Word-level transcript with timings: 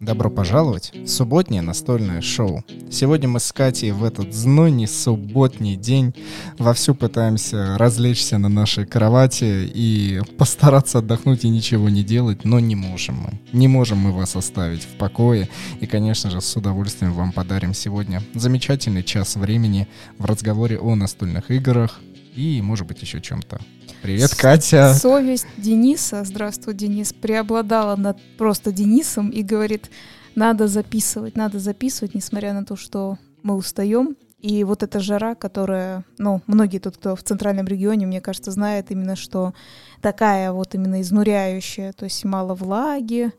Добро 0.00 0.30
пожаловать 0.30 0.92
в 0.94 1.08
субботнее 1.08 1.60
настольное 1.60 2.20
шоу. 2.20 2.62
Сегодня 2.88 3.28
мы 3.28 3.40
с 3.40 3.52
Катей 3.52 3.90
в 3.90 4.04
этот 4.04 4.32
знойный 4.32 4.86
субботний 4.86 5.74
день 5.74 6.14
вовсю 6.56 6.94
пытаемся 6.94 7.76
развлечься 7.76 8.38
на 8.38 8.48
нашей 8.48 8.86
кровати 8.86 9.68
и 9.74 10.20
постараться 10.38 10.98
отдохнуть 10.98 11.44
и 11.44 11.48
ничего 11.48 11.88
не 11.88 12.04
делать, 12.04 12.44
но 12.44 12.60
не 12.60 12.76
можем 12.76 13.16
мы. 13.16 13.40
Не 13.52 13.66
можем 13.66 13.98
мы 13.98 14.12
вас 14.12 14.36
оставить 14.36 14.84
в 14.84 14.96
покое. 14.98 15.48
И, 15.80 15.86
конечно 15.86 16.30
же, 16.30 16.40
с 16.40 16.56
удовольствием 16.56 17.12
вам 17.12 17.32
подарим 17.32 17.74
сегодня 17.74 18.22
замечательный 18.34 19.02
час 19.02 19.34
времени 19.34 19.88
в 20.16 20.26
разговоре 20.26 20.78
о 20.78 20.94
настольных 20.94 21.50
играх 21.50 21.98
и, 22.34 22.60
может 22.62 22.86
быть, 22.86 23.00
еще 23.02 23.20
чем-то 23.20 23.60
Привет, 24.02 24.34
Катя. 24.36 24.94
Совесть 24.94 25.46
Дениса, 25.56 26.22
здравствуй, 26.22 26.74
Денис, 26.74 27.12
преобладала 27.12 27.96
над 27.96 28.18
просто 28.36 28.70
Денисом 28.70 29.30
и 29.30 29.42
говорит, 29.42 29.90
надо 30.36 30.68
записывать, 30.68 31.36
надо 31.36 31.58
записывать, 31.58 32.14
несмотря 32.14 32.52
на 32.52 32.64
то, 32.64 32.76
что 32.76 33.18
мы 33.42 33.56
устаем. 33.56 34.16
И 34.38 34.62
вот 34.62 34.84
эта 34.84 35.00
жара, 35.00 35.34
которая, 35.34 36.04
ну, 36.16 36.42
многие 36.46 36.78
тут, 36.78 36.96
кто 36.96 37.16
в 37.16 37.24
центральном 37.24 37.66
регионе, 37.66 38.06
мне 38.06 38.20
кажется, 38.20 38.52
знает 38.52 38.92
именно, 38.92 39.16
что 39.16 39.52
такая 40.00 40.52
вот 40.52 40.76
именно 40.76 41.00
изнуряющая, 41.00 41.92
то 41.92 42.04
есть 42.04 42.24
мало 42.24 42.54
влаги, 42.54 43.32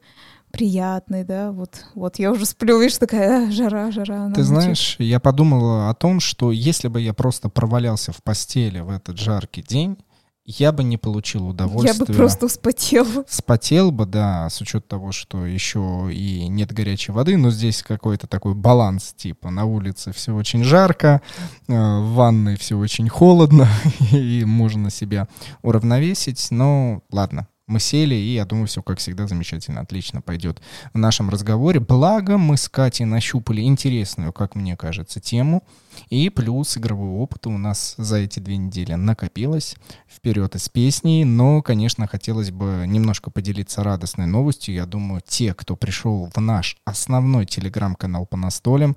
приятный, 0.52 1.23
да, 1.23 1.52
вот, 1.52 1.85
вот 1.95 2.20
я 2.20 2.31
уже 2.31 2.45
сплю, 2.45 2.80
видишь, 2.80 2.98
такая 2.98 3.47
а, 3.47 3.52
жара, 3.52 3.92
жара. 3.92 4.31
Ты 4.33 4.44
знаешь, 4.44 4.95
я 5.00 5.19
подумала 5.19 5.89
о 5.89 5.94
том, 5.94 6.19
что 6.19 6.52
если 6.52 6.88
бы 6.88 7.02
я 7.02 7.14
просто 7.14 7.50
провалялся 7.50 8.11
в 8.11 8.22
постели 8.23 8.80
в 8.80 8.89
этот 8.89 9.17
жаркий 9.17 9.61
день, 9.61 9.97
я 10.45 10.72
бы 10.72 10.83
не 10.83 10.97
получил 10.97 11.47
удовольствия. 11.47 11.94
Я 12.00 12.06
бы 12.06 12.11
просто 12.11 12.47
вспотел. 12.47 13.06
Вспотел 13.28 13.91
бы, 13.91 14.08
да, 14.08 14.50
с 14.50 14.59
учетом 14.61 14.88
того, 14.88 15.11
что 15.11 15.45
еще 15.45 16.09
и 16.11 16.47
нет 16.47 16.73
горячей 16.73 17.11
воды, 17.11 17.38
но 17.38 17.52
здесь 17.52 17.84
какой-то 17.84 18.25
такой 18.25 18.56
баланс, 18.56 19.13
типа 19.16 19.52
на 19.52 19.66
улице 19.66 20.11
все 20.11 20.34
очень 20.34 20.63
жарко, 20.63 21.22
э, 21.67 21.73
в 21.73 22.13
ванной 22.13 22.58
все 22.58 22.78
очень 22.80 23.09
холодно, 23.09 23.67
и 24.11 24.44
можно 24.44 24.89
себя 24.89 25.28
уравновесить, 25.61 26.47
но 26.50 27.03
ладно, 27.11 27.47
мы 27.70 27.80
сели, 27.80 28.16
и 28.16 28.34
я 28.34 28.45
думаю, 28.45 28.67
все, 28.67 28.81
как 28.81 29.00
всегда, 29.00 29.28
замечательно, 29.28 29.81
отлично 29.81 30.22
пойдет 30.22 30.62
в 30.94 30.98
нашем 30.98 31.30
разговоре. 31.30 31.80
Благо, 31.80 32.38
мы 32.38 32.58
с 32.58 32.67
Катей 32.67 33.06
нащупали 33.06 33.62
интересную, 33.62 34.34
как 34.34 34.56
мне 34.56 34.75
кажется, 34.75 35.20
тему. 35.20 35.64
И 36.09 36.30
плюс 36.30 36.78
игровой 36.78 37.09
опыт 37.09 37.47
у 37.47 37.58
нас 37.58 37.95
за 37.97 38.17
эти 38.17 38.39
две 38.39 38.58
недели 38.58 38.94
накопилось 38.94 39.75
вперед 40.08 40.56
из 40.56 40.69
песней. 40.69 41.25
Но, 41.25 41.61
конечно, 41.61 42.08
хотелось 42.08 42.52
бы 42.52 42.86
немножко 42.88 43.31
поделиться 43.31 43.83
радостной 43.83 44.25
новостью. 44.25 44.75
Я 44.75 44.86
думаю, 44.86 45.22
те, 45.25 45.53
кто 45.53 45.75
пришел 45.75 46.30
в 46.33 46.39
наш 46.39 46.78
основной 46.86 47.45
телеграм-канал 47.45 48.25
по 48.25 48.38
настолям, 48.38 48.95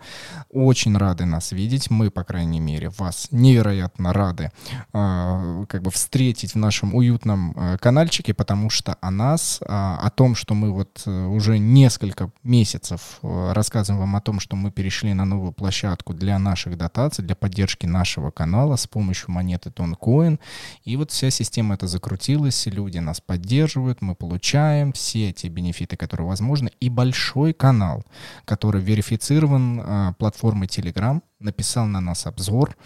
очень 0.51 0.97
рады 0.97 1.25
нас 1.25 1.53
видеть. 1.53 1.91
Мы, 1.91 2.11
по 2.11 2.25
крайней 2.25 2.61
мере, 2.61 2.91
вас 2.91 3.29
невероятно 3.31 4.13
рады 4.13 4.51
э, 4.93 5.65
как 5.69 5.83
бы 5.83 5.91
встретить 5.91 6.53
в 6.53 6.59
нашем 6.59 6.95
уютном 6.95 7.53
э, 7.57 7.79
каналчике, 7.79 8.35
потому 8.35 8.71
что 8.71 8.97
о 9.01 9.11
нас, 9.11 9.59
э, 9.61 9.65
о 9.67 10.11
том, 10.11 10.35
что 10.35 10.55
мы 10.55 10.73
вот 10.73 11.03
э, 11.07 11.27
уже 11.27 11.59
несколько 11.59 12.31
месяцев 12.43 13.19
э, 13.23 13.53
рассказываем 13.53 14.01
вам 14.01 14.17
о 14.17 14.21
том, 14.21 14.41
что 14.41 14.57
мы 14.57 14.71
перешли 14.71 15.15
на 15.15 15.25
новую 15.25 15.53
площадку 15.53 16.15
для 16.15 16.39
наших 16.39 16.77
дат 16.77 16.92
дотаций 16.93 17.25
для 17.25 17.35
поддержки 17.35 17.87
нашего 17.87 18.31
канала 18.31 18.77
с 18.77 18.87
помощью 18.87 19.31
монеты 19.31 19.71
Тонкоин. 19.71 20.39
И 20.85 20.97
вот 20.97 21.11
вся 21.11 21.31
система 21.31 21.75
это 21.75 21.87
закрутилась, 21.87 22.67
люди 22.67 22.99
нас 22.99 23.21
поддерживают, 23.21 24.03
мы 24.03 24.15
получаем 24.15 24.93
все 24.93 25.31
эти 25.31 25.47
бенефиты, 25.47 25.97
которые 25.97 26.27
возможны, 26.27 26.71
и 26.81 26.91
большой 26.91 27.53
канал, 27.53 28.05
который 28.45 28.83
верифицирован 28.83 29.81
э, 29.81 30.15
платформой 30.19 30.69
Telegram, 30.69 31.21
написал 31.43 31.87
на 31.87 32.01
нас 32.01 32.27
обзор, 32.27 32.77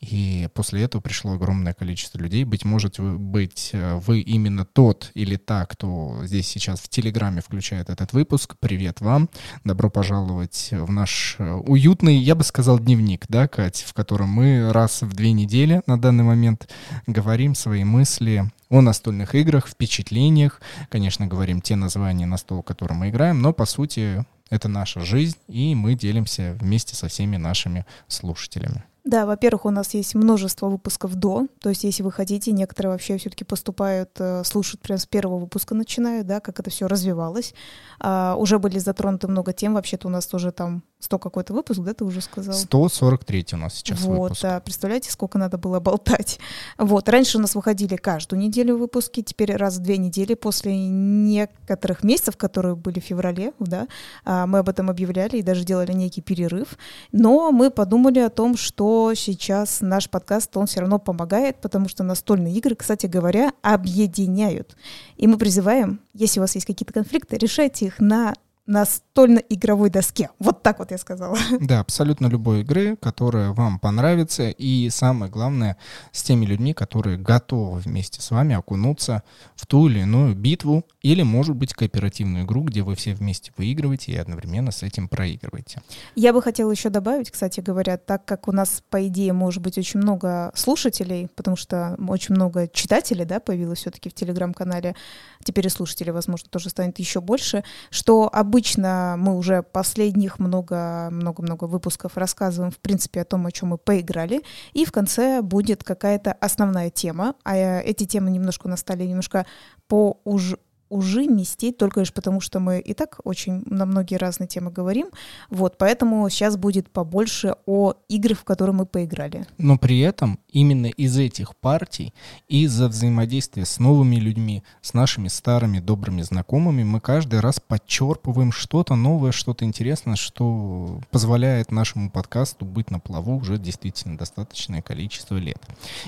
и 0.00 0.48
после 0.54 0.82
этого 0.82 1.00
пришло 1.00 1.32
огромное 1.32 1.72
количество 1.72 2.18
людей. 2.18 2.44
Быть 2.44 2.64
может, 2.64 2.98
вы, 2.98 3.18
быть 3.18 3.70
э, 3.72 3.96
вы 4.06 4.20
именно 4.20 4.64
тот 4.64 5.10
или 5.14 5.36
та, 5.36 5.66
кто 5.66 6.20
здесь 6.24 6.46
сейчас 6.46 6.80
в 6.80 6.88
Телеграме 6.88 7.40
включает 7.40 7.90
этот 7.90 8.12
выпуск. 8.12 8.56
Привет 8.60 9.00
вам. 9.00 9.30
Добро 9.64 9.90
пожаловать 9.90 10.68
в 10.72 10.90
наш 10.90 11.36
э, 11.38 11.52
уютный, 11.52 12.16
я 12.16 12.34
бы 12.34 12.44
сказал, 12.44 12.78
дневник, 12.78 13.26
да, 13.28 13.48
Кать, 13.48 13.84
в 13.86 13.94
котором 13.94 14.28
мы 14.28 14.72
раз 14.72 15.02
в 15.02 15.14
две 15.14 15.32
недели 15.32 15.82
на 15.86 16.00
данный 16.00 16.24
момент 16.24 16.68
говорим 17.06 17.54
свои 17.54 17.84
мысли 17.84 18.50
о 18.68 18.80
настольных 18.80 19.34
играх, 19.34 19.68
впечатлениях. 19.68 20.60
Конечно, 20.90 21.26
говорим 21.26 21.60
те 21.60 21.76
названия 21.76 22.26
на 22.26 22.36
стол, 22.36 22.62
которые 22.62 22.98
мы 22.98 23.10
играем, 23.10 23.40
но, 23.40 23.52
по 23.52 23.64
сути, 23.64 24.24
это 24.50 24.68
наша 24.68 25.00
жизнь, 25.00 25.38
и 25.48 25.74
мы 25.74 25.94
делимся 25.94 26.56
вместе 26.60 26.94
со 26.94 27.08
всеми 27.08 27.36
нашими 27.36 27.84
слушателями. 28.08 28.84
Да, 29.06 29.24
во-первых, 29.24 29.66
у 29.66 29.70
нас 29.70 29.94
есть 29.94 30.16
множество 30.16 30.66
выпусков 30.66 31.14
до, 31.14 31.46
то 31.60 31.68
есть 31.68 31.84
если 31.84 32.02
вы 32.02 32.10
хотите, 32.10 32.50
некоторые 32.50 32.90
вообще 32.90 33.16
все-таки 33.18 33.44
поступают, 33.44 34.10
э, 34.18 34.42
слушают 34.44 34.80
прямо 34.82 34.98
с 34.98 35.06
первого 35.06 35.38
выпуска 35.38 35.76
начинают, 35.76 36.26
да, 36.26 36.40
как 36.40 36.58
это 36.58 36.70
все 36.70 36.88
развивалось. 36.88 37.54
А, 38.00 38.34
уже 38.36 38.58
были 38.58 38.80
затронуты 38.80 39.28
много 39.28 39.52
тем, 39.52 39.74
вообще-то 39.74 40.08
у 40.08 40.10
нас 40.10 40.26
тоже 40.26 40.50
там 40.50 40.82
100 40.98 41.20
какой-то 41.20 41.52
выпуск, 41.52 41.82
да, 41.82 41.94
ты 41.94 42.04
уже 42.04 42.20
сказал? 42.20 42.52
143 42.54 43.46
у 43.52 43.56
нас 43.58 43.74
сейчас 43.74 44.00
вот, 44.00 44.18
выпуск. 44.18 44.42
да, 44.42 44.58
представляете, 44.58 45.12
сколько 45.12 45.38
надо 45.38 45.56
было 45.56 45.78
болтать. 45.78 46.40
Вот, 46.76 47.08
раньше 47.08 47.38
у 47.38 47.40
нас 47.40 47.54
выходили 47.54 47.94
каждую 47.94 48.40
неделю 48.40 48.76
выпуски, 48.76 49.22
теперь 49.22 49.54
раз 49.54 49.76
в 49.76 49.82
две 49.82 49.98
недели 49.98 50.34
после 50.34 50.76
некоторых 50.76 52.02
месяцев, 52.02 52.36
которые 52.36 52.74
были 52.74 52.98
в 52.98 53.04
феврале, 53.04 53.52
да, 53.60 53.86
а, 54.24 54.48
мы 54.48 54.58
об 54.58 54.68
этом 54.68 54.90
объявляли 54.90 55.36
и 55.36 55.42
даже 55.42 55.64
делали 55.64 55.92
некий 55.92 56.22
перерыв, 56.22 56.76
но 57.12 57.52
мы 57.52 57.70
подумали 57.70 58.18
о 58.18 58.30
том, 58.30 58.56
что 58.56 58.95
сейчас 59.14 59.80
наш 59.80 60.08
подкаст, 60.08 60.56
он 60.56 60.66
все 60.66 60.80
равно 60.80 60.98
помогает, 60.98 61.60
потому 61.60 61.88
что 61.88 62.02
настольные 62.04 62.54
игры, 62.54 62.74
кстати 62.74 63.06
говоря, 63.06 63.52
объединяют. 63.62 64.76
И 65.16 65.26
мы 65.26 65.38
призываем, 65.38 66.00
если 66.14 66.40
у 66.40 66.42
вас 66.42 66.54
есть 66.54 66.66
какие-то 66.66 66.92
конфликты, 66.92 67.36
решайте 67.36 67.86
их 67.86 67.98
на 68.00 68.34
настольно-игровой 68.66 69.90
доске. 69.90 70.30
Вот 70.38 70.62
так 70.62 70.78
вот 70.78 70.90
я 70.90 70.98
сказала. 70.98 71.36
Да, 71.60 71.80
абсолютно 71.80 72.26
любой 72.26 72.60
игры, 72.60 72.96
которая 72.96 73.52
вам 73.52 73.78
понравится. 73.78 74.50
И 74.50 74.90
самое 74.90 75.30
главное, 75.30 75.76
с 76.12 76.22
теми 76.22 76.44
людьми, 76.44 76.74
которые 76.74 77.16
готовы 77.16 77.78
вместе 77.80 78.20
с 78.20 78.30
вами 78.30 78.54
окунуться 78.54 79.22
в 79.54 79.66
ту 79.66 79.88
или 79.88 80.00
иную 80.00 80.34
битву 80.34 80.84
или, 81.12 81.22
может 81.22 81.54
быть, 81.54 81.72
кооперативную 81.72 82.44
игру, 82.44 82.62
где 82.62 82.82
вы 82.82 82.96
все 82.96 83.14
вместе 83.14 83.52
выигрываете 83.56 84.10
и 84.10 84.16
одновременно 84.16 84.72
с 84.72 84.82
этим 84.82 85.06
проигрываете. 85.08 85.80
Я 86.16 86.32
бы 86.32 86.42
хотела 86.42 86.68
еще 86.72 86.88
добавить, 86.88 87.30
кстати 87.30 87.60
говоря, 87.60 87.96
так 87.96 88.24
как 88.24 88.48
у 88.48 88.52
нас, 88.52 88.82
по 88.90 89.06
идее, 89.06 89.32
может 89.32 89.62
быть 89.62 89.78
очень 89.78 90.00
много 90.00 90.50
слушателей, 90.56 91.28
потому 91.36 91.56
что 91.56 91.96
очень 92.08 92.34
много 92.34 92.66
читателей 92.66 93.24
да, 93.24 93.38
появилось 93.38 93.78
все-таки 93.78 94.08
в 94.10 94.14
Телеграм-канале, 94.14 94.96
теперь 95.44 95.66
и 95.66 95.70
слушателей, 95.70 96.10
возможно, 96.10 96.48
тоже 96.50 96.70
станет 96.70 96.98
еще 96.98 97.20
больше, 97.20 97.62
что 97.90 98.28
обычно 98.32 99.14
мы 99.16 99.36
уже 99.36 99.62
последних 99.62 100.40
много-много-много 100.40 101.66
выпусков 101.66 102.16
рассказываем, 102.16 102.72
в 102.72 102.78
принципе, 102.78 103.20
о 103.20 103.24
том, 103.24 103.46
о 103.46 103.52
чем 103.52 103.68
мы 103.68 103.78
поиграли, 103.78 104.42
и 104.72 104.84
в 104.84 104.90
конце 104.90 105.40
будет 105.40 105.84
какая-то 105.84 106.32
основная 106.32 106.90
тема, 106.90 107.36
а 107.44 107.54
эти 107.56 108.06
темы 108.06 108.32
немножко 108.32 108.66
на 108.68 108.76
столе 108.76 109.06
немножко 109.06 109.46
по 109.86 110.20
уж 110.24 110.56
ужимистей, 110.88 111.72
только 111.72 112.00
лишь 112.00 112.12
потому, 112.12 112.40
что 112.40 112.60
мы 112.60 112.80
и 112.80 112.94
так 112.94 113.20
очень 113.24 113.62
на 113.66 113.86
многие 113.86 114.16
разные 114.16 114.46
темы 114.46 114.70
говорим. 114.70 115.08
Вот, 115.50 115.78
поэтому 115.78 116.28
сейчас 116.28 116.56
будет 116.56 116.90
побольше 116.90 117.56
о 117.66 117.94
играх, 118.08 118.40
в 118.40 118.44
которые 118.44 118.74
мы 118.74 118.86
поиграли. 118.86 119.46
Но 119.58 119.78
при 119.78 120.00
этом 120.00 120.38
именно 120.50 120.86
из 120.86 121.18
этих 121.18 121.56
партий, 121.56 122.14
из-за 122.48 122.88
взаимодействия 122.88 123.64
с 123.64 123.78
новыми 123.78 124.16
людьми, 124.16 124.62
с 124.80 124.94
нашими 124.94 125.28
старыми 125.28 125.80
добрыми 125.80 126.22
знакомыми, 126.22 126.82
мы 126.82 127.00
каждый 127.00 127.40
раз 127.40 127.60
подчерпываем 127.60 128.52
что-то 128.52 128.94
новое, 128.94 129.32
что-то 129.32 129.64
интересное, 129.64 130.16
что 130.16 131.00
позволяет 131.10 131.70
нашему 131.70 132.10
подкасту 132.10 132.64
быть 132.64 132.90
на 132.90 133.00
плаву 133.00 133.36
уже 133.36 133.58
действительно 133.58 134.16
достаточное 134.16 134.82
количество 134.82 135.36
лет. 135.36 135.60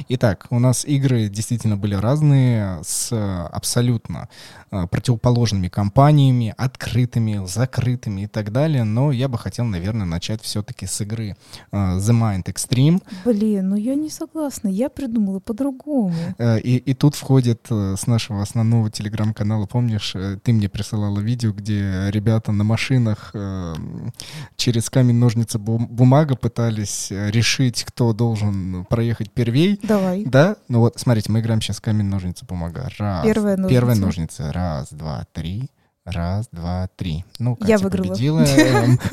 Итак, 0.09 0.47
у 0.51 0.59
нас 0.59 0.85
игры 0.85 1.29
действительно 1.29 1.77
были 1.77 1.95
разные, 1.95 2.83
с 2.83 3.13
абсолютно 3.49 4.29
э, 4.68 4.68
противоположными 4.91 5.69
компаниями, 5.69 6.55
открытыми, 6.57 7.47
закрытыми 7.47 8.23
и 8.23 8.27
так 8.27 8.53
далее, 8.53 8.85
но 8.85 9.13
я 9.13 9.29
бы 9.29 9.39
хотел, 9.39 9.65
наверное, 9.65 10.07
начать 10.07 10.43
все-таки 10.43 10.87
с 10.87 11.01
игры 11.01 11.37
э, 11.73 11.77
The 11.77 12.13
Mind 12.13 12.45
Extreme. 12.45 13.03
Блин, 13.25 13.69
ну 13.71 13.77
я 13.77 13.95
не 13.95 14.11
согласна, 14.11 14.69
я 14.69 14.89
придумала 14.89 15.41
по-другому. 15.41 16.15
Э, 16.39 16.59
и, 16.59 16.77
и 16.77 16.95
тут 16.95 17.15
входит 17.15 17.67
э, 17.71 17.95
с 17.99 18.07
нашего 18.07 18.43
основного 18.43 18.91
телеграм-канала, 18.91 19.67
помнишь, 19.67 20.15
э, 20.15 20.39
ты 20.43 20.53
мне 20.53 20.69
присылала 20.69 21.21
видео, 21.21 21.53
где 21.53 22.09
ребята 22.11 22.53
на 22.53 22.65
машинах 22.65 23.35
через 24.57 24.91
камень, 24.91 25.17
ножницы, 25.17 25.59
бумага 25.59 26.37
пытались 26.37 27.09
решить, 27.11 27.85
кто 27.85 28.13
должен 28.13 28.85
проехать 28.87 29.31
первей. 29.31 29.79
Давай. 29.83 30.25
Да? 30.25 30.57
Ну 30.69 30.81
вот, 30.81 30.99
смотрите, 30.99 31.31
мы 31.33 31.41
играем 31.41 31.61
сейчас 31.61 31.81
камень, 31.81 32.07
ножницы, 32.07 32.45
бумага. 32.45 32.89
Раз. 32.99 33.25
Первая 33.25 33.57
ножница. 33.57 33.75
Первая 33.75 33.97
ножница. 33.97 34.53
Раз, 34.59 34.89
два, 34.93 35.25
три. 35.33 35.71
Раз, 36.05 36.49
два, 36.51 36.89
три. 36.97 37.25
Ну, 37.39 37.55
Катя 37.55 37.71
Я 37.71 37.79
выиграла. 37.79 38.09
победила. 38.09 38.45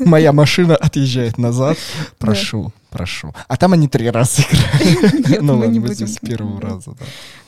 Моя 0.00 0.32
машина 0.32 0.74
отъезжает 0.74 1.38
назад. 1.38 1.76
Прошу, 2.18 2.72
прошу. 2.90 3.32
А 3.46 3.56
там 3.56 3.72
они 3.74 3.86
три 3.86 4.10
раза 4.10 4.42
играли. 4.42 5.38
Ну 5.42 5.58
ладно, 5.58 5.80
мы 5.80 5.94
здесь 5.94 6.14
с 6.14 6.18
первого 6.18 6.60
раза. 6.60 6.96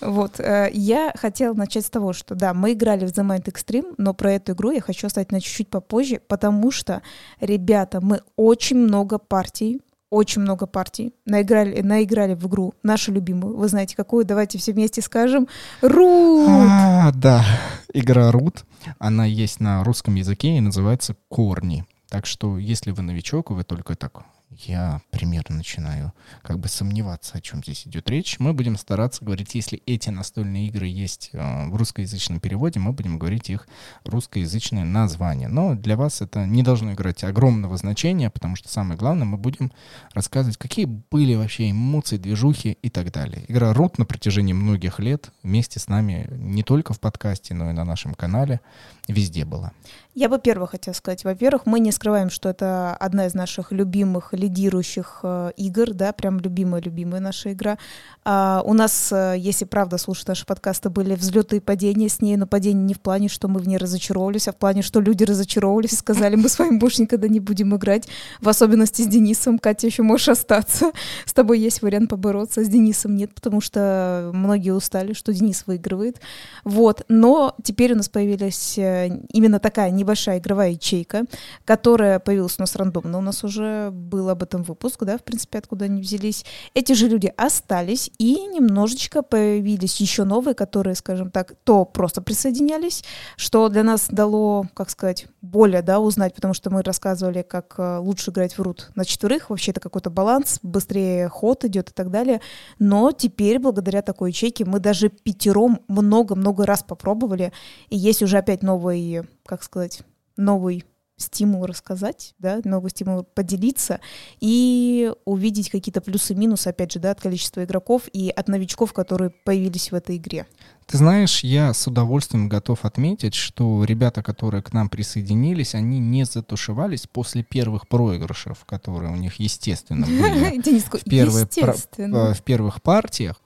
Вот. 0.00 0.38
Э, 0.38 0.70
я 0.72 1.12
хотела 1.16 1.54
начать 1.54 1.86
с 1.86 1.90
того, 1.90 2.12
что 2.12 2.36
да, 2.36 2.54
мы 2.54 2.74
играли 2.74 3.04
в 3.04 3.10
The 3.10 3.26
Mind 3.26 3.46
Extreme, 3.52 3.94
но 3.98 4.14
про 4.14 4.34
эту 4.34 4.52
игру 4.52 4.70
я 4.70 4.80
хочу 4.80 5.08
оставить 5.08 5.32
на 5.32 5.40
чуть-чуть 5.40 5.68
попозже, 5.68 6.20
потому 6.28 6.70
что, 6.70 7.02
ребята, 7.40 8.00
мы 8.00 8.20
очень 8.36 8.76
много 8.76 9.18
партий 9.18 9.80
очень 10.10 10.42
много 10.42 10.66
партий. 10.66 11.14
Наиграли, 11.26 11.80
наиграли 11.80 12.34
в 12.34 12.46
игру 12.46 12.74
нашу 12.82 13.12
любимую. 13.12 13.56
Вы 13.56 13.68
знаете, 13.68 13.96
какую? 13.96 14.24
Давайте 14.24 14.58
все 14.58 14.72
вместе 14.72 15.02
скажем. 15.02 15.48
Рут! 15.82 16.48
А, 16.48 17.12
да, 17.12 17.44
игра 17.92 18.30
Рут. 18.30 18.64
Она 18.98 19.24
есть 19.24 19.60
на 19.60 19.84
русском 19.84 20.14
языке 20.14 20.56
и 20.56 20.60
называется 20.60 21.16
Корни. 21.28 21.84
Так 22.08 22.26
что, 22.26 22.58
если 22.58 22.90
вы 22.90 23.02
новичок, 23.02 23.50
вы 23.50 23.64
только 23.64 23.94
так 23.94 24.22
я 24.50 25.02
примерно 25.10 25.56
начинаю 25.56 26.12
как 26.42 26.58
бы 26.58 26.68
сомневаться, 26.68 27.38
о 27.38 27.40
чем 27.40 27.62
здесь 27.62 27.86
идет 27.86 28.08
речь. 28.08 28.38
Мы 28.38 28.52
будем 28.54 28.76
стараться 28.76 29.24
говорить, 29.24 29.54
если 29.54 29.82
эти 29.86 30.08
настольные 30.10 30.68
игры 30.68 30.86
есть 30.86 31.30
э, 31.32 31.68
в 31.68 31.76
русскоязычном 31.76 32.40
переводе, 32.40 32.80
мы 32.80 32.92
будем 32.92 33.18
говорить 33.18 33.50
их 33.50 33.68
русскоязычное 34.04 34.84
название. 34.84 35.48
Но 35.48 35.74
для 35.74 35.96
вас 35.96 36.22
это 36.22 36.46
не 36.46 36.62
должно 36.62 36.94
играть 36.94 37.24
огромного 37.24 37.76
значения, 37.76 38.30
потому 38.30 38.56
что 38.56 38.68
самое 38.68 38.98
главное, 38.98 39.26
мы 39.26 39.36
будем 39.36 39.70
рассказывать, 40.14 40.56
какие 40.56 40.86
были 40.86 41.34
вообще 41.34 41.70
эмоции, 41.70 42.16
движухи 42.16 42.78
и 42.80 42.88
так 42.88 43.12
далее. 43.12 43.44
Игра 43.48 43.74
Рут 43.74 43.98
на 43.98 44.06
протяжении 44.06 44.54
многих 44.54 44.98
лет 44.98 45.30
вместе 45.42 45.78
с 45.78 45.88
нами 45.88 46.26
не 46.30 46.62
только 46.62 46.94
в 46.94 47.00
подкасте, 47.00 47.54
но 47.54 47.70
и 47.70 47.74
на 47.74 47.84
нашем 47.84 48.14
канале 48.14 48.60
везде 49.08 49.44
была. 49.44 49.72
Я 50.14 50.28
бы 50.28 50.38
первое 50.38 50.66
хотела 50.66 50.94
сказать. 50.94 51.22
Во-первых, 51.22 51.64
мы 51.66 51.78
не 51.78 51.92
скрываем, 51.92 52.28
что 52.28 52.48
это 52.48 52.96
одна 52.96 53.26
из 53.26 53.34
наших 53.34 53.70
любимых, 53.70 54.32
лидирующих 54.32 55.20
э, 55.22 55.52
игр, 55.56 55.92
да, 55.92 56.12
прям 56.12 56.40
любимая-любимая 56.40 57.20
наша 57.20 57.52
игра. 57.52 57.78
А, 58.24 58.62
у 58.64 58.72
нас, 58.72 59.12
э, 59.12 59.36
если 59.38 59.64
правда 59.64 59.96
слушать 59.96 60.26
наши 60.26 60.44
подкасты, 60.44 60.90
были 60.90 61.14
взлеты 61.14 61.58
и 61.58 61.60
падения 61.60 62.08
с 62.08 62.20
ней, 62.20 62.36
но 62.36 62.46
падение 62.46 62.82
не 62.82 62.94
в 62.94 63.00
плане, 63.00 63.28
что 63.28 63.46
мы 63.46 63.60
в 63.60 63.68
ней 63.68 63.76
разочаровывались, 63.76 64.48
а 64.48 64.52
в 64.52 64.56
плане, 64.56 64.82
что 64.82 65.00
люди 65.00 65.22
разочаровывались 65.22 65.92
и 65.92 65.96
сказали, 65.96 66.34
мы 66.34 66.48
с 66.48 66.58
вами 66.58 66.78
больше 66.78 67.02
никогда 67.02 67.28
не 67.28 67.38
будем 67.38 67.76
играть, 67.76 68.08
в 68.40 68.48
особенности 68.48 69.02
с 69.02 69.06
Денисом. 69.06 69.58
Катя, 69.58 69.86
еще 69.86 70.02
можешь 70.02 70.30
остаться. 70.30 70.90
С 71.26 71.32
тобой 71.32 71.60
есть 71.60 71.80
вариант 71.80 72.10
побороться, 72.10 72.64
с 72.64 72.68
Денисом 72.68 73.14
нет, 73.14 73.34
потому 73.34 73.60
что 73.60 74.30
многие 74.34 74.70
устали, 74.70 75.12
что 75.12 75.32
Денис 75.32 75.64
выигрывает. 75.66 76.20
Вот, 76.64 77.04
но 77.08 77.54
теперь 77.62 77.92
у 77.92 77.96
нас 77.96 78.08
появилась 78.08 78.76
э, 78.78 79.10
именно 79.32 79.60
такая 79.60 79.90
небольшая 79.98 80.38
игровая 80.38 80.70
ячейка, 80.70 81.24
которая 81.64 82.18
появилась 82.18 82.56
у 82.58 82.62
нас 82.62 82.76
рандомно. 82.76 83.18
У 83.18 83.20
нас 83.20 83.44
уже 83.44 83.90
был 83.90 84.28
об 84.30 84.42
этом 84.42 84.62
выпуск, 84.62 85.04
да, 85.04 85.18
в 85.18 85.22
принципе, 85.22 85.58
откуда 85.58 85.84
они 85.86 86.00
взялись. 86.00 86.44
Эти 86.74 86.92
же 86.92 87.08
люди 87.08 87.32
остались, 87.36 88.10
и 88.18 88.34
немножечко 88.46 89.22
появились 89.22 90.00
еще 90.00 90.24
новые, 90.24 90.54
которые, 90.54 90.94
скажем 90.94 91.30
так, 91.30 91.54
то 91.64 91.84
просто 91.84 92.22
присоединялись, 92.22 93.04
что 93.36 93.68
для 93.68 93.82
нас 93.82 94.06
дало, 94.08 94.66
как 94.74 94.90
сказать, 94.90 95.26
более, 95.42 95.82
да, 95.82 96.00
узнать, 96.00 96.34
потому 96.34 96.54
что 96.54 96.70
мы 96.70 96.82
рассказывали, 96.82 97.42
как 97.42 97.74
э, 97.78 97.98
лучше 97.98 98.30
играть 98.30 98.56
в 98.56 98.62
рут 98.62 98.90
на 98.94 99.04
четверых, 99.04 99.50
вообще 99.50 99.70
это 99.72 99.80
какой-то 99.80 100.10
баланс, 100.10 100.58
быстрее 100.62 101.28
ход 101.28 101.64
идет 101.64 101.90
и 101.90 101.92
так 101.92 102.10
далее. 102.10 102.40
Но 102.78 103.12
теперь, 103.12 103.58
благодаря 103.58 104.02
такой 104.02 104.30
ячейке, 104.30 104.64
мы 104.64 104.80
даже 104.80 105.08
пятером 105.08 105.80
много-много 105.88 106.66
раз 106.66 106.82
попробовали, 106.82 107.52
и 107.88 107.96
есть 107.96 108.22
уже 108.22 108.38
опять 108.38 108.62
новые 108.62 109.26
как 109.48 109.62
сказать, 109.62 110.02
новый 110.36 110.84
стимул 111.16 111.66
рассказать, 111.66 112.34
да, 112.38 112.60
новый 112.64 112.90
стимул 112.90 113.24
поделиться 113.24 113.98
и 114.40 115.10
увидеть 115.24 115.70
какие-то 115.70 116.00
плюсы-минусы, 116.00 116.68
опять 116.68 116.92
же, 116.92 117.00
да, 117.00 117.10
от 117.10 117.20
количества 117.20 117.64
игроков 117.64 118.02
и 118.12 118.28
от 118.28 118.46
новичков, 118.46 118.92
которые 118.92 119.30
появились 119.30 119.90
в 119.90 119.94
этой 119.94 120.16
игре. 120.16 120.46
Ты 120.86 120.98
знаешь, 120.98 121.42
я 121.42 121.74
с 121.74 121.86
удовольствием 121.86 122.48
готов 122.48 122.84
отметить, 122.84 123.34
что 123.34 123.84
ребята, 123.84 124.22
которые 124.22 124.62
к 124.62 124.72
нам 124.72 124.88
присоединились, 124.88 125.74
они 125.74 125.98
не 125.98 126.24
затушевались 126.24 127.06
после 127.06 127.42
первых 127.42 127.88
проигрышев, 127.88 128.64
которые 128.64 129.12
у 129.12 129.16
них, 129.16 129.36
естественно, 129.40 130.06
были 130.06 130.60
в, 130.60 131.98
э, 131.98 132.34
в 132.34 132.42
первых 132.42 132.80
партиях. 132.82 133.42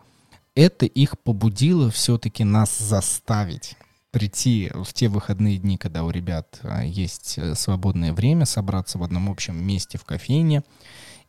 Это 0.55 0.85
их 0.85 1.19
побудило 1.19 1.91
все-таки 1.91 2.45
нас 2.45 2.77
заставить 2.77 3.77
прийти 4.12 4.70
в 4.75 4.93
те 4.93 5.09
выходные 5.09 5.59
дни, 5.59 5.76
когда 5.79 6.05
у 6.05 6.11
ребят 6.11 6.61
а, 6.62 6.85
есть 6.85 7.38
э, 7.38 7.55
свободное 7.55 8.12
время, 8.12 8.44
собраться 8.44 8.99
в 8.99 9.03
одном 9.03 9.29
общем 9.29 9.61
месте 9.67 9.99
в 9.99 10.05
кофейне. 10.05 10.62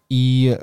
И 0.09 0.59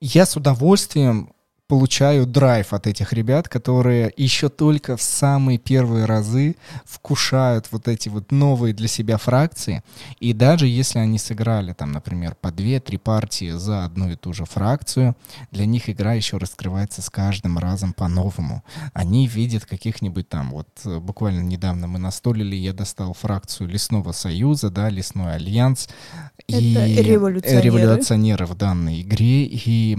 я 0.00 0.26
с 0.26 0.36
удовольствием 0.36 1.32
получаю 1.68 2.26
драйв 2.26 2.72
от 2.74 2.86
этих 2.86 3.12
ребят, 3.12 3.48
которые 3.48 4.12
еще 4.16 4.48
только 4.48 4.96
в 4.96 5.02
самые 5.02 5.58
первые 5.58 6.04
разы 6.04 6.56
вкушают 6.84 7.68
вот 7.70 7.88
эти 7.88 8.10
вот 8.10 8.30
новые 8.30 8.74
для 8.74 8.88
себя 8.88 9.16
фракции. 9.16 9.82
И 10.20 10.32
даже 10.34 10.66
если 10.66 10.98
они 10.98 11.18
сыграли 11.18 11.72
там, 11.72 11.92
например, 11.92 12.36
по 12.40 12.50
две-три 12.50 12.98
партии 12.98 13.52
за 13.52 13.84
одну 13.84 14.10
и 14.10 14.16
ту 14.16 14.32
же 14.32 14.44
фракцию, 14.44 15.16
для 15.50 15.64
них 15.64 15.88
игра 15.88 16.12
еще 16.12 16.36
раскрывается 16.36 17.00
с 17.00 17.08
каждым 17.08 17.58
разом 17.58 17.94
по-новому. 17.94 18.62
Они 18.92 19.26
видят 19.26 19.64
каких-нибудь 19.64 20.28
там, 20.28 20.50
вот 20.50 20.68
буквально 20.84 21.40
недавно 21.40 21.86
мы 21.86 21.98
настолили, 21.98 22.54
я 22.54 22.72
достал 22.72 23.14
фракцию 23.14 23.68
Лесного 23.68 24.12
Союза, 24.12 24.68
да, 24.68 24.90
Лесной 24.90 25.34
Альянс. 25.36 25.88
Это 26.48 26.58
и 26.58 26.96
революционеры. 26.96 27.62
революционеры 27.62 28.46
в 28.46 28.54
данной 28.54 29.00
игре. 29.00 29.44
И 29.44 29.96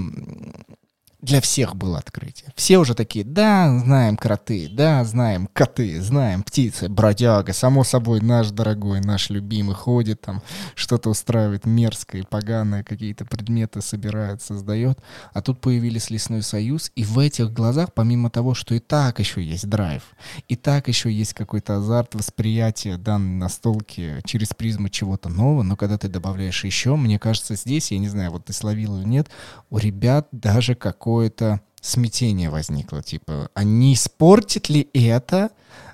для 1.24 1.40
всех 1.40 1.78
было 1.78 2.00
открытие. 2.00 2.52
Все 2.56 2.78
уже 2.78 2.96
такие, 2.96 3.24
да, 3.24 3.80
знаем 3.80 4.18
кроты, 4.18 4.68
да, 4.70 5.04
знаем 5.06 5.48
коты, 5.54 6.02
знаем 6.02 6.44
птицы, 6.44 6.90
бродяга, 6.90 7.54
само 7.54 7.86
собой 7.86 8.20
наш 8.20 8.52
дорогой, 8.52 9.00
наш 9.00 9.30
любимый 9.30 9.74
ходит 9.74 10.20
там, 10.20 10.44
что-то 10.76 11.10
устраивает 11.10 11.66
мерзкое, 11.66 12.24
поганое, 12.30 12.84
какие-то 12.84 13.24
предметы 13.24 13.82
собирает, 13.82 14.42
создает. 14.42 15.00
А 15.34 15.42
тут 15.42 15.62
появились 15.62 16.10
Лесной 16.10 16.42
Союз, 16.42 16.92
и 16.94 17.06
в 17.06 17.18
этих 17.18 17.54
глазах, 17.54 17.94
помимо 17.94 18.30
того, 18.30 18.54
что 18.54 18.76
и 18.76 18.80
так 18.80 19.20
еще 19.20 19.42
есть 19.42 19.70
драйв, 19.70 20.04
и 20.50 20.58
так 20.58 20.90
еще 20.90 21.10
есть 21.10 21.34
какой-то 21.34 21.78
азарт 21.78 22.16
восприятия 22.16 22.98
данной 22.98 23.38
настолки 23.38 24.20
через 24.26 24.50
призму 24.50 24.90
чего-то 24.90 25.30
нового, 25.30 25.64
но 25.64 25.78
когда 25.78 25.98
ты 25.98 26.10
добавляешь 26.10 26.66
еще, 26.66 26.98
мне 26.98 27.18
кажется, 27.18 27.56
здесь, 27.56 27.94
я 27.94 27.98
не 27.98 28.10
знаю, 28.10 28.32
вот 28.32 28.46
ты 28.46 28.52
словил 28.52 28.98
или 28.98 29.06
нет, 29.08 29.30
у 29.70 29.78
ребят 29.78 30.28
даже 30.34 30.76
какой 30.76 31.13
какое-то 31.14 31.62
смятение 31.80 32.50
возникло, 32.50 33.04
типа, 33.04 33.50
а 33.54 33.64
не 33.64 33.94
испортит 33.94 34.70
ли 34.70 34.90
это 34.94 35.52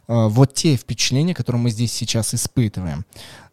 э, 0.08 0.28
вот 0.28 0.54
те 0.54 0.78
впечатления, 0.78 1.34
которые 1.34 1.62
мы 1.62 1.72
здесь 1.72 1.92
сейчас 1.92 2.34
испытываем? 2.34 3.06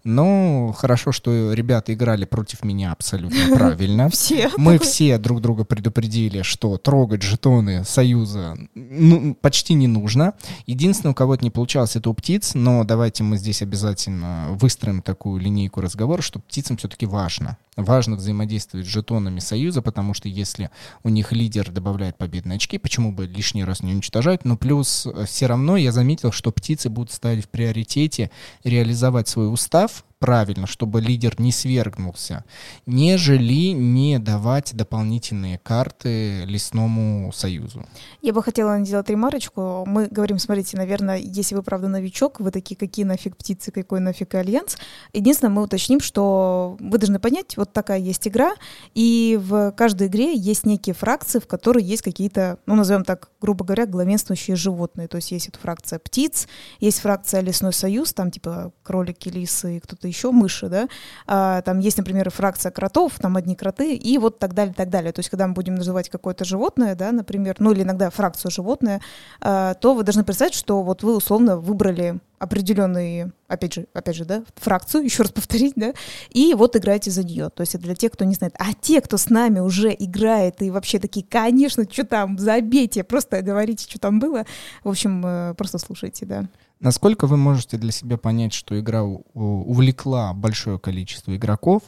Ну, 0.09 0.73
хорошо, 0.79 1.11
что 1.11 1.53
ребята 1.53 1.93
играли 1.93 2.27
против 2.27 2.63
меня 2.63 2.93
абсолютно 2.93 3.41
правильно. 3.57 4.09
Все. 4.09 4.51
Мы 4.57 4.79
все 4.79 5.19
друг 5.19 5.41
друга 5.41 5.65
предупредили, 5.65 6.43
что 6.43 6.77
трогать 6.77 7.23
жетоны 7.23 7.85
Союза 7.85 8.57
ну, 8.77 9.35
почти 9.35 9.75
не 9.75 9.89
нужно. 9.89 10.35
Единственное, 10.67 11.11
у 11.11 11.15
кого 11.15 11.35
это 11.35 11.43
не 11.43 11.51
получалось, 11.51 11.97
это 11.97 12.09
у 12.09 12.15
птиц, 12.15 12.55
но 12.55 12.85
давайте 12.85 13.25
мы 13.25 13.37
здесь 13.37 13.63
обязательно 13.63 14.47
выстроим 14.51 15.03
такую 15.03 15.41
линейку 15.41 15.81
разговора, 15.81 16.23
что 16.23 16.39
птицам 16.39 16.77
все-таки 16.77 17.05
важно. 17.05 17.59
Важно 17.77 18.17
взаимодействовать 18.17 18.87
с 18.87 18.89
жетонами 18.89 19.39
Союза, 19.39 19.83
потому 19.83 20.15
что 20.15 20.29
если 20.29 20.71
у 21.03 21.11
них 21.11 21.33
лидер 21.33 21.71
добавляет 21.71 22.17
победные 22.17 22.57
очки, 22.57 22.79
почему 22.79 23.13
бы 23.13 23.27
лишний 23.27 23.65
раз 23.65 23.83
не 23.83 23.93
уничтожать? 23.93 24.47
Но 24.47 24.57
плюс 24.57 25.07
э, 25.07 25.27
все 25.27 25.47
равно 25.47 25.77
я 25.77 25.93
заметил, 25.93 26.33
что 26.33 26.53
птицы 26.53 26.89
будут 26.89 27.13
ставить 27.13 27.45
в 27.45 27.49
приоритете 27.51 28.31
реализовать 28.65 29.29
свой 29.29 29.53
устав, 29.53 29.96
yourself. 29.97 30.16
Правильно, 30.19 30.67
чтобы 30.67 31.01
лидер 31.01 31.39
не 31.39 31.53
свергнулся, 31.53 32.45
нежели 32.87 33.73
не 33.73 34.19
давать 34.19 34.75
дополнительные 34.75 35.59
карты 35.59 36.45
лесному 36.45 37.33
союзу. 37.33 37.87
Я 38.23 38.33
бы 38.33 38.43
хотела 38.43 38.83
сделать 38.85 39.11
ремарочку. 39.11 39.85
Мы 39.87 40.07
говорим, 40.07 40.39
смотрите, 40.39 40.77
наверное, 40.77 41.19
если 41.19 41.55
вы, 41.55 41.63
правда, 41.63 41.89
новичок, 41.89 42.41
вы 42.41 42.51
такие, 42.51 42.77
какие 42.77 43.05
нафиг 43.05 43.37
птицы, 43.37 43.71
какой 43.71 44.01
нафиг 44.01 44.35
альянс. 44.35 44.79
Единственное, 45.13 45.51
мы 45.51 45.63
уточним, 45.63 46.01
что 46.01 46.77
вы 46.81 46.99
должны 46.99 47.19
понять, 47.19 47.57
вот 47.57 47.73
такая 47.73 47.99
есть 47.99 48.27
игра, 48.27 48.55
и 48.95 49.39
в 49.41 49.73
каждой 49.73 50.09
игре 50.09 50.35
есть 50.35 50.65
некие 50.65 50.95
фракции, 50.95 51.39
в 51.39 51.47
которой 51.47 51.83
есть 51.83 52.03
какие-то, 52.03 52.59
ну, 52.67 52.75
назовем 52.75 53.05
так, 53.05 53.31
грубо 53.41 53.65
говоря, 53.65 53.87
главенствующие 53.87 54.57
животные. 54.57 55.09
То 55.09 55.17
есть 55.17 55.31
есть 55.31 55.49
вот 55.49 55.57
фракция 55.61 55.99
птиц, 55.99 56.49
есть 56.81 57.01
фракция 57.01 57.41
лесной 57.41 57.73
союз, 57.73 58.15
там 58.15 58.31
типа 58.31 58.73
кролики, 58.83 59.29
лисы 59.29 59.77
и 59.77 59.81
кто-то 60.07 60.09
еще, 60.09 60.31
мыши, 60.31 60.69
да. 60.69 60.89
А, 61.27 61.63
там 61.63 61.81
есть, 61.81 61.99
например, 61.99 62.31
фракция 62.31 62.73
кротов, 62.73 63.19
там 63.19 63.37
одни 63.37 63.55
кроты, 63.55 63.95
и 63.95 64.19
вот 64.19 64.39
так 64.39 64.55
далее, 64.55 64.75
так 64.75 64.89
далее. 64.89 65.13
То 65.13 65.21
есть 65.21 65.31
когда 65.31 65.47
мы 65.47 65.55
будем 65.55 65.75
называть 65.75 66.09
какое-то 66.09 66.45
животное, 66.45 66.95
да, 66.95 67.13
например, 67.13 67.57
ну 67.59 67.73
или 67.73 67.83
иногда 67.83 68.11
фракцию 68.11 68.51
животное, 68.51 69.01
а, 69.41 69.75
то 69.75 69.95
вы 69.95 70.03
должны 70.03 70.25
представить, 70.25 70.55
что 70.55 70.83
вот 70.83 71.03
вы 71.03 71.17
условно 71.17 71.57
выбрали 71.57 72.19
определенные, 72.39 73.33
опять 73.49 73.75
же, 73.75 73.87
опять 73.95 74.17
же, 74.17 74.25
да, 74.25 74.43
фракцию, 74.57 75.05
еще 75.05 75.23
раз 75.23 75.33
повторить, 75.33 75.73
да, 75.77 75.95
и 76.31 76.55
вот 76.55 76.77
играете 76.77 77.11
за 77.11 77.25
нее. 77.25 77.49
То 77.49 77.63
есть 77.63 77.75
это 77.75 77.85
для 77.85 77.95
тех, 77.95 78.13
кто 78.13 78.25
не 78.25 78.35
знает. 78.35 78.55
А 78.59 78.75
те, 78.79 79.01
кто 79.01 79.17
с 79.17 79.31
нами 79.31 79.61
уже 79.61 79.95
играет 79.99 80.63
и 80.63 80.71
вообще 80.71 80.99
такие, 80.99 81.25
конечно, 81.29 81.85
что 81.91 82.05
там, 82.05 82.39
забейте, 82.39 83.05
просто 83.05 83.41
говорите, 83.43 83.87
что 83.89 83.99
там 83.99 84.21
было. 84.21 84.45
В 84.85 84.91
общем, 84.91 85.25
э, 85.25 85.55
просто 85.55 85.79
слушайте, 85.79 86.27
да. 86.27 86.47
Насколько 86.80 87.26
вы 87.26 87.37
можете 87.37 87.78
для 87.78 87.92
себя 87.92 88.16
понять, 88.18 88.52
что 88.52 88.78
игра 88.78 89.02
увлекла 89.02 90.35
большое 90.35 90.78
количество 90.78 91.35
игроков, 91.35 91.83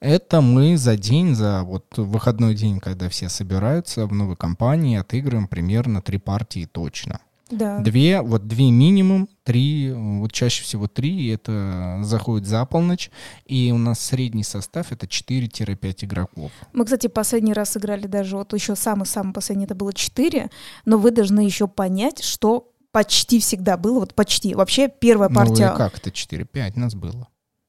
это 0.00 0.40
мы 0.40 0.76
за 0.76 0.96
день, 0.96 1.34
за 1.34 1.62
вот 1.62 1.86
выходной 1.96 2.54
день, 2.54 2.78
когда 2.78 3.08
все 3.08 3.28
собираются 3.28 4.06
в 4.06 4.12
новой 4.12 4.36
компании, 4.36 4.96
отыгрываем 4.96 5.48
примерно 5.48 6.02
три 6.02 6.18
партии 6.18 6.68
точно. 6.70 7.20
Да. 7.50 7.78
Две, 7.78 8.20
вот 8.20 8.46
две 8.46 8.70
минимум, 8.70 9.28
три, 9.42 9.90
вот 9.92 10.32
чаще 10.32 10.62
всего 10.62 10.86
три, 10.86 11.28
это 11.28 11.98
заходит 12.02 12.46
за 12.46 12.64
полночь, 12.66 13.10
и 13.46 13.72
у 13.72 13.78
нас 13.78 14.00
средний 14.00 14.44
состав 14.44 14.92
это 14.92 15.06
4-5 15.06 16.04
игроков. 16.04 16.52
Мы, 16.74 16.84
кстати, 16.84 17.06
последний 17.06 17.54
раз 17.54 17.76
играли 17.76 18.06
даже, 18.06 18.36
вот 18.36 18.52
еще 18.52 18.76
самый-самый 18.76 19.32
последний, 19.32 19.64
это 19.64 19.74
было 19.74 19.94
4, 19.94 20.50
но 20.84 20.98
вы 20.98 21.10
должны 21.10 21.40
еще 21.40 21.66
понять, 21.66 22.22
что 22.22 22.70
почти 22.98 23.38
всегда 23.38 23.76
было, 23.76 24.00
вот 24.00 24.14
почти. 24.14 24.56
Вообще 24.56 24.88
первая 24.88 25.28
партия... 25.28 25.70
Ну 25.70 25.76
как 25.76 25.98
это 25.98 26.10
4-5 26.10 26.72
нас 26.74 26.96
было? 26.96 27.28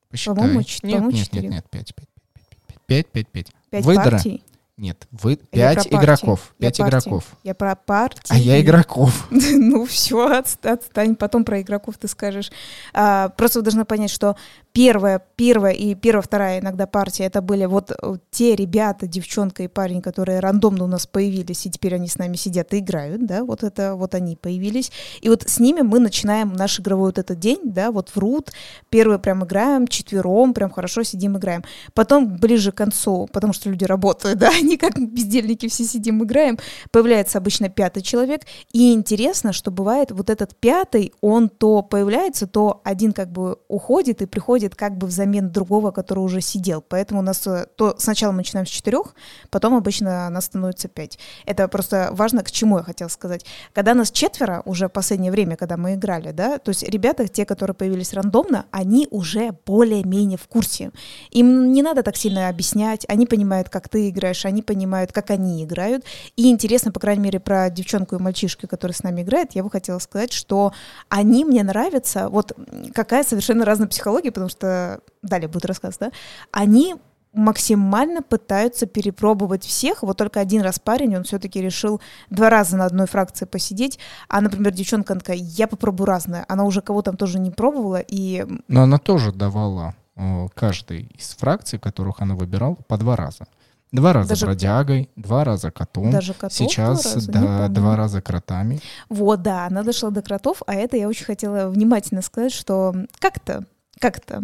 Посчитай. 0.09 0.36
По-моему, 0.36 0.62
нет, 0.62 0.83
нет, 0.83 1.33
нет, 1.33 1.43
нет, 1.51 1.65
5, 1.69 1.95
5, 1.95 2.07
5, 2.33 2.45
5, 2.88 3.07
5, 3.12 3.12
5, 3.12 3.27
5. 3.27 3.53
5 3.69 3.86
Выдра. 3.86 4.03
партий? 4.09 4.43
Нет, 4.79 5.07
вы 5.12 5.36
пять 5.36 5.88
игроков. 5.88 6.53
Пять 6.57 6.79
игроков. 6.79 7.25
Я 7.43 7.53
про 7.53 7.75
партии. 7.75 8.29
А 8.29 8.38
я 8.38 8.62
игроков. 8.62 9.27
ну 9.29 9.86
все, 9.86 10.41
отстань, 10.63 11.17
потом 11.17 11.43
про 11.43 11.59
игроков 11.59 11.98
ты 11.98 12.07
скажешь. 12.07 12.50
А, 12.93 13.27
просто 13.27 13.59
вы 13.59 13.63
должны 13.63 13.83
понять, 13.83 14.09
что 14.09 14.38
первая, 14.71 15.21
первая 15.36 15.74
и 15.74 15.95
первая, 15.95 16.21
вторая 16.21 16.59
иногда 16.62 16.88
партия, 16.88 17.25
это 17.25 17.41
были 17.41 17.65
вот 17.65 17.91
те 18.31 18.55
ребята, 18.55 19.05
девчонка 19.05 19.63
и 19.63 19.67
парень, 19.67 20.01
которые 20.01 20.39
рандомно 20.39 20.86
у 20.86 20.88
нас 20.88 21.05
появились, 21.07 21.65
и 21.65 21.71
теперь 21.71 21.95
они 21.95 22.07
с 22.07 22.17
нами 22.17 22.38
сидят 22.38 22.74
и 22.74 22.79
играют, 22.79 23.25
да, 23.25 23.43
вот 23.43 23.63
это 23.63 23.95
вот 23.95 24.15
они 24.15 24.38
появились. 24.38 24.93
И 25.19 25.27
вот 25.27 25.43
с 25.43 25.59
ними 25.59 25.81
мы 25.81 26.00
начинаем 26.00 26.53
наш 26.53 26.79
игровой 26.79 27.07
вот 27.07 27.17
этот 27.17 27.38
день, 27.38 27.59
да, 27.65 27.91
вот 27.91 28.09
в 28.09 28.17
рут, 28.17 28.51
первый 28.89 29.19
прям 29.19 29.43
играем, 29.43 29.88
четвером, 29.88 30.53
прям 30.53 30.69
хорошо 30.69 31.03
сидим, 31.03 31.38
играем. 31.38 31.65
Потом 31.93 32.38
ближе 32.38 32.71
к 32.71 32.75
концу, 32.75 33.27
потому 33.33 33.51
что 33.51 33.69
люди 33.69 33.83
работают, 33.83 34.39
да, 34.39 34.51
они 34.69 34.77
как 34.77 34.99
бездельники 34.99 35.67
все 35.67 35.83
сидим, 35.83 36.23
играем, 36.23 36.57
появляется 36.91 37.38
обычно 37.38 37.69
пятый 37.69 38.01
человек, 38.01 38.43
и 38.71 38.93
интересно, 38.93 39.53
что 39.53 39.71
бывает 39.71 40.11
вот 40.11 40.29
этот 40.29 40.55
пятый, 40.55 41.13
он 41.21 41.49
то 41.49 41.81
появляется, 41.81 42.47
то 42.47 42.81
один 42.83 43.13
как 43.13 43.31
бы 43.31 43.57
уходит 43.67 44.21
и 44.21 44.25
приходит 44.25 44.49
приходит 44.49 44.75
как 44.75 44.97
бы 44.97 45.07
взамен 45.07 45.51
другого, 45.51 45.91
который 45.91 46.19
уже 46.19 46.41
сидел. 46.41 46.81
Поэтому 46.81 47.19
у 47.19 47.23
нас 47.23 47.45
э, 47.47 47.67
то 47.75 47.95
сначала 47.97 48.31
мы 48.31 48.38
начинаем 48.38 48.65
с 48.65 48.69
четырех, 48.69 49.13
потом 49.49 49.75
обычно 49.75 50.29
нас 50.29 50.45
становится 50.45 50.88
пять. 50.88 51.19
Это 51.45 51.67
просто 51.67 52.09
важно, 52.11 52.43
к 52.43 52.51
чему 52.51 52.77
я 52.77 52.83
хотела 52.83 53.09
сказать. 53.09 53.45
Когда 53.73 53.93
нас 53.93 54.11
четверо 54.11 54.61
уже 54.65 54.88
в 54.88 54.91
последнее 54.91 55.31
время, 55.31 55.55
когда 55.55 55.77
мы 55.77 55.93
играли, 55.93 56.31
да, 56.31 56.57
то 56.57 56.69
есть 56.69 56.83
ребята, 56.83 57.27
те, 57.27 57.45
которые 57.45 57.75
появились 57.75 58.13
рандомно, 58.13 58.65
они 58.71 59.07
уже 59.11 59.51
более-менее 59.65 60.38
в 60.38 60.47
курсе. 60.47 60.91
Им 61.31 61.71
не 61.71 61.81
надо 61.81 62.01
так 62.01 62.17
сильно 62.17 62.49
объяснять, 62.49 63.05
они 63.07 63.25
понимают, 63.25 63.69
как 63.69 63.88
ты 63.88 64.09
играешь, 64.09 64.45
они 64.45 64.58
понимают, 64.61 65.11
как 65.11 65.31
они 65.31 65.63
играют. 65.63 66.05
И 66.35 66.49
интересно, 66.49 66.91
по 66.91 66.99
крайней 66.99 67.23
мере, 67.23 67.39
про 67.39 67.69
девчонку 67.69 68.15
и 68.15 68.19
мальчишку, 68.19 68.67
которые 68.67 68.95
с 68.95 69.03
нами 69.03 69.23
играют, 69.23 69.53
я 69.53 69.63
бы 69.63 69.69
хотела 69.69 69.99
сказать, 69.99 70.31
что 70.31 70.73
они 71.09 71.43
мне 71.43 71.63
нравятся, 71.63 72.29
вот 72.29 72.53
какая 72.93 73.23
совершенно 73.23 73.65
разная 73.65 73.87
психология, 73.87 74.31
потому 74.31 74.49
что 74.49 74.59
что 74.59 75.01
далее 75.21 75.47
будет 75.47 75.65
рассказ, 75.65 75.97
да, 75.97 76.11
они 76.51 76.95
максимально 77.31 78.23
пытаются 78.23 78.87
перепробовать 78.87 79.63
всех. 79.63 80.01
Вот 80.01 80.17
только 80.17 80.39
один 80.39 80.61
раз 80.61 80.79
парень, 80.79 81.15
он 81.15 81.23
все-таки 81.23 81.61
решил 81.61 82.01
два 82.29 82.49
раза 82.49 82.75
на 82.75 82.85
одной 82.85 83.05
фракции 83.05 83.45
посидеть. 83.45 83.99
А, 84.27 84.41
например, 84.41 84.73
девчонка 84.73 85.13
такая, 85.13 85.37
я 85.37 85.67
попробую 85.67 86.07
разное. 86.07 86.43
Она 86.47 86.63
уже 86.63 86.81
кого 86.81 87.03
там 87.03 87.17
тоже 87.17 87.39
не 87.39 87.51
пробовала. 87.51 88.03
И... 88.07 88.45
Но 88.67 88.81
она 88.81 88.97
тоже 88.97 89.31
давала 89.31 89.93
э, 90.15 90.47
каждой 90.55 91.03
из 91.15 91.35
фракций, 91.35 91.77
которых 91.77 92.19
она 92.19 92.33
выбирала, 92.33 92.75
по 92.87 92.97
два 92.97 93.15
раза. 93.15 93.45
Два 93.91 94.13
раза 94.13 94.29
Даже... 94.29 94.46
бродягой, 94.46 95.10
два 95.15 95.43
раза 95.43 95.72
котом. 95.72 96.12
Даже 96.12 96.34
котов 96.34 96.53
Сейчас 96.53 97.01
два 97.01 97.13
раза, 97.13 97.31
да, 97.31 97.67
два 97.69 97.96
раза 97.96 98.22
кротами. 98.22 98.79
Вот, 99.10 99.41
да, 99.41 99.65
она 99.65 99.84
дошла 99.84 100.12
до 100.12 100.22
кротов, 100.22 100.62
а 100.67 100.75
это 100.75 100.96
я 100.96 101.08
очень 101.08 101.25
хотела 101.25 101.69
внимательно 101.69 102.22
сказать, 102.22 102.51
что 102.51 102.93
как-то 103.19 103.65
как 104.00 104.17
это? 104.17 104.43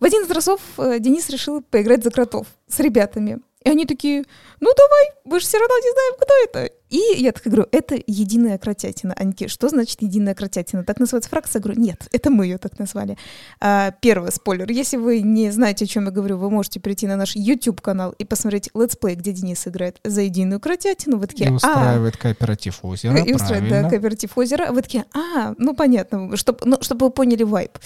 В 0.00 0.04
один 0.04 0.24
из 0.24 0.30
разов 0.30 0.60
э, 0.78 0.98
Денис 0.98 1.28
решил 1.28 1.60
поиграть 1.60 2.02
за 2.02 2.10
кротов 2.10 2.46
с 2.68 2.80
ребятами. 2.80 3.40
И 3.68 3.70
они 3.70 3.84
такие, 3.84 4.24
ну 4.60 4.70
давай, 4.74 5.10
мы 5.24 5.40
же 5.40 5.46
все 5.46 5.58
равно 5.58 5.76
не 5.76 5.92
знаем, 5.92 6.14
кто 6.16 6.34
это. 6.44 6.72
И 6.88 7.20
я 7.22 7.32
так 7.32 7.42
говорю, 7.44 7.66
это 7.70 7.96
единая 8.06 8.56
кротятина. 8.56 9.12
Они 9.14 9.32
такие, 9.32 9.48
что 9.48 9.68
значит 9.68 10.00
единая 10.00 10.34
кротятина? 10.34 10.84
Так 10.84 10.98
называется 11.00 11.28
фракция? 11.28 11.60
Я 11.60 11.64
говорю, 11.64 11.80
нет, 11.80 12.08
это 12.12 12.30
мы 12.30 12.46
ее 12.46 12.56
так 12.56 12.78
назвали. 12.78 13.18
А, 13.60 13.90
первый 14.00 14.32
спойлер. 14.32 14.70
Если 14.70 14.96
вы 14.96 15.20
не 15.20 15.50
знаете, 15.50 15.84
о 15.84 15.88
чем 15.88 16.06
я 16.06 16.10
говорю, 16.10 16.38
вы 16.38 16.50
можете 16.50 16.80
прийти 16.80 17.06
на 17.06 17.16
наш 17.16 17.36
YouTube-канал 17.36 18.12
и 18.12 18.24
посмотреть 18.24 18.70
летсплей, 18.74 19.16
где 19.16 19.32
Денис 19.32 19.66
играет 19.68 19.98
за 20.02 20.22
единую 20.22 20.60
кротятину. 20.60 21.18
Вы 21.18 21.26
такие, 21.26 21.50
и 21.50 21.52
устраивает 21.52 22.14
а, 22.14 22.18
кооператив 22.18 22.78
озера, 22.82 23.18
И 23.18 23.34
устраивает, 23.34 23.70
да, 23.70 23.88
кооператив 23.90 24.38
озера. 24.38 24.72
Вы 24.72 24.80
такие, 24.80 25.04
а, 25.14 25.54
ну 25.58 25.74
понятно, 25.74 26.36
чтобы 26.36 26.60
ну, 26.64 26.78
чтобы 26.80 27.06
вы 27.06 27.12
поняли 27.12 27.42
вайп. 27.42 27.78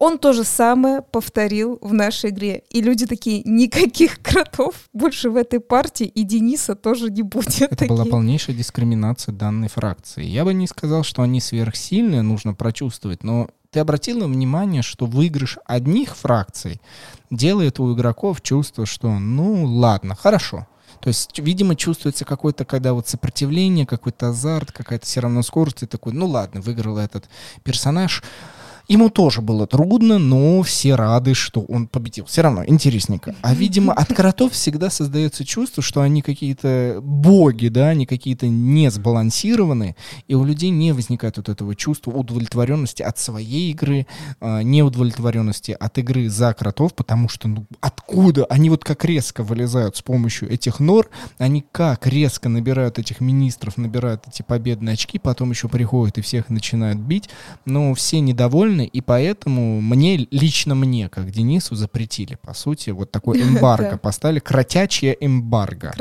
Он 0.00 0.18
то 0.18 0.32
же 0.32 0.44
самое 0.44 1.02
повторил 1.02 1.78
в 1.82 1.92
нашей 1.92 2.30
игре. 2.30 2.62
И 2.70 2.80
люди 2.80 3.04
такие, 3.04 3.42
никаких 3.44 4.18
кротов 4.22 4.88
больше 4.94 5.28
в 5.28 5.36
этой 5.36 5.60
партии, 5.60 6.06
и 6.06 6.22
Дениса 6.22 6.74
тоже 6.74 7.10
не 7.10 7.20
будет. 7.20 7.60
Это 7.60 7.76
такие. 7.76 7.90
была 7.90 8.06
полнейшая 8.06 8.56
дискриминация 8.56 9.34
данной 9.34 9.68
фракции. 9.68 10.24
Я 10.24 10.46
бы 10.46 10.54
не 10.54 10.66
сказал, 10.66 11.02
что 11.02 11.20
они 11.20 11.38
сверхсильные, 11.38 12.22
нужно 12.22 12.54
прочувствовать, 12.54 13.22
но 13.22 13.50
ты 13.70 13.80
обратила 13.80 14.26
внимание, 14.26 14.80
что 14.80 15.04
выигрыш 15.04 15.58
одних 15.66 16.16
фракций 16.16 16.80
делает 17.30 17.78
у 17.78 17.94
игроков 17.94 18.40
чувство, 18.40 18.86
что 18.86 19.18
ну 19.18 19.66
ладно, 19.66 20.14
хорошо. 20.14 20.66
То 21.02 21.08
есть, 21.08 21.38
видимо, 21.38 21.76
чувствуется 21.76 22.24
какое-то, 22.24 22.64
когда 22.64 22.94
вот 22.94 23.06
сопротивление, 23.06 23.86
какой-то 23.86 24.30
азарт, 24.30 24.72
какая-то 24.72 25.04
все 25.04 25.20
равно 25.20 25.42
скорость, 25.42 25.82
и 25.82 25.86
такой, 25.86 26.14
ну 26.14 26.26
ладно, 26.26 26.62
выиграл 26.62 26.96
этот 26.96 27.28
персонаж, 27.62 28.22
Ему 28.90 29.08
тоже 29.08 29.40
было 29.40 29.68
трудно, 29.68 30.18
но 30.18 30.62
все 30.62 30.96
рады, 30.96 31.32
что 31.34 31.60
он 31.60 31.86
победил. 31.86 32.24
Все 32.24 32.42
равно 32.42 32.64
интересненько. 32.66 33.36
А, 33.40 33.54
видимо, 33.54 33.92
от 33.92 34.12
кротов 34.12 34.50
всегда 34.50 34.90
создается 34.90 35.44
чувство, 35.44 35.80
что 35.80 36.00
они 36.00 36.22
какие-то 36.22 36.98
боги, 37.00 37.68
да, 37.68 37.90
они 37.90 38.04
какие-то 38.04 38.48
не 38.48 38.90
сбалансированные, 38.90 39.94
и 40.26 40.34
у 40.34 40.44
людей 40.44 40.70
не 40.70 40.90
возникает 40.90 41.36
вот 41.36 41.48
этого 41.48 41.76
чувства 41.76 42.10
удовлетворенности 42.10 43.04
от 43.04 43.16
своей 43.16 43.70
игры, 43.70 44.08
э, 44.40 44.62
неудовлетворенности 44.62 45.70
от 45.78 45.98
игры 45.98 46.28
за 46.28 46.52
кротов, 46.52 46.94
потому 46.94 47.28
что, 47.28 47.46
ну, 47.46 47.66
откуда? 47.80 48.44
Они 48.46 48.70
вот 48.70 48.82
как 48.82 49.04
резко 49.04 49.44
вылезают 49.44 49.98
с 49.98 50.02
помощью 50.02 50.50
этих 50.50 50.80
нор, 50.80 51.08
они 51.38 51.64
как 51.70 52.08
резко 52.08 52.48
набирают 52.48 52.98
этих 52.98 53.20
министров, 53.20 53.76
набирают 53.76 54.24
эти 54.26 54.42
победные 54.42 54.94
очки, 54.94 55.20
потом 55.20 55.50
еще 55.50 55.68
приходят 55.68 56.18
и 56.18 56.22
всех 56.22 56.50
начинают 56.50 56.98
бить, 56.98 57.30
но 57.64 57.94
все 57.94 58.18
недовольны, 58.18 58.79
сильно, 58.80 58.90
и 58.90 59.00
поэтому 59.00 59.80
мне, 59.80 60.28
лично 60.30 60.74
мне, 60.74 61.08
как 61.08 61.30
Денису, 61.30 61.74
запретили, 61.74 62.36
по 62.36 62.54
сути, 62.54 62.90
вот 62.90 63.10
такой 63.10 63.42
эмбарго, 63.42 63.98
поставили 63.98 64.40
кратячее 64.40 65.16
эмбарго 65.20 65.92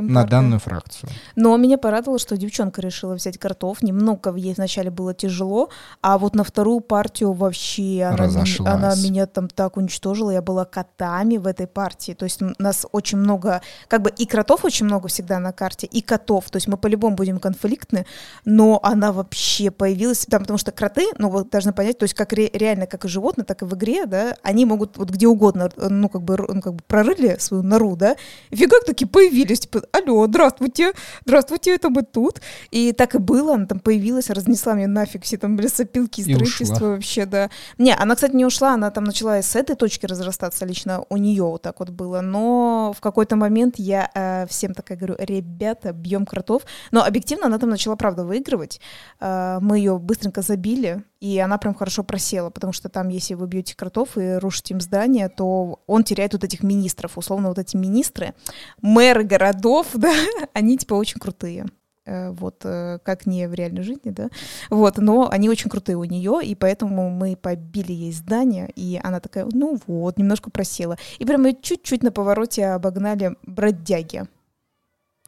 на 0.00 0.24
данную 0.24 0.60
фракцию. 0.60 1.10
Но 1.36 1.56
меня 1.56 1.78
порадовало, 1.78 2.18
что 2.18 2.36
девчонка 2.36 2.80
решила 2.80 3.14
взять 3.14 3.38
кротов, 3.38 3.82
немного 3.82 4.34
ей 4.36 4.54
вначале 4.54 4.90
было 4.90 5.14
тяжело, 5.14 5.68
а 6.02 6.18
вот 6.18 6.34
на 6.34 6.44
вторую 6.44 6.80
партию 6.80 7.32
вообще 7.32 8.02
она, 8.04 8.28
она 8.64 8.94
меня 8.96 9.26
там 9.26 9.48
так 9.48 9.76
уничтожила, 9.76 10.30
я 10.30 10.42
была 10.42 10.64
котами 10.64 11.36
в 11.36 11.46
этой 11.46 11.66
партии, 11.66 12.12
то 12.12 12.24
есть 12.24 12.40
нас 12.58 12.86
очень 12.92 13.18
много, 13.18 13.60
как 13.88 14.02
бы 14.02 14.10
и 14.10 14.26
кротов 14.26 14.64
очень 14.64 14.86
много 14.86 15.08
всегда 15.08 15.38
на 15.38 15.52
карте, 15.52 15.86
и 15.86 16.00
котов, 16.00 16.50
то 16.50 16.56
есть 16.56 16.68
мы 16.68 16.76
по-любому 16.76 17.16
будем 17.16 17.38
конфликтны, 17.38 18.06
но 18.44 18.80
она 18.82 19.12
вообще 19.12 19.70
появилась, 19.70 20.26
там, 20.26 20.42
потому 20.42 20.58
что 20.58 20.72
кроты, 20.72 21.06
ну, 21.18 21.28
вы 21.28 21.44
должны 21.44 21.72
понять, 21.72 21.98
то 21.98 22.04
есть 22.04 22.13
как 22.14 22.32
ре, 22.32 22.50
реально, 22.52 22.86
как 22.86 23.04
и 23.04 23.08
животные, 23.08 23.44
так 23.44 23.62
и 23.62 23.64
в 23.64 23.74
игре, 23.74 24.06
да, 24.06 24.36
они 24.42 24.64
могут 24.64 24.96
вот 24.96 25.10
где 25.10 25.26
угодно, 25.26 25.70
ну, 25.76 26.08
как 26.08 26.22
бы, 26.22 26.36
ну, 26.48 26.60
как 26.60 26.74
бы 26.74 26.82
прорыли 26.86 27.36
свою 27.38 27.62
нору, 27.62 27.96
да, 27.96 28.16
и 28.50 28.56
фигак 28.56 28.84
такие 28.84 29.06
появились, 29.06 29.60
типа, 29.60 29.82
алло, 29.92 30.26
здравствуйте, 30.26 30.92
здравствуйте, 31.24 31.74
это 31.74 31.90
мы 31.90 32.02
тут. 32.02 32.40
И 32.70 32.92
так 32.92 33.14
и 33.14 33.18
было, 33.18 33.54
она 33.54 33.66
там 33.66 33.80
появилась, 33.80 34.30
разнесла 34.30 34.74
мне 34.74 34.86
нафиг 34.86 35.24
все 35.24 35.36
там 35.36 35.58
лесопилки, 35.58 36.22
строительство 36.22 36.86
вообще, 36.86 37.26
да. 37.26 37.50
Не, 37.78 37.94
она, 37.94 38.14
кстати, 38.14 38.34
не 38.34 38.44
ушла, 38.44 38.74
она 38.74 38.90
там 38.90 39.04
начала 39.04 39.42
с 39.42 39.56
этой 39.56 39.76
точки 39.76 40.06
разрастаться 40.06 40.64
лично 40.64 41.04
у 41.08 41.16
нее 41.16 41.44
вот 41.44 41.62
так 41.62 41.80
вот 41.80 41.90
было, 41.90 42.20
но 42.20 42.92
в 42.96 43.00
какой-то 43.00 43.36
момент 43.36 43.74
я 43.78 44.10
э, 44.14 44.46
всем 44.48 44.74
такая 44.74 44.96
говорю, 44.98 45.16
ребята, 45.18 45.92
бьем 45.92 46.26
кротов, 46.26 46.62
но 46.90 47.04
объективно 47.04 47.46
она 47.46 47.58
там 47.58 47.70
начала, 47.70 47.96
правда, 47.96 48.24
выигрывать, 48.24 48.80
э, 49.20 49.58
мы 49.60 49.78
ее 49.78 49.98
быстренько 49.98 50.42
забили, 50.42 51.02
и 51.24 51.38
она 51.38 51.56
прям 51.56 51.74
хорошо 51.74 52.04
просела, 52.04 52.50
потому 52.50 52.74
что 52.74 52.90
там, 52.90 53.08
если 53.08 53.32
вы 53.32 53.46
бьете 53.46 53.74
кротов 53.74 54.18
и 54.18 54.34
рушите 54.34 54.74
им 54.74 54.80
здание, 54.82 55.30
то 55.30 55.80
он 55.86 56.04
теряет 56.04 56.34
вот 56.34 56.44
этих 56.44 56.62
министров, 56.62 57.16
условно 57.16 57.48
вот 57.48 57.58
эти 57.58 57.78
министры, 57.78 58.34
мэры 58.82 59.24
городов, 59.24 59.86
да, 59.94 60.12
они 60.52 60.76
типа 60.76 60.92
очень 60.92 61.18
крутые. 61.18 61.64
Э, 62.04 62.30
вот 62.32 62.60
э, 62.64 62.98
как 63.02 63.24
не 63.24 63.48
в 63.48 63.54
реальной 63.54 63.82
жизни, 63.82 64.10
да, 64.10 64.28
вот, 64.68 64.98
но 64.98 65.30
они 65.30 65.48
очень 65.48 65.70
крутые 65.70 65.96
у 65.96 66.04
нее, 66.04 66.40
и 66.44 66.54
поэтому 66.54 67.08
мы 67.08 67.36
побили 67.36 67.92
ей 67.92 68.12
здание, 68.12 68.70
и 68.76 69.00
она 69.02 69.20
такая, 69.20 69.48
ну 69.50 69.80
вот, 69.86 70.18
немножко 70.18 70.50
просела, 70.50 70.98
и 71.18 71.24
прям 71.24 71.46
ее 71.46 71.56
чуть-чуть 71.58 72.02
на 72.02 72.12
повороте 72.12 72.66
обогнали 72.66 73.34
бродяги, 73.44 74.24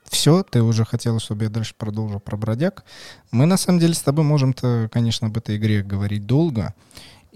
все, 0.08 0.42
ты 0.42 0.62
уже 0.62 0.84
хотела, 0.84 1.20
чтобы 1.20 1.44
я 1.44 1.50
дальше 1.50 1.74
продолжил 1.76 2.20
про 2.20 2.36
бродяг. 2.36 2.84
Мы, 3.30 3.46
на 3.46 3.56
самом 3.56 3.78
деле, 3.78 3.94
с 3.94 4.00
тобой 4.00 4.24
можем-то, 4.24 4.88
конечно, 4.92 5.28
об 5.28 5.36
этой 5.36 5.56
игре 5.56 5.82
говорить 5.82 6.26
долго 6.26 6.74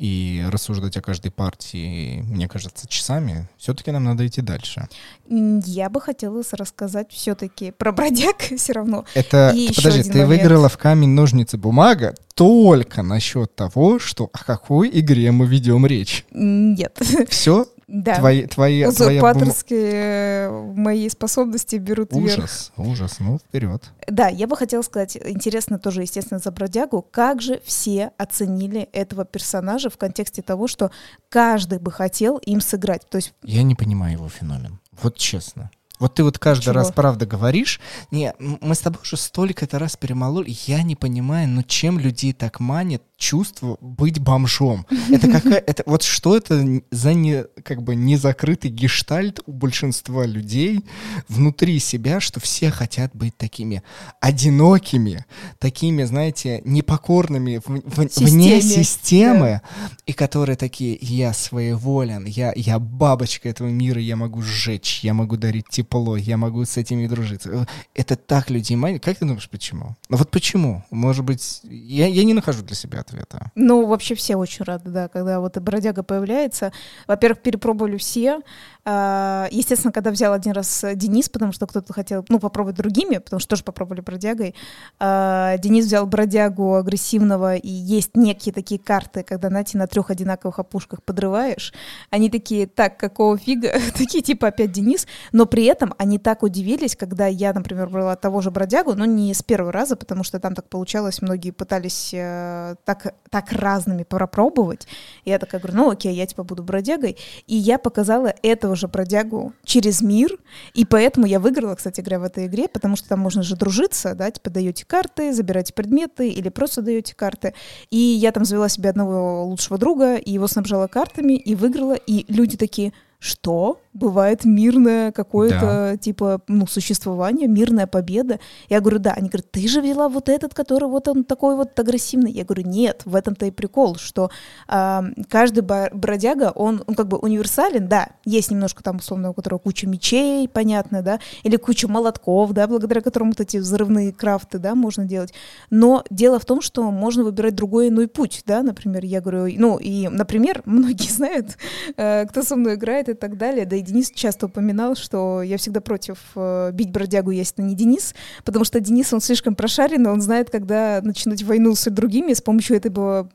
и 0.01 0.43
рассуждать 0.49 0.97
о 0.97 1.03
каждой 1.03 1.31
партии, 1.31 2.23
мне 2.23 2.49
кажется, 2.49 2.89
часами. 2.89 3.47
Все-таки 3.59 3.91
нам 3.91 4.05
надо 4.05 4.27
идти 4.27 4.41
дальше. 4.41 4.89
Я 5.29 5.91
бы 5.91 6.01
хотела 6.01 6.43
рассказать 6.53 7.13
все-таки 7.13 7.71
про 7.71 7.93
бродяг 7.93 8.37
все 8.57 8.73
равно. 8.73 9.05
Это, 9.13 9.53
и 9.55 9.71
подожди, 9.75 10.05
ты 10.05 10.23
момент. 10.23 10.29
выиграла 10.29 10.69
в 10.71 10.79
камень, 10.79 11.11
ножницы, 11.11 11.59
бумага 11.59 12.15
только 12.35 13.03
насчет 13.03 13.55
того, 13.55 13.99
что 13.99 14.31
о 14.33 14.43
какой 14.43 14.89
игре 14.91 15.33
мы 15.33 15.47
ведем 15.47 15.85
речь. 15.85 16.25
Нет. 16.31 16.99
Все? 17.29 17.67
Да. 17.91 18.15
Твои, 18.15 18.47
твои, 18.47 18.85
Узурпаторские 18.85 20.49
твоя... 20.49 20.73
мои 20.77 21.09
способности 21.09 21.75
берут 21.75 22.13
ужас, 22.13 22.23
вверх. 22.23 22.45
Ужас, 22.45 22.73
ужас, 22.77 23.17
ну 23.19 23.39
вперед. 23.39 23.91
Да, 24.07 24.29
я 24.29 24.47
бы 24.47 24.57
хотела 24.57 24.83
сказать, 24.83 25.17
интересно 25.17 25.79
тоже, 25.81 26.03
естественно, 26.03 26.39
за 26.39 26.53
бродягу, 26.53 27.03
как 27.11 27.43
же 27.43 27.61
все 27.65 28.13
оценили 28.17 28.83
этого 28.93 29.25
персонажа 29.25 29.91
в 29.91 29.99
контексте 29.99 30.41
того, 30.41 30.69
что 30.69 30.93
каждый 31.29 31.81
бы 31.81 31.91
хотел 31.91 32.37
им 32.39 32.61
сыграть. 32.61 33.09
То 33.09 33.17
есть... 33.17 33.35
Я 33.43 33.65
не 33.65 33.75
понимаю 33.75 34.13
его 34.15 34.29
феномен. 34.29 34.79
Вот 35.03 35.17
честно. 35.17 35.71
Вот 35.99 36.15
ты 36.15 36.25
вот 36.25 36.39
каждый 36.39 36.65
Чего? 36.65 36.75
раз 36.75 36.93
правда 36.93 37.27
говоришь. 37.27 37.79
Не, 38.11 38.35
мы 38.39 38.75
с 38.75 38.79
тобой 38.79 39.01
уже 39.03 39.19
столько 39.19 39.67
это 39.67 39.79
раз 39.79 39.97
перемололи. 39.97 40.57
Я 40.67 40.83
не 40.83 40.97
понимаю, 40.97 41.47
ну 41.47 41.63
чем 41.63 41.99
людей 41.99 42.33
так 42.33 42.59
манит 42.59 43.03
чувство 43.21 43.77
быть 43.81 44.19
бомжом. 44.19 44.87
Это 45.11 45.29
какая, 45.31 45.59
это 45.59 45.83
вот 45.87 46.03
что 46.03 46.37
это 46.37 46.83
за 46.91 47.15
не, 47.15 47.45
как 47.63 47.83
бы 47.83 47.95
незакрытый 47.95 48.71
гештальт 48.71 49.41
у 49.47 49.53
большинства 49.53 50.25
людей 50.25 50.85
внутри 51.29 51.79
себя, 51.79 52.19
что 52.21 52.41
все 52.41 52.71
хотят 52.71 53.15
быть 53.15 53.37
такими 53.37 53.83
одинокими, 54.21 55.27
такими, 55.59 56.05
знаете, 56.05 56.63
непокорными 56.65 57.61
в, 57.65 57.69
в, 57.69 58.17
вне 58.17 58.63
системы, 58.63 59.61
да. 59.63 59.91
и 60.07 60.13
которые 60.15 60.57
такие, 60.57 60.99
я 61.01 61.35
своеволен, 61.35 62.25
я, 62.25 62.53
я 62.57 62.79
бабочка 62.79 63.51
этого 63.51 63.69
мира, 63.69 64.01
я 64.01 64.17
могу 64.17 64.41
сжечь, 64.41 65.01
я 65.05 65.13
могу 65.13 65.37
дарить 65.37 65.69
тепло, 65.69 66.17
я 66.17 66.39
могу 66.39 66.65
с 66.65 66.79
этими 66.79 67.07
дружиться. 67.07 67.67
Это 67.95 68.17
так 68.17 68.49
людей 68.49 68.77
манит. 68.77 69.05
Как 69.05 69.19
ты 69.19 69.27
думаешь, 69.27 69.49
почему? 69.51 69.97
Ну 70.09 70.17
вот 70.17 70.31
почему? 70.31 70.85
Может 70.91 71.25
быть, 71.25 71.61
я, 71.65 72.07
я 72.07 72.25
не 72.25 72.33
нахожу 72.33 72.63
для 72.63 72.75
себя 72.75 73.01
ответа. 73.11 73.51
Ну, 73.55 73.87
вообще 73.87 74.15
все 74.15 74.37
очень 74.37 74.65
рады, 74.65 74.91
да, 74.91 75.09
когда 75.09 75.41
вот 75.41 75.59
бродяга 75.59 76.03
появляется. 76.03 76.73
Во-первых, 77.07 77.43
перепробовали 77.43 77.97
все. 77.97 78.41
А, 78.85 79.49
естественно, 79.51 79.93
когда 79.93 80.11
взял 80.11 80.33
один 80.33 80.53
раз 80.53 80.85
Денис, 80.95 81.29
потому 81.29 81.53
что 81.53 81.67
кто-то 81.67 81.93
хотел, 81.93 82.25
ну, 82.29 82.39
попробовать 82.39 82.77
другими, 82.77 83.19
потому 83.19 83.41
что 83.41 83.51
тоже 83.51 83.65
попробовали 83.65 84.01
бродягой. 84.01 84.55
А, 84.99 85.59
Денис 85.59 85.87
взял 85.87 86.07
бродягу 86.07 86.77
агрессивного, 86.77 87.57
и 87.57 87.69
есть 87.69 88.17
некие 88.17 88.55
такие 88.55 88.81
карты, 88.81 89.23
когда, 89.23 89.49
знаете, 89.49 89.79
на 89.79 89.87
трех 89.87 90.11
одинаковых 90.11 90.59
опушках 90.59 91.03
подрываешь. 91.03 91.75
Они 92.11 92.31
такие, 92.31 92.67
так, 92.67 92.99
какого 92.99 93.37
фига? 93.37 93.73
такие 93.97 94.23
типа 94.23 94.49
опять 94.49 94.73
Денис. 94.73 95.07
Но 95.33 95.47
при 95.47 95.65
этом 95.65 95.95
они 95.99 96.19
так 96.19 96.43
удивились, 96.43 96.97
когда 96.97 97.27
я, 97.27 97.53
например, 97.53 97.89
брала 97.89 98.17
того 98.17 98.41
же 98.41 98.51
бродягу, 98.51 98.95
но 98.95 99.05
не 99.05 99.35
с 99.35 99.43
первого 99.43 99.73
раза, 99.73 99.97
потому 99.97 100.25
что 100.25 100.41
там 100.41 100.55
так 100.55 100.69
получалось, 100.69 101.23
многие 101.23 101.51
пытались 101.51 102.11
э, 102.13 102.77
так, 103.01 103.15
так 103.31 103.53
разными 103.53 104.03
пропробовать. 104.03 104.87
И 105.25 105.31
я 105.31 105.39
такая 105.39 105.61
говорю, 105.61 105.79
ну 105.79 105.91
окей, 105.91 106.15
я 106.15 106.27
типа 106.27 106.45
буду 106.45 106.63
бродягой. 106.63 107.17
И 107.47 107.57
я 107.57 107.79
показала 107.79 108.35
этого 108.43 108.77
же 108.77 108.89
бродягу 108.89 109.53
через 109.65 110.03
мир, 110.03 110.39
и 110.75 110.85
поэтому 110.85 111.27
я 111.27 111.41
выиграла, 111.41 111.75
кстати 111.75 112.01
говоря, 112.01 112.21
в 112.21 112.25
этой 112.25 112.47
игре, 112.47 112.69
потому 112.69 112.97
что 112.97 113.09
там 113.09 113.21
можно 113.21 113.43
же 113.43 113.57
дружиться, 113.57 114.15
да, 114.15 114.31
типа 114.31 114.51
даете 114.51 114.85
карты, 114.85 115.33
забираете 115.33 115.73
предметы 115.73 116.29
или 116.29 116.49
просто 116.49 116.83
даете 116.83 117.15
карты. 117.15 117.55
И 117.91 117.97
я 117.97 118.33
там 118.33 118.45
завела 118.45 118.69
себе 118.69 118.91
одного 118.91 119.45
лучшего 119.45 119.79
друга, 119.79 120.17
и 120.17 120.33
его 120.33 120.47
снабжала 120.47 120.87
картами, 120.87 121.35
и 121.35 121.55
выиграла, 121.55 121.95
и 121.95 122.25
люди 122.33 122.57
такие, 122.57 122.93
что 123.19 123.81
бывает 123.93 124.45
мирное 124.45 125.13
какое-то 125.13 125.61
да. 125.61 125.97
типа 125.97 126.41
ну 126.49 126.67
существование, 126.67 127.49
мирная 127.49 127.87
победа. 127.87 128.39
Я 128.69 128.81
говорю, 128.81 128.99
да. 128.99 129.13
Они 129.13 129.29
говорят, 129.29 129.51
ты 129.51 129.67
же 129.67 129.81
вела 129.81 130.09
вот 130.09 130.29
этот, 130.29 130.55
который 130.55 130.89
вот 130.89 131.09
он 131.09 131.25
такой 131.25 131.57
вот 131.57 131.79
агрессивный. 131.79 132.31
Я 132.31 132.45
говорю, 132.45 132.67
нет, 132.67 133.03
в 133.05 133.15
этом-то 133.15 133.47
и 133.47 133.51
прикол, 133.51 133.97
что 133.97 134.31
э, 134.69 135.01
каждый 135.29 135.63
бродяга, 135.63 136.53
он, 136.55 136.85
он 136.87 136.95
как 136.95 137.09
бы 137.09 137.19
универсален, 137.19 137.89
да, 137.89 138.11
есть 138.25 138.51
немножко 138.51 138.83
там 138.83 138.97
условно, 138.97 139.31
у 139.31 139.35
которого 139.35 139.59
куча 139.59 139.87
мечей, 139.87 140.49
понятно, 140.49 141.03
да, 141.03 141.19
или 141.43 141.57
куча 141.57 141.89
молотков, 141.89 142.53
да, 142.53 142.67
благодаря 142.67 143.01
которым 143.01 143.31
вот 143.31 143.41
эти 143.41 143.57
взрывные 143.57 144.13
крафты, 144.13 144.59
да, 144.59 144.75
можно 144.75 145.05
делать. 145.05 145.35
Но 145.71 146.05
дело 146.11 146.39
в 146.39 146.45
том, 146.45 146.61
что 146.61 146.91
можно 146.91 147.25
выбирать 147.25 147.55
другой 147.55 147.89
иной 147.89 148.07
путь, 148.07 148.43
да, 148.47 148.63
например, 148.63 149.05
я 149.05 149.21
говорю, 149.21 149.53
ну 149.59 149.79
и, 149.79 150.09
например, 150.09 150.63
многие 150.65 151.11
знают, 151.11 151.57
э, 151.97 152.27
кто 152.27 152.43
со 152.43 152.57
мной 152.57 152.75
играет, 152.75 153.09
и 153.09 153.15
так 153.15 153.37
далее. 153.37 153.67
Да 153.67 153.80
и 153.81 153.83
Денис 153.83 154.11
часто 154.11 154.47
упоминал, 154.47 154.95
что 154.95 155.43
я 155.43 155.57
всегда 155.57 155.81
против 155.81 156.19
э, 156.37 156.71
бить 156.73 156.91
бродягу, 156.91 157.31
если 157.31 157.63
не 157.63 157.75
Денис, 157.75 158.15
потому 158.45 158.65
что 158.65 158.81
Денис, 158.81 159.13
он 159.13 159.21
слишком 159.21 159.55
прошаренный, 159.55 160.11
он 160.11 160.21
знает, 160.21 160.51
когда 160.51 161.01
начинать 161.03 161.43
войну 161.43 161.75
с 161.75 161.91
другими 161.91 162.33
с 162.33 162.41
помощью 162.41 162.77
этого 162.77 163.31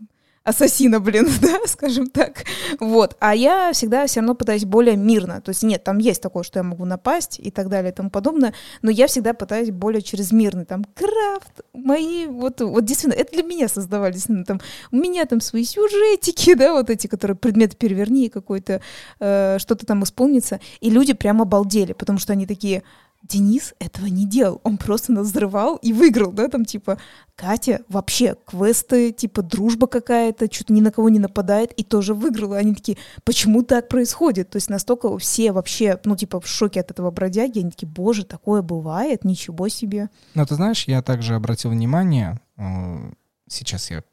ассасина, 0.46 1.00
блин, 1.00 1.28
да, 1.42 1.58
скажем 1.66 2.08
так. 2.08 2.46
Вот. 2.80 3.18
А 3.20 3.36
я 3.36 3.74
всегда 3.74 4.06
все 4.06 4.22
равно 4.22 4.36
пытаюсь 4.36 4.64
более 4.64 4.96
мирно. 4.96 5.42
То 5.42 5.50
есть 5.50 5.64
нет, 5.64 5.84
там 5.84 5.98
есть 5.98 6.22
такое, 6.22 6.44
что 6.44 6.60
я 6.60 6.64
могу 6.64 6.86
напасть 6.86 7.40
и 7.40 7.52
так 7.52 7.68
далее 7.68 7.92
и 7.92 7.96
тому 7.96 8.10
подобное, 8.10 8.54
но 8.82 8.92
я 8.92 9.08
всегда 9.08 9.34
пытаюсь 9.34 9.72
более 9.72 10.02
через 10.02 10.32
мирный. 10.32 10.66
Там 10.66 10.86
крафт, 10.94 11.62
мои, 11.74 12.28
вот, 12.28 12.62
вот 12.62 12.86
действительно, 12.86 13.20
это 13.20 13.34
для 13.34 13.44
меня 13.44 13.68
создавались. 13.68 14.30
Ну, 14.30 14.46
там, 14.46 14.62
у 14.92 14.96
меня 14.96 15.26
там 15.26 15.42
свои 15.42 15.66
сюжетики, 15.66 16.54
да, 16.54 16.74
вот 16.74 16.90
эти, 16.90 17.08
которые 17.08 17.36
предмет 17.36 17.78
переверни, 17.78 18.30
какой-то, 18.30 18.82
э, 19.20 19.58
что-то 19.60 19.86
там 19.86 20.04
исполнится. 20.04 20.60
И 20.80 20.92
люди 20.92 21.14
прям 21.14 21.42
обалдели, 21.42 21.94
потому 21.94 22.20
что 22.20 22.34
они 22.34 22.46
такие, 22.46 22.84
Денис 23.28 23.74
этого 23.80 24.06
не 24.06 24.28
делал, 24.28 24.62
он 24.64 24.78
просто 24.78 25.12
нас 25.12 25.28
взрывал 25.28 25.78
и 25.78 25.94
выиграл, 25.94 26.32
да, 26.32 26.48
там 26.48 26.64
типа 26.64 27.00
Катя 27.36 27.82
вообще 27.90 28.36
квесты, 28.46 29.12
типа 29.12 29.42
дружба 29.42 29.88
какая-то, 29.88 30.52
что-то 30.52 30.74
ни 30.74 30.82
на 30.82 30.92
кого 30.92 31.10
не 31.10 31.20
нападает 31.20 31.74
и 31.74 31.84
тоже 31.84 32.14
выиграла. 32.14 32.58
Они 32.58 32.76
такие, 32.76 32.98
почему 33.24 33.64
так 33.64 33.90
происходит? 33.90 34.52
То 34.52 34.58
есть 34.58 34.70
настолько 34.70 35.18
все 35.18 35.52
вообще, 35.52 36.00
ну 36.06 36.16
типа 36.16 36.40
в 36.40 36.48
шоке 36.48 36.82
от 36.82 36.92
этого 36.92 37.10
бродяги, 37.10 37.60
они 37.60 37.72
такие, 37.72 37.88
боже, 37.88 38.26
такое 38.26 38.62
бывает, 38.62 39.26
ничего 39.26 39.68
себе. 39.70 40.10
Ну 40.36 40.46
ты 40.46 40.56
знаешь, 40.56 40.88
я 40.88 41.02
также 41.02 41.36
обратил 41.36 41.72
внимание, 41.72 42.40
э, 42.58 43.12
сейчас 43.48 43.90
я 43.90 44.04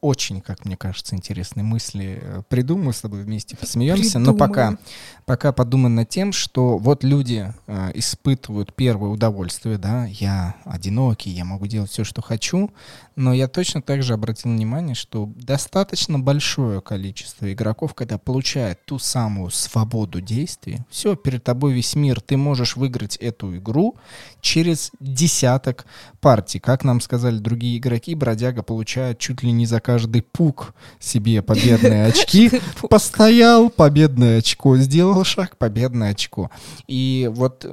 очень, 0.00 0.40
как 0.40 0.64
мне 0.64 0.76
кажется, 0.76 1.14
интересные 1.14 1.64
мысли 1.64 2.18
э, 2.20 2.42
придумаю 2.48 2.92
с 2.92 3.00
тобой 3.00 3.22
вместе, 3.22 3.56
посмеемся. 3.56 4.18
Но 4.18 4.34
пока, 4.34 4.78
пока 5.24 5.52
подумай 5.52 5.90
над 5.90 6.08
тем, 6.08 6.32
что 6.32 6.78
вот 6.78 7.04
люди 7.04 7.52
э, 7.66 7.90
испытывают 7.94 8.74
первое 8.74 9.10
удовольствие, 9.10 9.78
да, 9.78 10.06
я 10.06 10.56
одинокий, 10.64 11.30
я 11.30 11.44
могу 11.44 11.66
делать 11.66 11.90
все, 11.90 12.04
что 12.04 12.22
хочу, 12.22 12.70
но 13.16 13.32
я 13.32 13.48
точно 13.48 13.82
так 13.82 14.02
же 14.02 14.12
обратил 14.14 14.52
внимание, 14.52 14.94
что 14.94 15.30
достаточно 15.36 16.18
большое 16.18 16.80
количество 16.80 17.50
игроков, 17.52 17.94
когда 17.94 18.18
получают 18.18 18.84
ту 18.84 18.98
самую 18.98 19.50
свободу 19.50 20.20
действий, 20.20 20.80
все, 20.90 21.16
перед 21.16 21.42
тобой 21.42 21.72
весь 21.72 21.94
мир, 21.94 22.20
ты 22.20 22.36
можешь 22.36 22.76
выиграть 22.76 23.16
эту 23.16 23.56
игру 23.56 23.96
через 24.40 24.92
десяток 25.00 25.86
партий. 26.20 26.58
Как 26.58 26.84
нам 26.84 27.00
сказали 27.00 27.38
другие 27.38 27.78
игроки, 27.78 28.14
бродяга 28.14 28.62
получает 28.62 29.18
чуть 29.18 29.42
ли 29.42 29.50
не 29.56 29.66
за 29.66 29.80
каждый 29.80 30.22
пук 30.22 30.74
себе 31.00 31.42
победные 31.42 32.06
очки. 32.06 32.50
Постоял, 32.88 33.70
победное 33.70 34.38
очко, 34.38 34.76
сделал 34.76 35.24
шаг, 35.24 35.56
победное 35.58 36.12
очко. 36.12 36.50
И 36.86 37.30
вот 37.32 37.66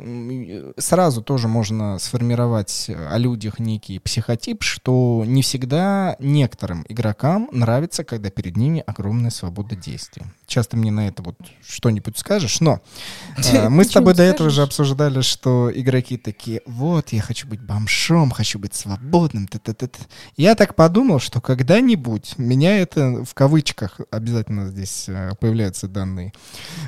сразу 0.78 1.22
тоже 1.22 1.48
можно 1.48 2.00
сформировать 2.00 2.90
о 2.90 3.18
людях 3.18 3.60
некий 3.60 4.00
психотип, 4.00 4.64
что 4.64 5.24
не 5.26 5.42
всегда 5.42 6.16
некоторым 6.20 6.86
игрокам 6.90 7.50
нравится, 7.52 8.04
когда 8.04 8.30
перед 8.30 8.58
ними 8.58 8.84
огромная 8.86 9.32
свобода 9.32 9.76
действий. 9.76 10.24
Часто 10.48 10.78
мне 10.78 10.92
на 10.92 11.08
это 11.08 11.24
вот 11.24 11.36
что-нибудь 11.66 12.18
скажешь, 12.18 12.60
но 12.60 12.82
э, 13.38 13.70
мы 13.70 13.84
с 13.84 13.90
тобой 13.90 14.14
до 14.14 14.24
этого 14.24 14.50
же 14.50 14.62
обсуждали, 14.62 15.22
что 15.22 15.72
игроки 15.74 16.18
такие, 16.18 16.62
вот, 16.66 17.10
я 17.10 17.22
хочу 17.22 17.48
быть 17.48 17.62
бомжом, 17.62 18.32
хочу 18.32 18.60
быть 18.60 18.74
свободным. 18.74 19.48
Я 20.38 20.56
так 20.56 20.76
подумал, 20.76 21.20
что 21.20 21.42
когда-нибудь 21.64 22.38
меня 22.38 22.78
это 22.78 23.24
в 23.24 23.34
кавычках 23.34 24.02
обязательно 24.12 24.68
здесь 24.68 25.06
э, 25.08 25.32
появляется 25.40 25.88
данный 25.88 26.34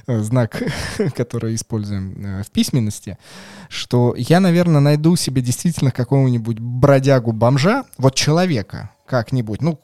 э, 0.05 0.19
знак, 0.19 0.61
который 1.15 1.55
используем 1.55 2.25
э, 2.25 2.43
в 2.43 2.51
письменности, 2.51 3.17
что 3.69 4.15
я, 4.17 4.41
наверное, 4.41 4.81
найду 4.81 5.15
себе 5.15 5.41
действительно 5.41 5.91
какого-нибудь 5.91 6.59
бродягу-бомжа, 6.59 7.85
вот 7.97 8.15
человека, 8.15 8.91
как-нибудь, 9.05 9.61
ну, 9.61 9.79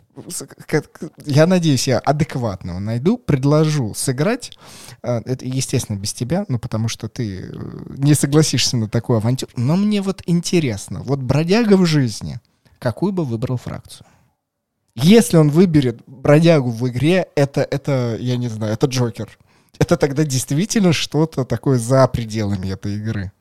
я 1.26 1.48
надеюсь, 1.48 1.88
я 1.88 2.00
адекватного 2.00 2.80
найду, 2.80 3.18
предложу 3.18 3.94
сыграть. 3.94 4.58
Это, 5.02 5.46
естественно, 5.46 5.98
без 5.98 6.12
тебя, 6.12 6.44
ну, 6.50 6.60
потому 6.60 6.90
что 6.90 7.08
ты 7.08 7.50
не 7.88 8.14
согласишься 8.14 8.76
на 8.76 8.90
такую 8.90 9.18
авантюру. 9.18 9.54
Но 9.56 9.78
мне 9.78 10.02
вот 10.02 10.22
интересно, 10.26 11.02
вот 11.02 11.20
бродяга 11.20 11.78
в 11.78 11.86
жизни, 11.86 12.42
какую 12.78 13.14
бы 13.14 13.24
выбрал 13.24 13.56
фракцию? 13.56 14.06
Если 14.96 15.38
он 15.38 15.50
выберет 15.50 16.02
бродягу 16.06 16.70
в 16.70 16.88
игре, 16.90 17.28
это, 17.36 17.62
это, 17.62 18.18
я 18.20 18.38
не 18.38 18.50
знаю, 18.50 18.74
это 18.74 18.88
Джокер. 18.88 19.38
Это 19.80 19.98
тогда 19.98 20.24
действительно 20.24 20.94
что-то 20.94 21.46
такое 21.46 21.78
за 21.78 22.08
пределами 22.08 22.72
этой 22.72 22.96
игры. 22.96 23.32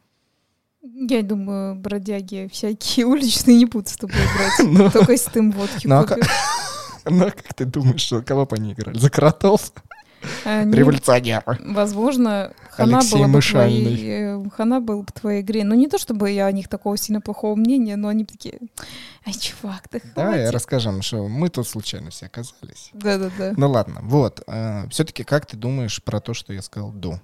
Я 0.83 1.23
думаю, 1.23 1.75
бродяги 1.75 2.49
всякие 2.53 3.07
уличные 3.07 3.57
не 3.57 3.67
будут 3.67 3.89
с 3.89 3.97
тобой 3.97 4.17
играть. 4.17 4.53
Ну. 4.79 4.91
Только 4.91 5.13
если 5.13 5.31
ты 5.31 5.39
им 5.41 5.53
водки 5.53 5.87
ну, 5.87 5.97
а. 5.97 6.07
Ну, 7.11 7.27
а 7.27 7.31
как 7.31 7.55
ты 7.55 7.65
думаешь, 7.65 8.03
что 8.03 8.23
кого 8.23 8.47
бы 8.47 8.57
они 8.57 8.73
играли? 8.73 8.99
За 8.99 9.09
кротов? 9.11 9.73
Революционеры. 10.45 11.59
Возможно, 11.65 12.53
хана 12.81 13.01
была, 13.11 13.29
бы 13.29 13.41
твоей, 13.41 14.09
э, 14.09 14.51
хана 14.51 14.81
был 14.81 15.03
бы 15.03 15.13
твоей 15.13 15.43
игре. 15.43 15.65
Ну, 15.65 15.75
не 15.75 15.89
то 15.89 15.99
чтобы 15.99 16.31
я 16.31 16.47
о 16.47 16.53
них 16.53 16.69
такого 16.69 16.97
сильно 16.97 17.21
плохого 17.21 17.57
мнения, 17.57 17.97
но 17.97 18.09
они 18.09 18.25
такие, 18.25 18.59
ай, 19.27 19.35
чувак, 19.35 19.89
ты 19.89 20.03
Давай 20.15 20.51
расскажем, 20.51 21.03
что 21.03 21.29
мы 21.29 21.49
тут 21.49 21.69
случайно 21.69 22.11
все 22.11 22.27
оказались. 22.27 22.91
Да-да-да. 22.93 23.53
Ну 23.57 23.71
ладно, 23.71 24.01
вот. 24.03 24.43
Э, 24.47 24.89
Все-таки 24.91 25.25
как 25.25 25.47
ты 25.47 25.57
думаешь 25.57 26.03
про 26.03 26.21
то, 26.21 26.35
что 26.35 26.53
я 26.53 26.63
сказал 26.63 26.93
до? 26.93 27.21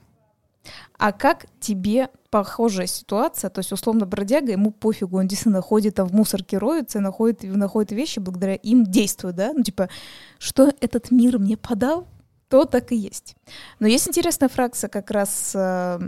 А 0.98 1.12
как 1.12 1.46
тебе 1.60 2.08
похожая 2.30 2.86
ситуация, 2.86 3.50
то 3.50 3.60
есть 3.60 3.72
условно 3.72 4.06
бродяга, 4.06 4.52
ему 4.52 4.70
пофигу, 4.70 5.18
он 5.18 5.28
действительно 5.28 5.62
ходит 5.62 5.94
там 5.94 6.08
в 6.08 6.12
мусорке, 6.12 6.58
роется, 6.58 7.00
находит, 7.00 7.42
находит 7.44 7.92
вещи, 7.92 8.18
благодаря 8.18 8.54
им 8.54 8.84
действует, 8.84 9.36
да, 9.36 9.52
ну 9.54 9.62
типа, 9.62 9.88
что 10.38 10.72
этот 10.80 11.10
мир 11.10 11.38
мне 11.38 11.56
подал, 11.56 12.08
то 12.48 12.64
так 12.64 12.92
и 12.92 12.96
есть. 12.96 13.36
Но 13.78 13.86
есть 13.86 14.08
интересная 14.08 14.48
фракция 14.48 14.88
как 14.88 15.10
раз 15.10 15.52
э, 15.54 15.98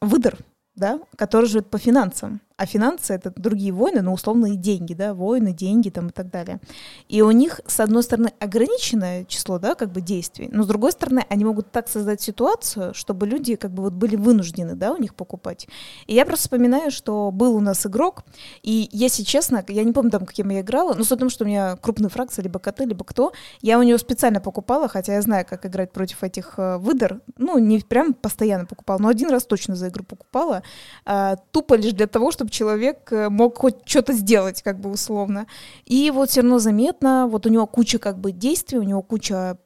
выдор, 0.00 0.36
да, 0.74 1.00
который 1.16 1.46
живет 1.46 1.70
по 1.70 1.78
финансам. 1.78 2.40
А 2.56 2.66
финансы— 2.66 3.12
это 3.14 3.32
другие 3.34 3.72
войны, 3.72 4.00
но 4.00 4.12
условные 4.12 4.54
деньги, 4.54 4.94
да, 4.94 5.12
войны, 5.12 5.52
деньги 5.52 5.90
там 5.90 6.08
и 6.08 6.12
так 6.12 6.30
далее. 6.30 6.60
И 7.08 7.20
у 7.20 7.32
них, 7.32 7.60
с 7.66 7.80
одной 7.80 8.04
стороны, 8.04 8.32
ограниченное 8.38 9.24
число, 9.24 9.58
да, 9.58 9.74
как 9.74 9.90
бы 9.90 10.00
действий, 10.00 10.48
но 10.52 10.62
с 10.62 10.68
другой 10.68 10.92
стороны, 10.92 11.26
они 11.28 11.44
могут 11.44 11.72
так 11.72 11.88
создать 11.88 12.20
ситуацию, 12.20 12.94
чтобы 12.94 13.26
люди 13.26 13.56
как 13.56 13.72
бы 13.72 13.82
вот 13.82 13.94
были 13.94 14.14
вынуждены, 14.14 14.76
да, 14.76 14.92
у 14.92 14.98
них 14.98 15.16
покупать. 15.16 15.66
И 16.06 16.14
я 16.14 16.24
просто 16.24 16.42
вспоминаю, 16.42 16.92
что 16.92 17.32
был 17.32 17.56
у 17.56 17.60
нас 17.60 17.84
игрок, 17.86 18.22
и 18.62 18.88
если 18.92 19.24
честно, 19.24 19.64
я 19.66 19.82
не 19.82 19.90
помню 19.90 20.12
там, 20.12 20.24
каким 20.24 20.50
я 20.50 20.60
играла, 20.60 20.94
но 20.94 21.02
с 21.02 21.08
том, 21.08 21.30
что 21.30 21.42
у 21.42 21.48
меня 21.48 21.76
крупная 21.76 22.08
фракция, 22.08 22.44
либо 22.44 22.60
КТ, 22.60 22.80
либо 22.80 23.04
кто, 23.04 23.32
я 23.62 23.80
у 23.80 23.82
него 23.82 23.98
специально 23.98 24.40
покупала, 24.40 24.86
хотя 24.86 25.14
я 25.14 25.22
знаю, 25.22 25.44
как 25.44 25.66
играть 25.66 25.90
против 25.90 26.22
этих 26.22 26.54
э, 26.58 26.78
выдор, 26.78 27.20
ну, 27.36 27.58
не 27.58 27.80
прям 27.80 28.14
постоянно 28.14 28.66
покупала, 28.66 28.98
но 28.98 29.08
один 29.08 29.30
раз 29.30 29.44
точно 29.44 29.74
за 29.74 29.88
игру 29.88 30.04
покупала, 30.04 30.62
э, 31.04 31.34
тупо 31.50 31.74
лишь 31.74 31.94
для 31.94 32.06
того, 32.06 32.30
чтобы 32.30 32.43
чтобы 32.44 32.50
человек 32.50 33.12
э, 33.12 33.28
мог 33.28 33.58
хоть 33.58 33.76
что-то 33.86 34.12
сделать, 34.12 34.62
как 34.62 34.78
бы 34.78 34.90
условно. 34.90 35.46
И 35.86 36.10
вот 36.10 36.30
все 36.30 36.40
равно 36.40 36.58
заметно, 36.58 37.26
вот 37.26 37.46
у 37.46 37.48
него 37.48 37.66
куча 37.66 37.98
как 37.98 38.18
бы 38.18 38.32
действий, 38.32 38.78
у 38.78 38.82
него 38.82 39.02
куча 39.02 39.56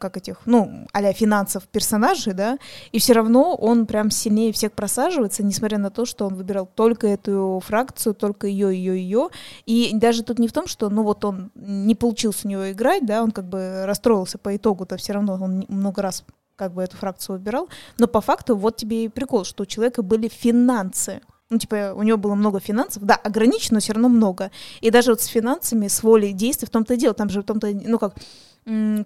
как 0.00 0.16
этих, 0.16 0.40
ну, 0.44 0.88
а 0.92 1.12
финансов 1.12 1.68
персонажей, 1.68 2.32
да, 2.34 2.58
и 2.90 2.98
все 2.98 3.12
равно 3.12 3.54
он 3.54 3.86
прям 3.86 4.10
сильнее 4.10 4.52
всех 4.52 4.72
просаживается, 4.72 5.44
несмотря 5.44 5.78
на 5.78 5.90
то, 5.90 6.04
что 6.04 6.26
он 6.26 6.34
выбирал 6.34 6.66
только 6.66 7.06
эту 7.06 7.62
фракцию, 7.64 8.14
только 8.14 8.48
ее, 8.48 8.74
ее, 8.74 9.00
ее. 9.00 9.28
И 9.66 9.92
даже 9.94 10.24
тут 10.24 10.40
не 10.40 10.48
в 10.48 10.52
том, 10.52 10.66
что, 10.66 10.90
ну, 10.90 11.04
вот 11.04 11.24
он 11.24 11.52
не 11.54 11.94
получился 11.94 12.48
у 12.48 12.50
него 12.50 12.72
играть, 12.72 13.06
да, 13.06 13.22
он 13.22 13.30
как 13.30 13.48
бы 13.48 13.84
расстроился 13.86 14.36
по 14.36 14.56
итогу-то 14.56 14.96
все 14.96 15.12
равно, 15.12 15.34
он 15.34 15.64
много 15.68 16.02
раз 16.02 16.24
как 16.56 16.74
бы 16.74 16.82
эту 16.82 16.96
фракцию 16.96 17.38
выбирал, 17.38 17.68
но 17.98 18.06
по 18.06 18.20
факту 18.20 18.54
вот 18.54 18.76
тебе 18.76 19.04
и 19.04 19.08
прикол, 19.08 19.44
что 19.44 19.62
у 19.62 19.66
человека 19.66 20.02
были 20.02 20.28
финансы, 20.28 21.22
ну, 21.50 21.58
типа, 21.58 21.94
у 21.96 22.02
него 22.04 22.16
было 22.16 22.36
много 22.36 22.60
финансов, 22.60 23.04
да, 23.04 23.16
ограничено, 23.16 23.74
но 23.74 23.80
все 23.80 23.92
равно 23.92 24.08
много. 24.08 24.52
И 24.80 24.90
даже 24.90 25.10
вот 25.10 25.20
с 25.20 25.26
финансами, 25.26 25.88
с 25.88 26.02
волей 26.02 26.32
действий, 26.32 26.66
в 26.66 26.70
том-то 26.70 26.94
и 26.94 26.96
дело, 26.96 27.12
там 27.12 27.28
же 27.28 27.42
в 27.42 27.44
том-то, 27.44 27.68
ну, 27.72 27.98
как, 27.98 28.14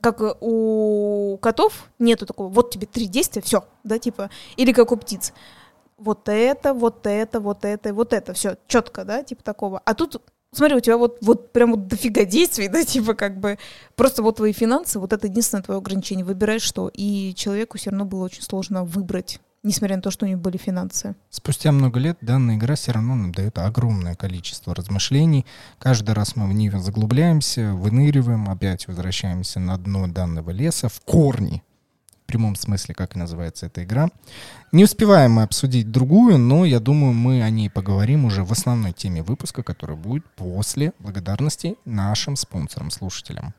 как 0.03 0.37
у 0.43 1.39
котов 1.41 1.89
нету 1.99 2.27
такого, 2.27 2.49
вот 2.49 2.71
тебе 2.71 2.87
три 2.87 3.07
действия, 3.07 3.41
все, 3.41 3.65
да, 3.83 3.99
типа, 3.99 4.31
или 4.57 4.73
как 4.73 4.93
у 4.93 4.97
птиц. 4.97 5.33
Вот 5.97 6.29
это, 6.29 6.75
вот 6.75 7.07
это, 7.07 7.41
вот 7.41 7.65
это, 7.65 7.95
вот 7.95 8.13
это, 8.13 8.35
все, 8.35 8.57
четко, 8.67 9.05
да, 9.05 9.23
типа 9.23 9.43
такого. 9.43 9.81
А 9.85 9.95
тут 9.95 10.21
смотри, 10.53 10.77
у 10.77 10.81
тебя 10.81 10.99
вот, 10.99 11.19
вот 11.23 11.51
прям 11.53 11.71
вот 11.71 11.87
дофига 11.87 12.27
действий, 12.27 12.69
да, 12.73 12.85
типа 12.85 13.15
как 13.15 13.41
бы 13.41 13.59
просто 13.97 14.23
вот 14.23 14.37
твои 14.37 14.53
финансы, 14.53 14.99
вот 14.99 15.15
это 15.15 15.29
единственное 15.29 15.63
твое 15.63 15.79
ограничение, 15.79 16.27
выбираешь 16.27 16.63
что. 16.63 16.91
И 16.93 17.33
человеку 17.35 17.79
все 17.79 17.89
равно 17.89 18.05
было 18.05 18.25
очень 18.25 18.43
сложно 18.43 18.85
выбрать 18.85 19.41
несмотря 19.65 19.97
на 19.97 20.03
то, 20.03 20.11
что 20.11 20.27
у 20.27 20.29
них 20.29 20.39
были 20.39 20.57
финансы. 20.57 21.17
Спустя 21.31 21.73
много 21.73 21.99
лет 21.99 22.19
данная 22.21 22.57
игра 22.57 22.77
все 22.77 22.93
равно 22.93 23.17
нам 23.17 23.33
дает 23.33 23.59
огромное 23.59 24.15
количество 24.15 24.75
размышлений. 24.75 25.45
Каждый 25.81 26.13
раз 26.15 26.37
мы 26.37 26.47
в 26.47 26.53
нее 26.53 26.79
заглубляемся, 26.79 27.73
выныриваем, 27.73 28.49
опять 28.49 28.87
возвращаемся 28.87 29.59
на 29.59 29.77
дно 29.77 30.07
данного 30.07 30.51
леса 30.51 30.89
в 30.89 31.01
корни. 31.01 31.63
В 32.23 32.27
прямом 32.27 32.57
смысле, 32.57 32.95
как 32.95 33.17
и 33.17 33.19
называется 33.19 33.67
эта 33.67 33.85
игра. 33.85 34.09
Не 34.73 34.85
успеваем 34.85 35.33
мы 35.33 35.43
обсудить 35.43 35.91
другую, 35.91 36.39
но 36.39 36.65
я 36.65 36.81
думаю, 36.81 37.13
мы 37.13 37.43
о 37.43 37.51
ней 37.51 37.69
поговорим 37.69 38.25
уже 38.25 38.45
в 38.45 38.53
основной 38.53 38.93
теме 38.93 39.23
выпуска, 39.23 39.63
которая 39.63 39.97
будет 39.97 40.25
после 40.35 40.93
благодарности 40.99 41.77
нашим 41.85 42.37
спонсорам-слушателям. 42.37 43.53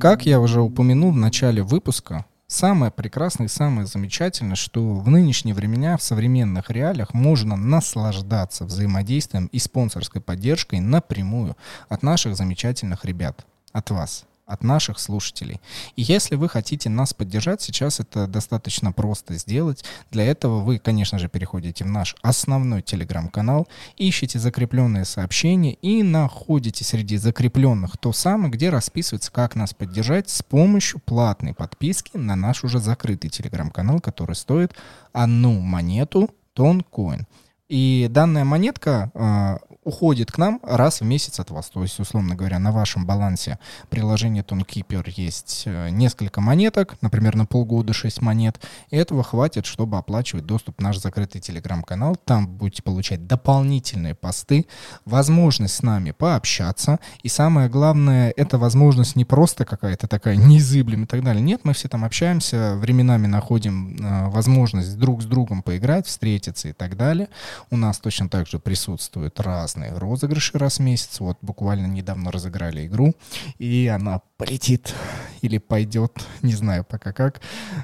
Как 0.00 0.24
я 0.24 0.40
уже 0.40 0.62
упомянул 0.62 1.12
в 1.12 1.16
начале 1.16 1.62
выпуска, 1.62 2.24
самое 2.46 2.90
прекрасное 2.90 3.48
и 3.48 3.50
самое 3.50 3.86
замечательное, 3.86 4.56
что 4.56 4.94
в 4.94 5.10
нынешние 5.10 5.54
времена, 5.54 5.98
в 5.98 6.02
современных 6.02 6.70
реалиях 6.70 7.12
можно 7.12 7.54
наслаждаться 7.54 8.64
взаимодействием 8.64 9.48
и 9.52 9.58
спонсорской 9.58 10.22
поддержкой 10.22 10.80
напрямую 10.80 11.54
от 11.90 12.02
наших 12.02 12.34
замечательных 12.34 13.04
ребят, 13.04 13.44
от 13.72 13.90
вас 13.90 14.24
от 14.50 14.64
наших 14.64 14.98
слушателей. 14.98 15.60
И 15.96 16.02
если 16.02 16.34
вы 16.34 16.48
хотите 16.48 16.88
нас 16.88 17.14
поддержать, 17.14 17.62
сейчас 17.62 18.00
это 18.00 18.26
достаточно 18.26 18.92
просто 18.92 19.34
сделать. 19.34 19.84
Для 20.10 20.24
этого 20.24 20.60
вы, 20.60 20.78
конечно 20.78 21.18
же, 21.18 21.28
переходите 21.28 21.84
в 21.84 21.88
наш 21.88 22.16
основной 22.22 22.82
телеграм-канал, 22.82 23.68
ищете 23.96 24.38
закрепленные 24.38 25.04
сообщения 25.04 25.74
и 25.74 26.02
находите 26.02 26.84
среди 26.84 27.16
закрепленных 27.16 27.96
то 27.96 28.12
самое, 28.12 28.50
где 28.50 28.70
расписывается, 28.70 29.30
как 29.30 29.54
нас 29.54 29.72
поддержать 29.72 30.28
с 30.28 30.42
помощью 30.42 31.00
платной 31.00 31.54
подписки 31.54 32.16
на 32.16 32.34
наш 32.34 32.64
уже 32.64 32.80
закрытый 32.80 33.30
телеграм-канал, 33.30 34.00
который 34.00 34.34
стоит 34.34 34.74
одну 35.12 35.60
монету 35.60 36.30
Тонкоин. 36.54 37.26
И 37.68 38.08
данная 38.10 38.44
монетка 38.44 39.12
э, 39.14 39.69
уходит 39.84 40.30
к 40.30 40.38
нам 40.38 40.60
раз 40.62 41.00
в 41.00 41.04
месяц 41.04 41.40
от 41.40 41.50
вас. 41.50 41.70
То 41.70 41.82
есть, 41.82 41.98
условно 41.98 42.34
говоря, 42.34 42.58
на 42.58 42.70
вашем 42.70 43.06
балансе 43.06 43.58
приложения 43.88 44.42
ToneKeeper 44.42 45.10
есть 45.16 45.62
э, 45.66 45.88
несколько 45.90 46.40
монеток, 46.40 46.96
например, 47.00 47.36
на 47.36 47.46
полгода 47.46 47.92
6 47.92 48.20
монет. 48.20 48.60
И 48.90 48.96
этого 48.96 49.22
хватит, 49.22 49.66
чтобы 49.66 49.96
оплачивать 49.96 50.44
доступ 50.46 50.78
в 50.78 50.82
наш 50.82 50.98
закрытый 50.98 51.40
телеграм-канал. 51.40 52.16
Там 52.16 52.46
будете 52.46 52.82
получать 52.82 53.26
дополнительные 53.26 54.14
посты, 54.14 54.66
возможность 55.04 55.74
с 55.74 55.82
нами 55.82 56.10
пообщаться. 56.10 56.98
И 57.22 57.28
самое 57.28 57.68
главное, 57.68 58.32
это 58.36 58.58
возможность 58.58 59.16
не 59.16 59.24
просто 59.24 59.64
какая-то 59.64 60.06
такая 60.08 60.36
неизыблем 60.36 61.04
и 61.04 61.06
так 61.06 61.24
далее. 61.24 61.42
Нет, 61.42 61.62
мы 61.64 61.72
все 61.72 61.88
там 61.88 62.04
общаемся, 62.04 62.76
временами 62.76 63.26
находим 63.26 63.96
э, 63.96 64.28
возможность 64.28 64.98
друг 64.98 65.22
с 65.22 65.24
другом 65.24 65.62
поиграть, 65.62 66.06
встретиться 66.06 66.68
и 66.68 66.72
так 66.72 66.96
далее. 66.96 67.28
У 67.70 67.76
нас 67.76 67.98
точно 67.98 68.28
так 68.28 68.46
же 68.46 68.58
присутствуют 68.58 69.40
разные 69.40 69.79
разные 69.80 69.98
розыгрыши 69.98 70.58
раз 70.58 70.78
в 70.78 70.82
месяц. 70.82 71.20
Вот 71.20 71.38
буквально 71.42 71.86
недавно 71.86 72.30
разыграли 72.30 72.86
игру, 72.86 73.14
и 73.58 73.86
она 73.86 74.20
полетит 74.36 74.94
или 75.42 75.58
пойдет, 75.58 76.26
не 76.42 76.54
знаю 76.54 76.84
пока 76.84 77.12
как, 77.12 77.40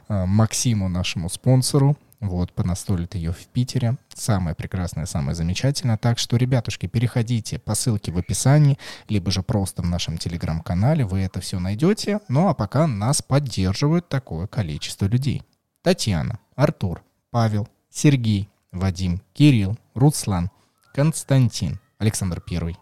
а, 0.09 0.27
Максиму, 0.27 0.89
нашему 0.89 1.29
спонсору. 1.29 1.97
Вот, 2.19 2.53
понастолит 2.53 3.15
ее 3.15 3.33
в 3.33 3.47
Питере. 3.49 3.97
Самое 4.15 4.57
прекрасное, 4.57 5.05
самое 5.05 5.35
замечательное. 5.35 5.99
Так 5.99 6.19
что, 6.19 6.39
ребятушки, 6.39 6.87
переходите 6.87 7.59
по 7.59 7.75
ссылке 7.75 8.11
в 8.11 8.17
описании, 8.17 8.79
либо 9.09 9.31
же 9.31 9.43
просто 9.43 9.83
в 9.83 9.87
нашем 9.87 10.17
телеграм-канале, 10.17 11.05
вы 11.05 11.21
это 11.21 11.41
все 11.41 11.59
найдете. 11.59 12.21
Ну 12.29 12.49
а 12.49 12.55
пока 12.55 12.87
нас 12.87 13.21
поддерживает 13.21 14.09
такое 14.09 14.47
количество 14.47 15.07
людей. 15.07 15.43
Татьяна, 15.83 16.39
Артур, 16.57 17.03
Павел, 17.31 17.69
Сергей, 17.91 18.49
Вадим, 18.73 19.21
Кирилл, 19.35 19.77
Руслан, 19.95 20.51
Константин, 20.95 21.79
Александр 21.99 22.43
I, 22.51 22.77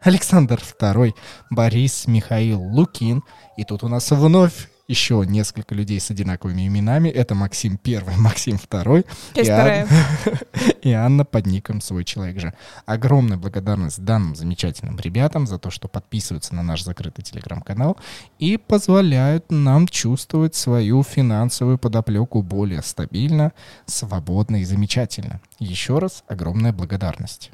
Александр 0.00 0.60
II, 0.80 1.14
Борис, 1.50 2.06
Михаил, 2.06 2.60
Лукин. 2.60 3.22
И 3.56 3.64
тут 3.64 3.84
у 3.84 3.88
нас 3.88 4.10
вновь 4.10 4.68
еще 4.88 5.24
несколько 5.26 5.74
людей 5.74 6.00
с 6.00 6.10
одинаковыми 6.10 6.66
именами. 6.66 7.08
Это 7.08 7.34
Максим 7.34 7.76
Первый, 7.76 8.16
Максим 8.18 8.56
Второй 8.56 9.04
и, 9.34 9.48
Ан... 9.48 9.88
и 10.82 10.92
Анна 10.92 11.24
под 11.24 11.46
ником 11.46 11.80
«Свой 11.80 12.04
человек 12.04 12.40
же». 12.40 12.54
Огромная 12.84 13.36
благодарность 13.36 14.04
данным 14.04 14.36
замечательным 14.36 14.98
ребятам 14.98 15.46
за 15.46 15.58
то, 15.58 15.70
что 15.70 15.88
подписываются 15.88 16.54
на 16.54 16.62
наш 16.62 16.82
закрытый 16.82 17.24
телеграм-канал 17.24 17.96
и 18.38 18.56
позволяют 18.56 19.50
нам 19.50 19.88
чувствовать 19.88 20.54
свою 20.54 21.02
финансовую 21.02 21.78
подоплеку 21.78 22.42
более 22.42 22.82
стабильно, 22.82 23.52
свободно 23.86 24.56
и 24.56 24.64
замечательно. 24.64 25.40
Еще 25.58 25.98
раз 25.98 26.22
огромная 26.28 26.72
благодарность. 26.72 27.50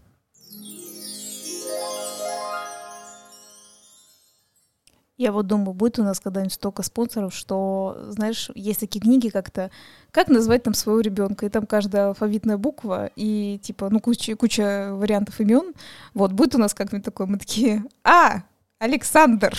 Я 5.23 5.31
вот 5.31 5.47
думаю, 5.47 5.73
будет 5.73 6.01
у 6.01 6.03
нас 6.03 6.19
когда-нибудь 6.19 6.53
столько 6.53 6.83
спонсоров, 6.83 7.33
что, 7.33 7.97
знаешь, 8.09 8.51
есть 8.57 8.81
такие 8.81 8.99
книги 8.99 9.29
как-то, 9.29 9.71
как 10.11 10.27
назвать 10.27 10.65
там 10.65 10.75
своего 10.75 11.01
ребенка, 11.01 11.47
и 11.47 11.49
там 11.49 11.65
каждая 11.65 12.09
алфавитная 12.09 12.57
буква, 12.57 13.09
и 13.15 13.61
типа, 13.63 13.89
ну, 13.89 14.01
куча, 14.01 14.35
куча 14.35 14.89
вариантов 14.91 15.39
имен. 15.39 15.75
Вот, 16.13 16.33
будет 16.33 16.57
у 16.57 16.59
нас 16.59 16.75
как-нибудь 16.75 17.05
такое, 17.05 17.29
мы 17.29 17.39
такие, 17.39 17.85
А, 18.03 18.43
Александр, 18.81 19.57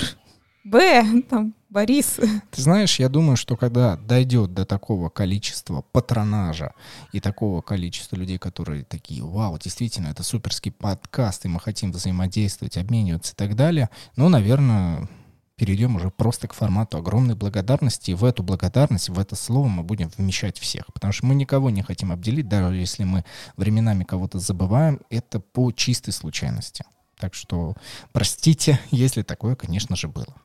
Б, 0.65 1.05
там, 1.29 1.55
Борис. 1.69 2.19
Ты 2.51 2.61
знаешь, 2.61 2.99
я 2.99 3.07
думаю, 3.07 3.37
что 3.37 3.55
когда 3.55 3.95
дойдет 3.95 4.53
до 4.53 4.65
такого 4.65 5.07
количества 5.07 5.85
патронажа 5.93 6.73
и 7.13 7.21
такого 7.21 7.61
количества 7.61 8.17
людей, 8.17 8.37
которые 8.37 8.83
такие, 8.83 9.23
вау, 9.23 9.57
действительно, 9.57 10.09
это 10.09 10.23
суперский 10.23 10.73
подкаст, 10.73 11.45
и 11.45 11.47
мы 11.47 11.61
хотим 11.61 11.93
взаимодействовать, 11.93 12.75
обмениваться 12.75 13.31
и 13.31 13.35
так 13.37 13.55
далее, 13.55 13.89
ну, 14.17 14.27
наверное, 14.27 15.07
перейдем 15.55 15.95
уже 15.95 16.09
просто 16.09 16.47
к 16.47 16.53
формату 16.53 16.97
огромной 16.97 17.35
благодарности. 17.35 18.11
И 18.11 18.15
в 18.15 18.23
эту 18.25 18.43
благодарность, 18.43 19.09
в 19.09 19.19
это 19.19 19.35
слово 19.35 19.67
мы 19.67 19.83
будем 19.83 20.09
вмещать 20.17 20.59
всех. 20.59 20.85
Потому 20.93 21.13
что 21.13 21.25
мы 21.25 21.35
никого 21.35 21.69
не 21.69 21.81
хотим 21.81 22.11
обделить, 22.11 22.47
даже 22.47 22.75
если 22.75 23.03
мы 23.03 23.23
временами 23.57 24.03
кого-то 24.03 24.39
забываем, 24.39 24.99
это 25.09 25.39
по 25.39 25.71
чистой 25.71 26.11
случайности. 26.11 26.85
Так 27.19 27.33
что 27.33 27.75
простите, 28.11 28.79
если 28.91 29.21
такое, 29.21 29.55
конечно 29.55 29.95
же, 29.95 30.07
было. 30.07 30.35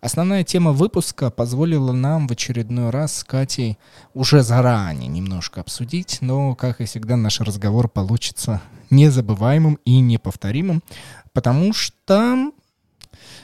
Основная 0.00 0.44
тема 0.44 0.72
выпуска 0.72 1.30
позволила 1.30 1.92
нам 1.92 2.28
в 2.28 2.32
очередной 2.32 2.90
раз 2.90 3.16
с 3.16 3.24
Катей 3.24 3.78
уже 4.12 4.42
заранее 4.42 5.08
немножко 5.08 5.60
обсудить, 5.60 6.18
но, 6.20 6.54
как 6.54 6.80
и 6.80 6.84
всегда, 6.84 7.16
наш 7.16 7.40
разговор 7.40 7.88
получится 7.88 8.60
незабываемым 8.90 9.78
и 9.86 10.00
неповторимым, 10.00 10.82
потому 11.32 11.72
что 11.72 12.52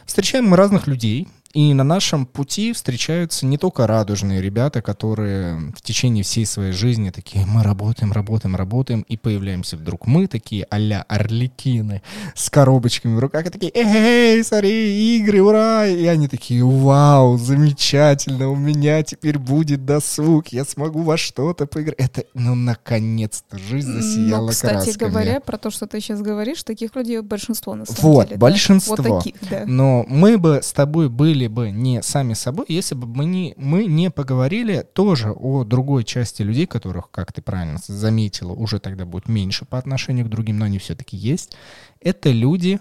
Встречаем 0.06 0.48
мы 0.48 0.56
разных 0.56 0.86
людей, 0.86 1.28
и 1.58 1.74
на 1.74 1.82
нашем 1.82 2.24
пути 2.24 2.72
встречаются 2.72 3.44
не 3.44 3.58
только 3.58 3.88
радужные 3.88 4.40
ребята, 4.40 4.80
которые 4.80 5.72
в 5.76 5.82
течение 5.82 6.22
всей 6.22 6.46
своей 6.46 6.70
жизни 6.70 7.10
такие, 7.10 7.44
мы 7.46 7.64
работаем, 7.64 8.12
работаем, 8.12 8.54
работаем, 8.54 9.00
и 9.08 9.16
появляемся 9.16 9.76
вдруг 9.76 10.06
мы 10.06 10.28
такие 10.28 10.68
а-ля 10.70 11.04
орликины 11.08 12.02
с 12.36 12.48
коробочками 12.48 13.16
в 13.16 13.18
руках, 13.18 13.46
и 13.46 13.50
такие, 13.50 13.72
эй, 13.74 14.44
смотри, 14.44 15.16
игры, 15.16 15.42
ура! 15.42 15.88
И 15.88 16.06
они 16.06 16.28
такие, 16.28 16.64
вау, 16.64 17.38
замечательно, 17.38 18.50
у 18.50 18.54
меня 18.54 19.02
теперь 19.02 19.36
будет 19.36 19.84
досуг, 19.84 20.48
я 20.50 20.64
смогу 20.64 21.02
во 21.02 21.16
что-то 21.16 21.66
поиграть. 21.66 21.96
Это, 21.98 22.22
ну, 22.34 22.54
наконец-то, 22.54 23.58
жизнь 23.58 23.94
засияла 23.94 24.46
ну, 24.46 24.52
кстати 24.52 24.84
красками. 24.84 25.10
говоря, 25.10 25.40
про 25.40 25.58
то, 25.58 25.72
что 25.72 25.88
ты 25.88 26.00
сейчас 26.00 26.20
говоришь, 26.20 26.62
таких 26.62 26.94
людей 26.94 27.20
большинство 27.20 27.74
на 27.74 27.84
самом 27.84 28.12
вот, 28.12 28.28
деле. 28.28 28.38
Большинство. 28.38 28.94
Да? 28.94 29.02
Вот 29.02 29.24
таких, 29.24 29.40
да. 29.50 29.64
Но 29.66 30.04
мы 30.08 30.38
бы 30.38 30.60
с 30.62 30.72
тобой 30.72 31.08
были 31.08 31.47
бы 31.48 31.70
не 31.70 32.02
сами 32.02 32.34
собой, 32.34 32.66
если 32.68 32.94
бы 32.94 33.06
мы 33.06 33.24
не, 33.24 33.54
мы 33.56 33.86
не 33.86 34.10
поговорили 34.10 34.86
тоже 34.92 35.32
о 35.32 35.64
другой 35.64 36.04
части 36.04 36.42
людей, 36.42 36.66
которых, 36.66 37.10
как 37.10 37.32
ты 37.32 37.42
правильно 37.42 37.78
заметила, 37.86 38.52
уже 38.52 38.78
тогда 38.78 39.04
будет 39.04 39.28
меньше 39.28 39.64
по 39.64 39.78
отношению 39.78 40.26
к 40.26 40.30
другим, 40.30 40.58
но 40.58 40.66
они 40.66 40.78
все-таки 40.78 41.16
есть. 41.16 41.56
Это 42.00 42.30
люди 42.30 42.80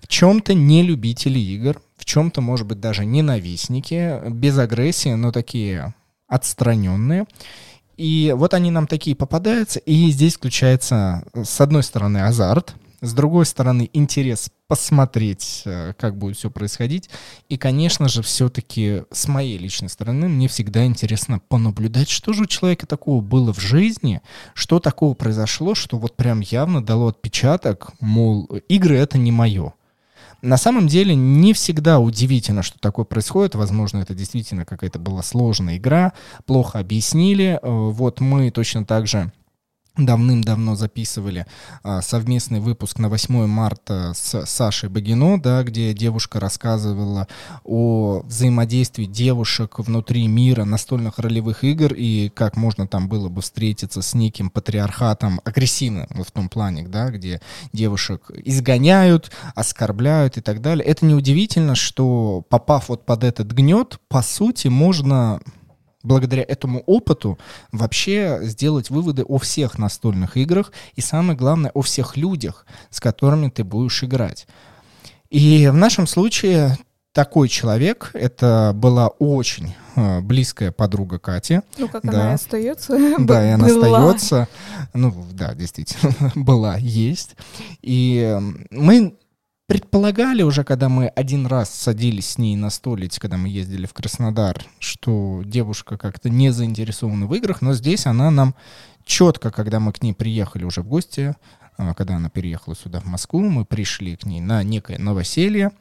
в 0.00 0.08
чем-то 0.08 0.54
не 0.54 0.82
любители 0.82 1.38
игр, 1.38 1.80
в 1.96 2.04
чем-то, 2.04 2.40
может 2.40 2.66
быть, 2.66 2.80
даже 2.80 3.04
ненавистники, 3.04 4.28
без 4.30 4.58
агрессии, 4.58 5.14
но 5.14 5.32
такие 5.32 5.94
отстраненные. 6.28 7.26
И 7.96 8.34
вот 8.36 8.52
они 8.52 8.70
нам 8.70 8.86
такие 8.86 9.16
попадаются, 9.16 9.78
и 9.80 10.10
здесь 10.10 10.36
включается, 10.36 11.24
с 11.34 11.60
одной 11.60 11.82
стороны, 11.82 12.18
азарт, 12.18 12.74
с 13.00 13.14
другой 13.14 13.46
стороны, 13.46 13.88
интерес 13.92 14.50
посмотреть, 14.68 15.62
э, 15.64 15.92
как 15.98 16.16
будет 16.16 16.36
все 16.36 16.50
происходить. 16.50 17.08
И, 17.48 17.56
конечно 17.56 18.08
же, 18.08 18.22
все-таки 18.22 19.02
с 19.10 19.28
моей 19.28 19.58
личной 19.58 19.88
стороны 19.88 20.28
мне 20.28 20.48
всегда 20.48 20.84
интересно 20.84 21.40
понаблюдать, 21.48 22.08
что 22.08 22.32
же 22.32 22.44
у 22.44 22.46
человека 22.46 22.86
такого 22.86 23.20
было 23.20 23.52
в 23.52 23.60
жизни, 23.60 24.20
что 24.54 24.80
такого 24.80 25.14
произошло, 25.14 25.74
что 25.74 25.98
вот 25.98 26.16
прям 26.16 26.40
явно 26.40 26.84
дало 26.84 27.08
отпечаток, 27.08 27.92
мол, 28.00 28.46
игры 28.68 28.96
это 28.96 29.18
не 29.18 29.32
мое. 29.32 29.72
На 30.42 30.56
самом 30.58 30.86
деле 30.86 31.14
не 31.14 31.52
всегда 31.54 31.98
удивительно, 31.98 32.62
что 32.62 32.78
такое 32.78 33.04
происходит. 33.04 33.54
Возможно, 33.54 33.98
это 33.98 34.14
действительно 34.14 34.64
какая-то 34.64 34.98
была 34.98 35.22
сложная 35.22 35.78
игра, 35.78 36.12
плохо 36.44 36.78
объяснили. 36.78 37.58
Э, 37.62 37.68
вот 37.68 38.20
мы 38.20 38.50
точно 38.50 38.84
так 38.84 39.06
же 39.06 39.32
давным-давно 39.96 40.76
записывали 40.76 41.46
а, 41.82 42.02
совместный 42.02 42.60
выпуск 42.60 42.98
на 42.98 43.08
8 43.08 43.46
марта 43.46 44.12
с 44.14 44.46
Сашей 44.46 44.88
Багино, 44.88 45.40
да, 45.40 45.62
где 45.62 45.94
девушка 45.94 46.40
рассказывала 46.40 47.28
о 47.64 48.22
взаимодействии 48.24 49.04
девушек 49.04 49.78
внутри 49.78 50.26
мира 50.26 50.64
настольных 50.64 51.18
ролевых 51.18 51.64
игр 51.64 51.92
и 51.94 52.30
как 52.34 52.56
можно 52.56 52.86
там 52.86 53.08
было 53.08 53.28
бы 53.28 53.40
встретиться 53.40 54.02
с 54.02 54.14
неким 54.14 54.50
патриархатом 54.50 55.40
агрессивным 55.44 56.08
в 56.24 56.30
том 56.30 56.48
плане, 56.48 56.86
да, 56.88 57.10
где 57.10 57.40
девушек 57.72 58.30
изгоняют, 58.44 59.30
оскорбляют 59.54 60.36
и 60.36 60.40
так 60.40 60.60
далее. 60.60 60.84
Это 60.84 61.06
неудивительно, 61.06 61.74
что 61.74 62.44
попав 62.48 62.88
вот 62.88 63.06
под 63.06 63.24
этот 63.24 63.52
гнет, 63.52 63.98
по 64.08 64.22
сути, 64.22 64.68
можно 64.68 65.40
благодаря 66.06 66.44
этому 66.46 66.80
опыту 66.86 67.38
вообще 67.72 68.38
сделать 68.42 68.90
выводы 68.90 69.24
о 69.24 69.38
всех 69.38 69.78
настольных 69.78 70.36
играх 70.36 70.72
и 70.94 71.00
самое 71.00 71.36
главное 71.36 71.70
о 71.74 71.82
всех 71.82 72.16
людях, 72.16 72.66
с 72.90 73.00
которыми 73.00 73.50
ты 73.50 73.64
будешь 73.64 74.02
играть. 74.04 74.46
И 75.30 75.68
в 75.68 75.74
нашем 75.74 76.06
случае 76.06 76.78
такой 77.12 77.48
человек, 77.48 78.10
это 78.12 78.72
была 78.74 79.08
очень 79.08 79.74
э, 79.96 80.20
близкая 80.20 80.70
подруга 80.70 81.18
Кати. 81.18 81.62
Ну, 81.78 81.88
как 81.88 82.02
да. 82.04 82.10
она 82.10 82.32
остается. 82.34 82.92
Да, 83.18 83.44
и 83.44 83.52
она 83.52 83.66
остается. 83.66 84.48
Ну, 84.92 85.26
да, 85.32 85.54
действительно, 85.54 86.12
была, 86.34 86.76
есть. 86.76 87.36
И 87.80 88.38
мы 88.70 89.16
предполагали 89.66 90.42
уже, 90.42 90.64
когда 90.64 90.88
мы 90.88 91.08
один 91.08 91.46
раз 91.46 91.70
садились 91.70 92.30
с 92.30 92.38
ней 92.38 92.56
на 92.56 92.70
столить, 92.70 93.18
когда 93.18 93.36
мы 93.36 93.48
ездили 93.48 93.86
в 93.86 93.92
Краснодар, 93.92 94.64
что 94.78 95.42
девушка 95.44 95.98
как-то 95.98 96.30
не 96.30 96.50
заинтересована 96.50 97.26
в 97.26 97.34
играх, 97.34 97.62
но 97.62 97.74
здесь 97.74 98.06
она 98.06 98.30
нам 98.30 98.54
четко, 99.04 99.50
когда 99.50 99.80
мы 99.80 99.92
к 99.92 100.02
ней 100.02 100.14
приехали 100.14 100.64
уже 100.64 100.82
в 100.82 100.88
гости, 100.88 101.34
а, 101.78 101.94
когда 101.94 102.16
она 102.16 102.30
переехала 102.30 102.76
сюда, 102.76 103.00
в 103.00 103.06
Москву, 103.06 103.40
мы 103.40 103.64
пришли 103.64 104.16
к 104.16 104.24
ней 104.24 104.40
на 104.40 104.62
некое 104.62 104.98
новоселье, 104.98 105.72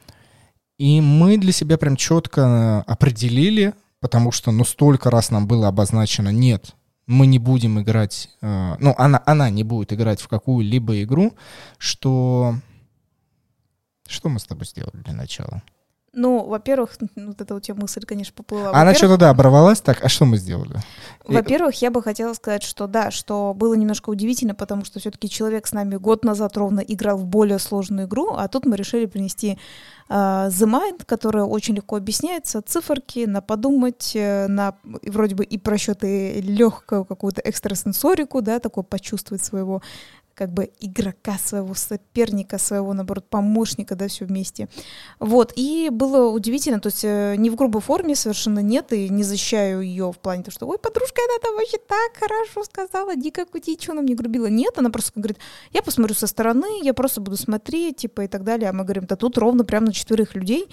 и 0.77 0.99
мы 0.99 1.37
для 1.37 1.51
себя 1.51 1.77
прям 1.77 1.95
четко 1.95 2.81
определили, 2.81 3.73
потому 3.99 4.31
что, 4.31 4.51
ну, 4.51 4.65
столько 4.65 5.09
раз 5.09 5.29
нам 5.29 5.47
было 5.47 5.67
обозначено, 5.67 6.29
нет, 6.29 6.75
мы 7.07 7.27
не 7.27 7.39
будем 7.39 7.79
играть, 7.79 8.29
э, 8.41 8.75
ну, 8.79 8.95
она, 8.97 9.21
она 9.25 9.49
не 9.51 9.63
будет 9.63 9.93
играть 9.93 10.21
в 10.21 10.27
какую-либо 10.27 11.03
игру, 11.03 11.33
что... 11.77 12.55
Что 14.07 14.29
мы 14.29 14.39
с 14.39 14.45
тобой 14.45 14.65
сделали 14.65 15.01
для 15.01 15.13
начала? 15.13 15.63
Ну, 16.15 16.45
во-первых, 16.45 16.91
вот 17.17 17.41
эта 17.41 17.53
у 17.53 17.59
тебя 17.59 17.75
мысль, 17.75 18.03
конечно, 18.05 18.33
поплыла. 18.33 18.71
Она 18.73 18.93
что-то, 18.93 19.17
да, 19.17 19.29
оборвалась 19.31 19.81
так. 19.81 20.03
А 20.03 20.07
что 20.07 20.23
мы 20.23 20.37
сделали? 20.37 20.79
Во-первых, 21.25 21.81
я 21.81 21.91
бы 21.91 22.01
хотела 22.01 22.33
сказать, 22.33 22.63
что 22.63 22.87
да, 22.87 23.11
что 23.11 23.53
было 23.53 23.73
немножко 23.73 24.09
удивительно, 24.09 24.55
потому 24.55 24.85
что 24.85 24.99
все-таки 24.99 25.29
человек 25.29 25.67
с 25.67 25.73
нами 25.73 25.97
год 25.97 26.23
назад 26.23 26.55
ровно 26.55 26.79
играл 26.79 27.17
в 27.17 27.25
более 27.25 27.59
сложную 27.59 28.07
игру, 28.07 28.33
а 28.33 28.47
тут 28.47 28.65
мы 28.65 28.77
решили 28.77 29.07
принести 29.07 29.59
uh, 30.07 30.47
The 30.47 30.69
Mind, 30.69 31.03
которая 31.05 31.43
очень 31.43 31.75
легко 31.75 31.97
объясняется, 31.97 32.61
циферки, 32.61 33.25
на 33.25 33.41
подумать, 33.41 34.11
э, 34.15 34.47
на 34.47 34.75
вроде 34.83 35.35
бы 35.35 35.43
и 35.43 35.57
просчеты 35.57 36.39
легкую 36.39 37.03
какую-то 37.05 37.41
экстрасенсорику, 37.41 38.41
да, 38.41 38.59
такое 38.59 38.83
почувствовать 38.83 39.43
своего 39.43 39.81
как 40.35 40.51
бы 40.51 40.69
игрока 40.81 41.37
своего, 41.37 41.73
соперника 41.73 42.57
своего, 42.57 42.93
наоборот, 42.93 43.25
помощника, 43.29 43.95
да, 43.95 44.07
все 44.07 44.25
вместе. 44.25 44.67
Вот, 45.19 45.53
и 45.55 45.89
было 45.91 46.29
удивительно, 46.29 46.79
то 46.79 46.87
есть 46.87 47.03
э, 47.03 47.35
не 47.37 47.49
в 47.49 47.55
грубой 47.55 47.81
форме 47.81 48.15
совершенно 48.15 48.59
нет, 48.59 48.91
и 48.91 49.07
не 49.07 49.23
защищаю 49.23 49.81
ее 49.81 50.11
в 50.11 50.17
плане 50.17 50.43
того, 50.43 50.51
что, 50.51 50.67
ой, 50.67 50.77
подружка, 50.77 51.21
она 51.29 51.39
там 51.41 51.55
вообще 51.55 51.77
так 51.77 52.17
хорошо 52.19 52.63
сказала, 52.65 53.15
дико 53.15 53.45
кути, 53.45 53.77
что 53.79 53.93
она 53.93 54.01
мне 54.01 54.13
грубила. 54.13 54.47
Нет, 54.47 54.77
она 54.77 54.89
просто 54.89 55.13
говорит, 55.15 55.37
я 55.71 55.81
посмотрю 55.81 56.15
со 56.15 56.27
стороны, 56.27 56.83
я 56.83 56.93
просто 56.93 57.21
буду 57.21 57.37
смотреть, 57.37 57.97
типа, 57.97 58.21
и 58.21 58.27
так 58.27 58.43
далее. 58.43 58.69
А 58.69 58.73
мы 58.73 58.83
говорим, 58.83 59.05
да 59.05 59.15
тут 59.15 59.37
ровно 59.37 59.63
прямо 59.63 59.87
на 59.87 59.93
четверых 59.93 60.35
людей, 60.35 60.67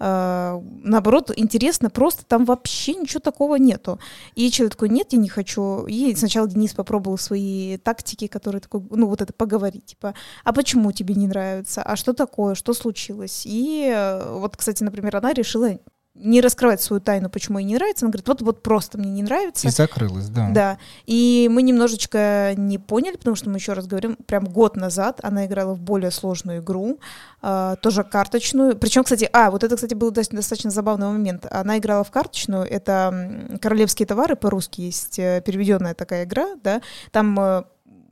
э, 0.00 0.60
наоборот, 0.82 1.30
интересно, 1.36 1.88
просто 1.88 2.24
там 2.24 2.44
вообще 2.44 2.94
ничего 2.94 3.20
такого 3.20 3.56
нету. 3.56 4.00
И 4.34 4.50
человек 4.50 4.74
такой, 4.74 4.88
нет, 4.88 5.12
я 5.12 5.18
не 5.18 5.28
хочу. 5.28 5.86
И 5.86 6.14
сначала 6.16 6.48
Денис 6.48 6.74
попробовал 6.74 7.16
свои 7.16 7.76
тактики, 7.78 8.26
которые 8.26 8.60
такой, 8.60 8.82
ну, 8.90 9.03
ну, 9.04 9.10
вот 9.10 9.20
это 9.20 9.34
поговорить, 9.34 9.84
типа, 9.84 10.14
а 10.44 10.52
почему 10.54 10.90
тебе 10.90 11.14
не 11.14 11.26
нравится, 11.26 11.82
а 11.82 11.94
что 11.94 12.14
такое, 12.14 12.54
что 12.54 12.72
случилось. 12.72 13.42
И 13.44 13.92
э, 13.94 14.38
вот, 14.38 14.56
кстати, 14.56 14.82
например, 14.82 15.16
она 15.16 15.34
решила 15.34 15.78
не 16.14 16.40
раскрывать 16.40 16.80
свою 16.80 17.00
тайну, 17.00 17.28
почему 17.28 17.58
ей 17.58 17.64
не 17.64 17.74
нравится. 17.74 18.06
Она 18.06 18.12
говорит, 18.12 18.28
вот, 18.28 18.40
вот 18.40 18.62
просто 18.62 18.98
мне 18.98 19.10
не 19.10 19.22
нравится. 19.22 19.66
И 19.66 19.70
закрылась, 19.70 20.28
да. 20.28 20.48
Да. 20.50 20.78
И 21.06 21.50
мы 21.52 21.62
немножечко 21.62 22.54
не 22.56 22.78
поняли, 22.78 23.16
потому 23.16 23.34
что 23.34 23.50
мы 23.50 23.56
еще 23.56 23.72
раз 23.72 23.86
говорим, 23.86 24.16
прям 24.26 24.44
год 24.44 24.76
назад 24.76 25.18
она 25.22 25.44
играла 25.44 25.74
в 25.74 25.80
более 25.80 26.12
сложную 26.12 26.60
игру, 26.60 27.00
э, 27.42 27.74
тоже 27.82 28.04
карточную. 28.04 28.76
Причем, 28.76 29.02
кстати, 29.02 29.28
а, 29.32 29.50
вот 29.50 29.64
это, 29.64 29.74
кстати, 29.74 29.94
был 29.94 30.12
достаточно 30.12 30.70
забавный 30.70 31.08
момент. 31.08 31.46
Она 31.50 31.78
играла 31.78 32.04
в 32.04 32.10
карточную, 32.12 32.62
это 32.62 33.58
королевские 33.60 34.06
товары 34.06 34.36
по-русски 34.36 34.82
есть, 34.82 35.18
э, 35.18 35.42
переведенная 35.44 35.94
такая 35.94 36.24
игра, 36.24 36.54
да. 36.62 36.80
Там 37.10 37.38
э, 37.40 37.64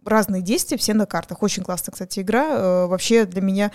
разные 0.05 0.43
действия, 0.43 0.77
все 0.77 0.95
на 0.95 1.07
картах. 1.07 1.43
Очень 1.43 1.63
классная, 1.63 1.93
кстати, 1.93 2.21
игра. 2.21 2.47
Э, 2.51 2.87
вообще 2.87 3.25
для 3.25 3.41
меня 3.41 3.71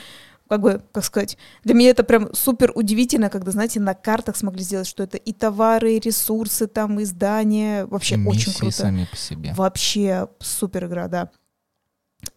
как 0.48 0.62
бы, 0.62 0.82
как 0.92 1.04
сказать, 1.04 1.38
для 1.64 1.74
меня 1.74 1.90
это 1.90 2.04
прям 2.04 2.34
супер 2.34 2.72
удивительно, 2.74 3.30
когда, 3.30 3.52
знаете, 3.52 3.80
на 3.80 3.94
картах 3.94 4.38
смогли 4.38 4.64
сделать, 4.64 4.88
что 4.88 5.04
это 5.04 5.18
и 5.18 5.34
товары, 5.34 5.96
и 5.96 6.00
ресурсы, 6.00 6.68
там, 6.68 7.00
и 7.00 7.04
здания. 7.04 7.86
Вообще 7.86 8.16
и 8.16 8.26
очень 8.26 8.54
круто. 8.54 8.76
сами 8.76 9.08
по 9.10 9.18
себе. 9.18 9.54
Вообще 9.56 10.28
супер 10.40 10.86
игра, 10.86 11.08
да. 11.08 11.32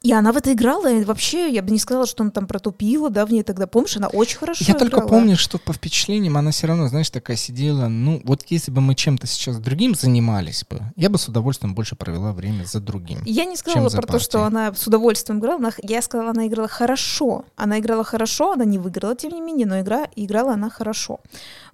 И 0.03 0.15
она 0.15 0.33
в 0.33 0.37
это 0.39 0.55
играла, 0.55 0.91
и 0.91 1.05
вообще, 1.05 1.51
я 1.51 1.63
бы 1.63 1.71
не 1.71 1.79
сказала, 1.79 2.07
что 2.07 2.23
она 2.23 2.31
там 2.31 2.47
протупила, 2.47 3.11
да, 3.11 3.27
в 3.27 3.33
ней 3.33 3.43
тогда, 3.43 3.67
помнишь, 3.67 3.99
она 3.99 4.09
очень 4.09 4.39
хорошо 4.39 4.65
Я 4.67 4.73
играла. 4.73 4.91
только 4.91 5.07
помню, 5.07 5.37
что 5.37 5.59
по 5.59 5.75
впечатлениям 5.75 6.39
она 6.39 6.53
все 6.53 6.69
равно, 6.69 6.89
знаешь, 6.89 7.11
такая 7.11 7.37
сидела, 7.37 7.89
ну, 7.89 8.23
вот 8.25 8.43
если 8.49 8.71
бы 8.71 8.81
мы 8.81 8.95
чем-то 8.95 9.27
сейчас 9.27 9.59
другим 9.59 9.95
занимались 9.95 10.65
бы, 10.65 10.81
я 10.97 11.11
бы 11.11 11.19
с 11.19 11.29
удовольствием 11.29 11.75
больше 11.75 11.97
провела 11.97 12.33
время 12.33 12.65
за 12.65 12.81
другим. 12.81 13.19
Я 13.27 13.45
не 13.45 13.57
сказала 13.57 13.91
про 13.91 14.07
то, 14.07 14.19
что 14.19 14.45
она 14.45 14.73
с 14.73 14.87
удовольствием 14.87 15.39
играла, 15.39 15.59
она, 15.59 15.73
я 15.83 16.01
сказала, 16.01 16.31
она 16.31 16.47
играла 16.47 16.69
хорошо. 16.69 17.45
Она 17.57 17.79
играла 17.79 18.03
хорошо, 18.03 18.53
она 18.53 18.65
не 18.65 18.79
выиграла, 18.79 19.15
тем 19.15 19.33
не 19.33 19.43
менее, 19.43 19.67
но 19.67 19.81
игра, 19.81 20.09
играла 20.17 20.55
она 20.55 20.71
хорошо. 20.71 21.21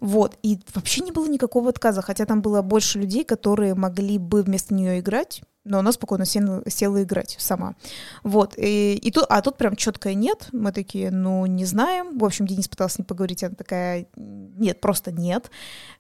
Вот, 0.00 0.36
и 0.42 0.58
вообще 0.74 1.02
не 1.02 1.12
было 1.12 1.28
никакого 1.28 1.68
отказа, 1.68 2.02
хотя 2.02 2.26
там 2.26 2.42
было 2.42 2.60
больше 2.62 2.98
людей, 2.98 3.22
которые 3.22 3.74
могли 3.74 4.18
бы 4.18 4.42
вместо 4.42 4.74
нее 4.74 4.98
играть, 4.98 5.42
но 5.66 5.80
она 5.80 5.92
спокойно 5.92 6.24
села, 6.24 6.62
села 6.68 7.02
играть 7.02 7.36
сама. 7.38 7.74
Вот, 8.22 8.54
и, 8.56 8.94
и 8.94 9.10
тут, 9.10 9.26
а 9.28 9.42
тут 9.42 9.56
прям 9.56 9.76
четко 9.76 10.14
нет, 10.14 10.48
мы 10.52 10.72
такие, 10.72 11.10
ну, 11.10 11.46
не 11.46 11.64
знаем. 11.64 12.18
В 12.18 12.24
общем, 12.24 12.46
Денис 12.46 12.68
пытался 12.68 12.96
с 12.96 12.98
ней 12.98 13.04
поговорить, 13.04 13.44
она 13.44 13.54
такая, 13.54 14.06
нет, 14.16 14.80
просто 14.80 15.12
нет. 15.12 15.50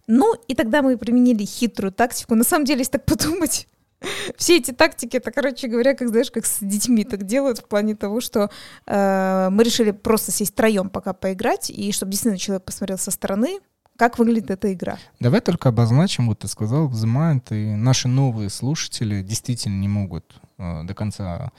Ну, 0.06 0.34
и 0.48 0.54
тогда 0.54 0.82
мы 0.82 0.96
применили 0.96 1.44
хитрую 1.44 1.92
тактику. 1.92 2.34
На 2.34 2.44
самом 2.44 2.64
деле, 2.64 2.80
если 2.80 2.92
так 2.92 3.04
подумать, 3.04 3.68
все 4.36 4.58
эти 4.58 4.72
тактики, 4.72 5.16
это, 5.16 5.30
короче 5.30 5.68
говоря, 5.68 5.94
как 5.94 6.08
знаешь, 6.08 6.30
как 6.30 6.46
с 6.46 6.58
детьми 6.60 7.04
так 7.04 7.24
делают 7.24 7.58
в 7.58 7.64
плане 7.64 7.94
того, 7.94 8.20
что 8.20 8.50
э, 8.86 9.48
мы 9.50 9.64
решили 9.64 9.90
просто 9.90 10.32
сесть 10.32 10.52
втроем 10.52 10.90
пока 10.90 11.12
поиграть, 11.12 11.70
и 11.70 11.92
чтобы 11.92 12.12
действительно 12.12 12.38
человек 12.38 12.64
посмотрел 12.64 12.98
со 12.98 13.10
стороны, 13.10 13.60
как 13.96 14.18
выглядит 14.18 14.50
эта 14.50 14.72
игра. 14.72 14.98
Давай 15.20 15.40
только 15.40 15.70
обозначим, 15.70 16.28
вот 16.28 16.40
ты 16.40 16.48
сказал, 16.48 16.88
взимают, 16.88 17.50
и 17.50 17.74
наши 17.74 18.08
новые 18.08 18.50
слушатели 18.50 19.22
действительно 19.22 19.80
не 19.80 19.88
могут 19.88 20.40
э, 20.58 20.82
до 20.84 20.94
конца 20.94 21.50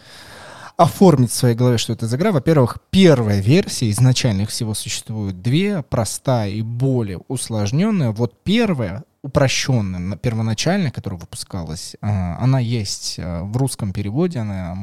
оформить 0.78 1.32
в 1.32 1.36
своей 1.36 1.56
голове, 1.56 1.80
что 1.80 1.94
это 1.94 2.08
за 2.08 2.16
игра. 2.18 2.32
Во-первых, 2.32 2.78
первая 2.92 3.42
версия, 3.42 3.90
изначально 3.90 4.44
их 4.44 4.50
всего 4.50 4.76
существует 4.76 5.42
две, 5.42 5.82
простая 5.82 6.52
и 6.52 6.62
более 6.62 7.18
усложненная. 7.28 8.12
Вот 8.12 8.36
первая 8.44 9.04
упрощенная, 9.24 10.16
первоначальная, 10.18 10.92
которая 10.92 11.20
выпускалась, 11.20 11.96
а, 12.00 12.38
она 12.40 12.60
есть 12.60 13.16
а, 13.18 13.44
в 13.44 13.58
русском 13.58 13.92
переводе, 13.92 14.40
она 14.40 14.78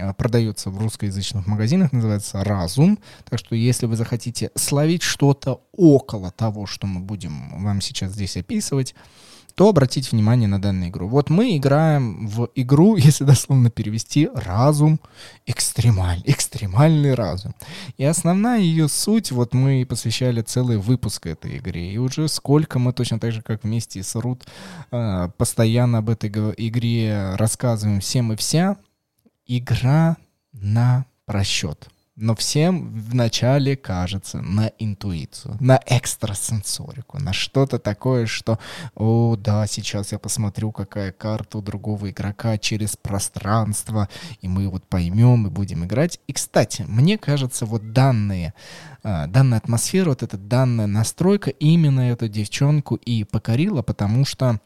а, 0.00 0.12
продается 0.14 0.70
в 0.70 0.78
русскоязычных 0.78 1.46
магазинах, 1.46 1.92
называется 1.92 2.44
«Разум». 2.44 2.98
Так 3.28 3.38
что 3.38 3.54
если 3.54 3.86
вы 3.86 3.96
захотите 3.96 4.50
словить 4.56 5.02
что-то 5.02 5.62
около 5.72 6.30
того, 6.32 6.66
что 6.66 6.86
мы 6.86 7.00
будем 7.00 7.62
вам 7.62 7.80
сейчас 7.80 8.12
здесь 8.12 8.36
описывать, 8.36 8.94
то 9.54 9.68
обратите 9.68 10.10
внимание 10.10 10.48
на 10.48 10.60
данную 10.60 10.90
игру. 10.90 11.08
Вот 11.08 11.30
мы 11.30 11.56
играем 11.56 12.26
в 12.26 12.50
игру, 12.54 12.96
если 13.08 13.24
дословно 13.24 13.70
перевести, 13.70 14.28
разум 14.34 15.00
экстремаль, 15.46 16.22
экстремальный 16.24 17.14
разум. 17.14 17.54
И 17.96 18.04
основная 18.04 18.60
ее 18.60 18.88
суть, 18.88 19.32
вот 19.32 19.54
мы 19.54 19.86
посвящали 19.88 20.42
целый 20.42 20.78
выпуск 20.78 21.26
этой 21.26 21.58
игре, 21.58 21.92
и 21.92 21.98
уже 21.98 22.28
сколько 22.28 22.78
мы 22.78 22.92
точно 22.92 23.18
так 23.18 23.32
же, 23.32 23.42
как 23.42 23.64
вместе 23.64 24.02
с 24.02 24.14
Рут, 24.14 24.46
а, 24.90 25.28
постоянно 25.36 25.98
об 25.98 26.10
этой 26.10 26.30
игре 26.30 27.34
рассказываем 27.36 28.00
всем 28.00 28.32
и 28.32 28.36
вся. 28.36 28.76
Игра 29.46 30.16
на 30.52 31.06
просчет 31.26 31.88
но 32.20 32.34
всем 32.34 32.92
вначале 32.92 33.76
кажется 33.76 34.42
на 34.42 34.70
интуицию, 34.78 35.56
на 35.58 35.80
экстрасенсорику, 35.86 37.18
на 37.18 37.32
что-то 37.32 37.78
такое, 37.78 38.26
что, 38.26 38.58
о, 38.94 39.36
да, 39.36 39.66
сейчас 39.66 40.12
я 40.12 40.18
посмотрю, 40.18 40.70
какая 40.70 41.12
карта 41.12 41.58
у 41.58 41.62
другого 41.62 42.10
игрока 42.10 42.58
через 42.58 42.94
пространство, 42.96 44.08
и 44.42 44.48
мы 44.48 44.68
вот 44.68 44.84
поймем 44.84 45.46
и 45.46 45.50
будем 45.50 45.86
играть. 45.86 46.20
И, 46.26 46.34
кстати, 46.34 46.84
мне 46.86 47.16
кажется, 47.16 47.64
вот 47.64 47.92
данные, 47.92 48.52
а, 49.02 49.26
данная 49.26 49.58
атмосфера, 49.58 50.10
вот 50.10 50.22
эта 50.22 50.36
данная 50.36 50.86
настройка 50.86 51.48
именно 51.48 52.00
эту 52.00 52.28
девчонку 52.28 52.96
и 52.96 53.24
покорила, 53.24 53.80
потому 53.80 54.26
что 54.26 54.60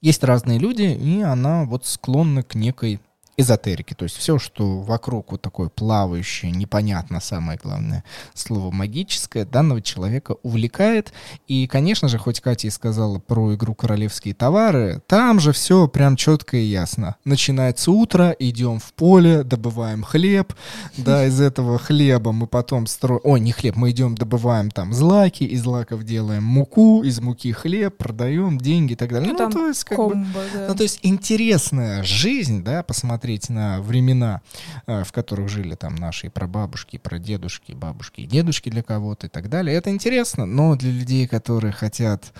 есть 0.00 0.22
разные 0.22 0.60
люди, 0.60 0.82
и 0.82 1.20
она 1.22 1.64
вот 1.64 1.84
склонна 1.84 2.44
к 2.44 2.54
некой 2.54 3.00
эзотерики, 3.36 3.94
то 3.94 4.04
есть 4.04 4.16
все, 4.16 4.38
что 4.38 4.80
вокруг 4.80 5.32
вот 5.32 5.42
такое 5.42 5.68
плавающее, 5.68 6.50
непонятно 6.50 7.20
самое 7.20 7.58
главное 7.62 8.02
слово 8.34 8.70
магическое, 8.70 9.44
данного 9.44 9.82
человека 9.82 10.36
увлекает. 10.42 11.12
И, 11.46 11.66
конечно 11.66 12.08
же, 12.08 12.18
хоть 12.18 12.40
Катя 12.40 12.68
и 12.68 12.70
сказала 12.70 13.18
про 13.18 13.54
игру 13.54 13.74
«Королевские 13.74 14.34
товары», 14.34 15.02
там 15.06 15.38
же 15.40 15.52
все 15.52 15.86
прям 15.86 16.16
четко 16.16 16.56
и 16.56 16.64
ясно. 16.64 17.16
Начинается 17.24 17.90
утро, 17.90 18.34
идем 18.38 18.78
в 18.78 18.94
поле, 18.94 19.42
добываем 19.42 20.02
хлеб, 20.02 20.54
да, 20.96 21.26
из 21.26 21.40
этого 21.40 21.78
хлеба 21.78 22.32
мы 22.32 22.46
потом 22.46 22.86
строим... 22.86 23.20
Ой, 23.22 23.40
не 23.40 23.52
хлеб, 23.52 23.76
мы 23.76 23.90
идем, 23.90 24.14
добываем 24.14 24.70
там 24.70 24.94
злаки, 24.94 25.44
из 25.44 25.62
злаков 25.62 26.04
делаем 26.04 26.44
муку, 26.44 27.02
из 27.02 27.20
муки 27.20 27.52
хлеб, 27.52 27.98
продаем 27.98 28.56
деньги 28.58 28.94
и 28.94 28.96
так 28.96 29.10
далее. 29.10 29.32
Ну, 29.32 29.38
ну 29.38 29.50
то 29.50 29.68
есть, 29.68 29.84
как 29.84 29.98
комбо, 29.98 30.14
бы, 30.14 30.44
да. 30.54 30.66
ну, 30.68 30.74
то 30.74 30.82
есть 30.82 31.00
интересная 31.02 32.02
жизнь, 32.02 32.62
да, 32.62 32.82
посмотреть 32.82 33.25
посмотреть 33.26 33.48
на 33.48 33.80
времена, 33.80 34.40
э, 34.86 35.02
в 35.02 35.12
которых 35.12 35.48
жили 35.48 35.74
там 35.74 35.96
наши 35.96 36.30
прабабушки, 36.30 36.98
прадедушки, 36.98 37.72
бабушки 37.72 38.20
и 38.20 38.26
дедушки 38.26 38.70
для 38.70 38.82
кого-то 38.82 39.26
и 39.26 39.30
так 39.30 39.48
далее, 39.48 39.76
это 39.76 39.90
интересно, 39.90 40.46
но 40.46 40.76
для 40.76 40.92
людей, 40.92 41.26
которые 41.26 41.72
хотят 41.72 42.32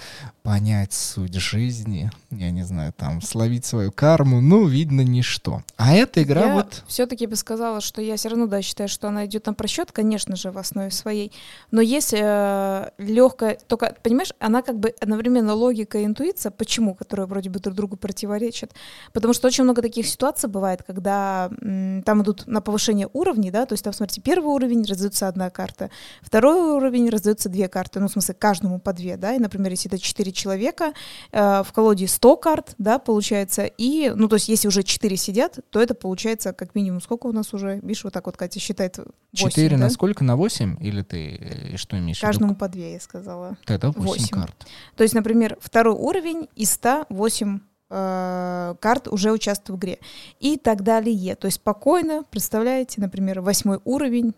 понять 0.47 0.93
суть 0.93 1.35
жизни, 1.35 2.09
я 2.31 2.53
не 2.53 2.63
знаю, 2.63 2.93
там, 2.97 3.21
словить 3.21 3.65
свою 3.65 3.91
карму, 3.91 4.41
ну, 4.41 4.65
видно, 4.65 5.01
ничто. 5.01 5.65
А 5.77 5.93
эта 5.93 6.23
игра 6.23 6.47
я 6.47 6.55
вот... 6.55 6.85
все-таки 6.87 7.27
бы 7.27 7.35
сказала, 7.35 7.81
что 7.81 8.01
я 8.01 8.15
все 8.15 8.29
равно, 8.29 8.47
да, 8.47 8.63
считаю, 8.63 8.89
что 8.89 9.09
она 9.09 9.27
идет 9.27 9.47
на 9.47 9.55
просчет, 9.55 9.91
конечно 9.91 10.37
же, 10.37 10.53
в 10.53 10.59
основе 10.59 10.93
своей, 10.93 11.33
но 11.73 11.81
есть 11.81 12.15
э, 12.17 12.91
легкая, 12.97 13.59
только, 13.67 13.97
понимаешь, 14.05 14.33
она 14.39 14.63
как 14.63 14.79
бы 14.79 14.95
одновременно 15.01 15.53
логика 15.53 15.99
и 15.99 16.05
интуиция, 16.05 16.53
почему, 16.53 16.95
которые 16.95 17.27
вроде 17.27 17.51
бы 17.51 17.59
друг 17.59 17.75
другу 17.75 17.97
противоречат, 17.97 18.73
потому 19.13 19.35
что 19.35 19.49
очень 19.49 19.65
много 19.65 19.83
таких 19.83 20.07
ситуаций 20.07 20.49
бывает, 20.49 20.85
когда 20.87 21.51
м, 21.61 22.05
там 22.05 22.23
идут 22.23 22.47
на 22.47 22.61
повышение 22.61 23.09
уровней, 23.13 23.51
да, 23.51 23.67
то 23.67 23.73
есть 23.73 23.83
там, 23.83 23.93
смотрите, 23.93 24.21
первый 24.21 24.55
уровень 24.55 24.85
раздается 24.85 25.27
одна 25.27 25.51
карта, 25.51 25.91
второй 26.23 26.77
уровень 26.77 27.09
раздается 27.09 27.49
две 27.49 27.67
карты, 27.67 27.99
ну, 27.99 28.07
в 28.07 28.13
смысле, 28.13 28.35
каждому 28.35 28.79
по 28.79 28.93
две, 28.93 29.17
да, 29.17 29.35
и, 29.35 29.41
например, 29.41 29.73
если 29.73 29.91
это 29.91 29.99
четыре 29.99 30.36
человека, 30.37 30.93
э, 31.33 31.63
в 31.63 31.73
колоде 31.73 32.07
100 32.07 32.37
карт, 32.37 32.75
да, 32.79 32.99
получается, 32.99 33.65
и, 33.65 34.13
ну, 34.15 34.29
то 34.29 34.37
есть 34.37 34.49
если 34.49 34.69
уже 34.69 34.83
4 34.83 35.17
сидят, 35.17 35.59
то 35.71 35.81
это 35.81 35.95
получается 35.95 36.53
как 36.53 36.75
минимум, 36.75 37.01
сколько 37.01 37.27
у 37.27 37.33
нас 37.33 37.53
уже, 37.55 37.81
видишь, 37.83 38.05
вот 38.05 38.13
так 38.13 38.27
вот 38.27 38.37
Катя 38.37 38.61
считает 38.61 38.99
8, 39.33 39.51
4 39.51 39.69
да? 39.71 39.77
на 39.77 39.91
сколько? 39.91 40.25
На 40.25 40.37
8? 40.37 40.77
Или 40.81 41.03
ты 41.03 41.37
э, 41.37 41.77
что 41.77 41.99
имеешь 41.99 42.21
Каждому 42.21 42.49
в 42.49 42.51
виду? 42.51 42.61
по 42.61 42.69
2, 42.69 42.83
я 42.83 43.01
сказала. 43.01 43.57
Это 43.67 43.89
8, 43.91 44.03
8. 44.03 44.29
карт. 44.29 44.67
То 44.97 45.03
есть, 45.03 45.15
например, 45.15 45.57
второй 45.61 45.95
уровень 45.95 46.49
из 46.55 46.71
100 46.73 47.07
8 47.09 47.61
э, 47.91 48.75
карт 48.81 49.09
уже 49.09 49.33
участвуют 49.33 49.81
в 49.81 49.85
игре. 49.85 49.99
И 50.41 50.57
так 50.57 50.83
далее. 50.83 51.37
То 51.37 51.47
есть 51.47 51.57
спокойно, 51.57 52.25
представляете, 52.31 53.01
например, 53.01 53.41
восьмой 53.41 53.81
уровень, 53.85 54.35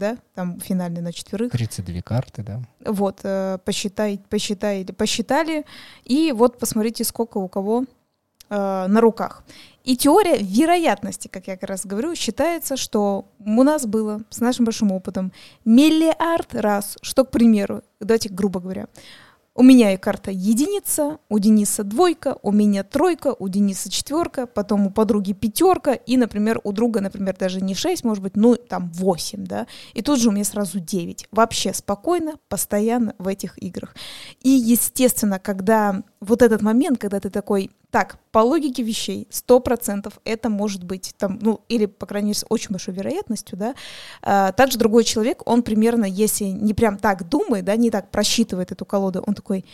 да, 0.00 0.16
там 0.34 0.58
финальный 0.60 1.02
на 1.02 1.12
четверых. 1.12 1.52
32 1.52 2.00
карты, 2.02 2.42
да. 2.42 2.60
Вот, 2.84 3.20
э, 3.22 3.58
посчитай, 3.64 4.20
посчитай, 4.28 4.84
посчитали, 4.84 5.64
и 6.04 6.32
вот 6.32 6.58
посмотрите, 6.58 7.04
сколько 7.04 7.38
у 7.38 7.48
кого 7.48 7.84
э, 8.48 8.86
на 8.88 9.00
руках. 9.00 9.44
И 9.84 9.96
теория 9.96 10.38
вероятности, 10.38 11.28
как 11.28 11.46
я 11.46 11.56
как 11.56 11.68
раз 11.68 11.86
говорю, 11.86 12.14
считается, 12.14 12.76
что 12.76 13.26
у 13.38 13.62
нас 13.62 13.86
было 13.86 14.22
с 14.30 14.40
нашим 14.40 14.64
большим 14.64 14.92
опытом 14.92 15.32
миллиард 15.64 16.54
раз, 16.54 16.98
что, 17.02 17.24
к 17.24 17.30
примеру, 17.30 17.82
давайте 18.00 18.28
грубо 18.28 18.60
говоря, 18.60 18.86
у 19.54 19.62
меня 19.62 19.92
и 19.92 19.96
карта 19.96 20.30
единица, 20.30 21.18
у 21.28 21.38
Дениса 21.38 21.82
двойка, 21.82 22.38
у 22.42 22.52
меня 22.52 22.84
тройка, 22.84 23.34
у 23.38 23.48
Дениса 23.48 23.90
четверка, 23.90 24.46
потом 24.46 24.86
у 24.86 24.90
подруги 24.90 25.32
пятерка, 25.32 25.92
и, 25.92 26.16
например, 26.16 26.60
у 26.64 26.72
друга, 26.72 27.00
например, 27.00 27.36
даже 27.36 27.60
не 27.60 27.74
шесть, 27.74 28.04
может 28.04 28.22
быть, 28.22 28.36
ну, 28.36 28.56
там, 28.56 28.90
восемь, 28.92 29.44
да, 29.44 29.66
и 29.92 30.02
тут 30.02 30.20
же 30.20 30.28
у 30.28 30.32
меня 30.32 30.44
сразу 30.44 30.78
девять. 30.78 31.26
Вообще 31.32 31.74
спокойно, 31.74 32.34
постоянно 32.48 33.14
в 33.18 33.26
этих 33.26 33.60
играх. 33.62 33.94
И, 34.40 34.50
естественно, 34.50 35.38
когда 35.38 36.02
вот 36.20 36.42
этот 36.42 36.62
момент, 36.62 36.98
когда 36.98 37.18
ты 37.18 37.28
такой, 37.28 37.70
так, 37.90 38.18
по 38.32 38.38
логике 38.38 38.82
вещей, 38.82 39.26
сто 39.30 39.60
процентов 39.60 40.20
это 40.24 40.48
может 40.48 40.84
быть 40.84 41.14
там, 41.18 41.38
ну, 41.40 41.60
или, 41.68 41.86
по 41.86 42.06
крайней 42.06 42.28
мере, 42.28 42.38
с 42.38 42.46
очень 42.48 42.70
большой 42.70 42.94
вероятностью, 42.94 43.58
да, 43.58 43.74
а, 44.22 44.52
также 44.52 44.78
другой 44.78 45.04
человек, 45.04 45.42
он 45.46 45.62
примерно, 45.62 46.04
если 46.04 46.44
не 46.44 46.74
прям 46.74 46.98
так 46.98 47.28
думает, 47.28 47.64
да, 47.64 47.76
не 47.76 47.90
так 47.90 48.10
просчитывает 48.10 48.72
эту 48.72 48.84
колоду, 48.84 49.22
он 49.26 49.34
такой, 49.34 49.64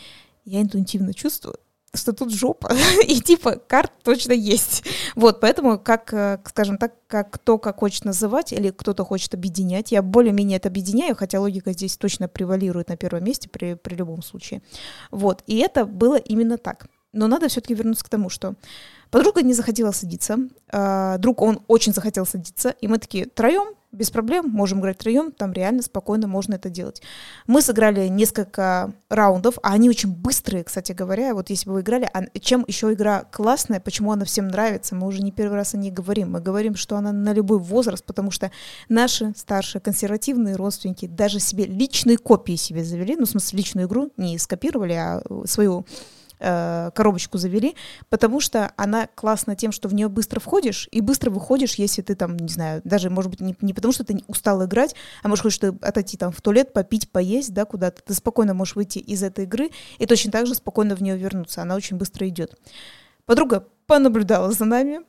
я 0.45 0.61
интуитивно 0.61 1.13
чувствую, 1.13 1.57
что 1.93 2.13
тут 2.13 2.33
жопа, 2.33 2.71
и 3.07 3.19
типа 3.21 3.55
карт 3.55 3.91
точно 4.03 4.33
есть. 4.33 4.83
Вот, 5.15 5.39
поэтому, 5.39 5.77
как, 5.79 6.13
э, 6.13 6.39
скажем 6.45 6.77
так, 6.77 6.93
как 7.07 7.31
кто 7.31 7.57
как 7.57 7.79
хочет 7.79 8.05
называть, 8.05 8.53
или 8.53 8.69
кто-то 8.69 9.03
хочет 9.03 9.33
объединять, 9.33 9.91
я 9.91 10.01
более-менее 10.01 10.57
это 10.57 10.69
объединяю, 10.69 11.15
хотя 11.15 11.39
логика 11.39 11.73
здесь 11.73 11.97
точно 11.97 12.27
превалирует 12.27 12.89
на 12.89 12.97
первом 12.97 13.23
месте 13.23 13.49
при, 13.49 13.75
при 13.75 13.95
любом 13.95 14.21
случае. 14.21 14.61
Вот, 15.11 15.43
и 15.47 15.57
это 15.57 15.85
было 15.85 16.15
именно 16.15 16.57
так. 16.57 16.87
Но 17.13 17.27
надо 17.27 17.47
все-таки 17.47 17.73
вернуться 17.73 18.05
к 18.05 18.09
тому, 18.09 18.29
что 18.29 18.55
подруга 19.09 19.41
не 19.41 19.53
захотела 19.53 19.91
садиться, 19.91 20.37
а, 20.69 21.17
друг, 21.17 21.41
он 21.41 21.61
очень 21.67 21.93
захотел 21.93 22.25
садиться, 22.25 22.75
и 22.81 22.87
мы 22.87 22.97
такие, 22.97 23.25
троем, 23.25 23.77
без 23.91 24.11
проблем, 24.11 24.49
можем 24.49 24.81
играть 24.81 24.97
троем, 24.97 25.31
там 25.31 25.53
реально 25.53 25.81
спокойно 25.81 26.27
можно 26.27 26.55
это 26.55 26.69
делать. 26.69 27.01
Мы 27.47 27.61
сыграли 27.61 28.07
несколько 28.07 28.93
раундов, 29.09 29.57
а 29.63 29.71
они 29.71 29.89
очень 29.89 30.11
быстрые, 30.13 30.63
кстати 30.63 30.91
говоря. 30.91 31.33
Вот 31.33 31.49
если 31.49 31.67
бы 31.67 31.75
вы 31.75 31.81
играли, 31.81 32.09
а 32.13 32.25
чем 32.39 32.65
еще 32.67 32.91
игра 32.93 33.23
классная, 33.23 33.79
почему 33.79 34.11
она 34.11 34.25
всем 34.25 34.49
нравится, 34.49 34.93
мы 34.93 35.07
уже 35.07 35.21
не 35.21 35.31
первый 35.31 35.55
раз 35.55 35.73
о 35.73 35.77
ней 35.77 35.89
говорим. 35.89 36.33
Мы 36.33 36.41
говорим, 36.41 36.75
что 36.75 36.97
она 36.97 37.11
на 37.11 37.33
любой 37.33 37.59
возраст, 37.59 38.03
потому 38.03 38.29
что 38.29 38.51
наши 38.89 39.33
старшие 39.35 39.81
консервативные 39.81 40.55
родственники 40.55 41.07
даже 41.07 41.39
себе 41.39 41.65
личные 41.65 42.17
копии 42.17 42.55
себе 42.55 42.83
завели, 42.83 43.15
ну, 43.15 43.25
в 43.25 43.29
смысле, 43.29 43.57
личную 43.57 43.87
игру 43.87 44.11
не 44.17 44.37
скопировали, 44.37 44.93
а 44.93 45.23
свою 45.45 45.85
э, 46.39 46.91
коробочку 46.93 47.37
завели, 47.37 47.75
потому 48.09 48.39
что 48.39 48.71
она 48.75 49.07
классна 49.07 49.55
тем, 49.55 49.71
что 49.71 49.87
в 49.87 49.93
нее 49.93 50.07
быстро 50.07 50.39
входишь 50.39 50.87
и 50.91 51.01
быстро 51.01 51.29
выходишь, 51.29 51.75
если 51.75 52.01
ты 52.01 52.15
там, 52.15 52.37
не 52.37 52.49
знаю, 52.49 52.81
даже, 52.83 53.09
может 53.09 53.31
быть, 53.31 53.41
не, 53.41 53.55
не 53.61 53.73
потому, 53.73 53.91
что 53.91 54.03
ты 54.03 54.23
устал 54.27 54.63
играть, 54.65 54.95
а 55.23 55.27
может, 55.27 55.43
хочешь 55.43 55.59
ты 55.59 55.67
отойти 55.81 56.17
там 56.17 56.31
в 56.31 56.41
туалет, 56.41 56.73
попить, 56.73 57.09
поесть, 57.11 57.53
да, 57.53 57.65
куда-то. 57.65 58.01
Ты 58.01 58.13
спокойно 58.13 58.53
можешь 58.53 58.75
выйти 58.75 58.99
из 58.99 59.23
этой 59.23 59.45
игры 59.45 59.69
и 59.99 60.05
точно 60.05 60.31
так 60.31 60.47
же 60.47 60.55
спокойно 60.55 60.95
в 60.95 61.01
нее 61.01 61.17
вернуться. 61.17 61.61
Она 61.61 61.75
очень 61.75 61.97
быстро 61.97 62.27
идет. 62.27 62.55
Подруга 63.27 63.65
понаблюдала 63.87 64.51
за 64.51 64.65
нами. 64.65 64.99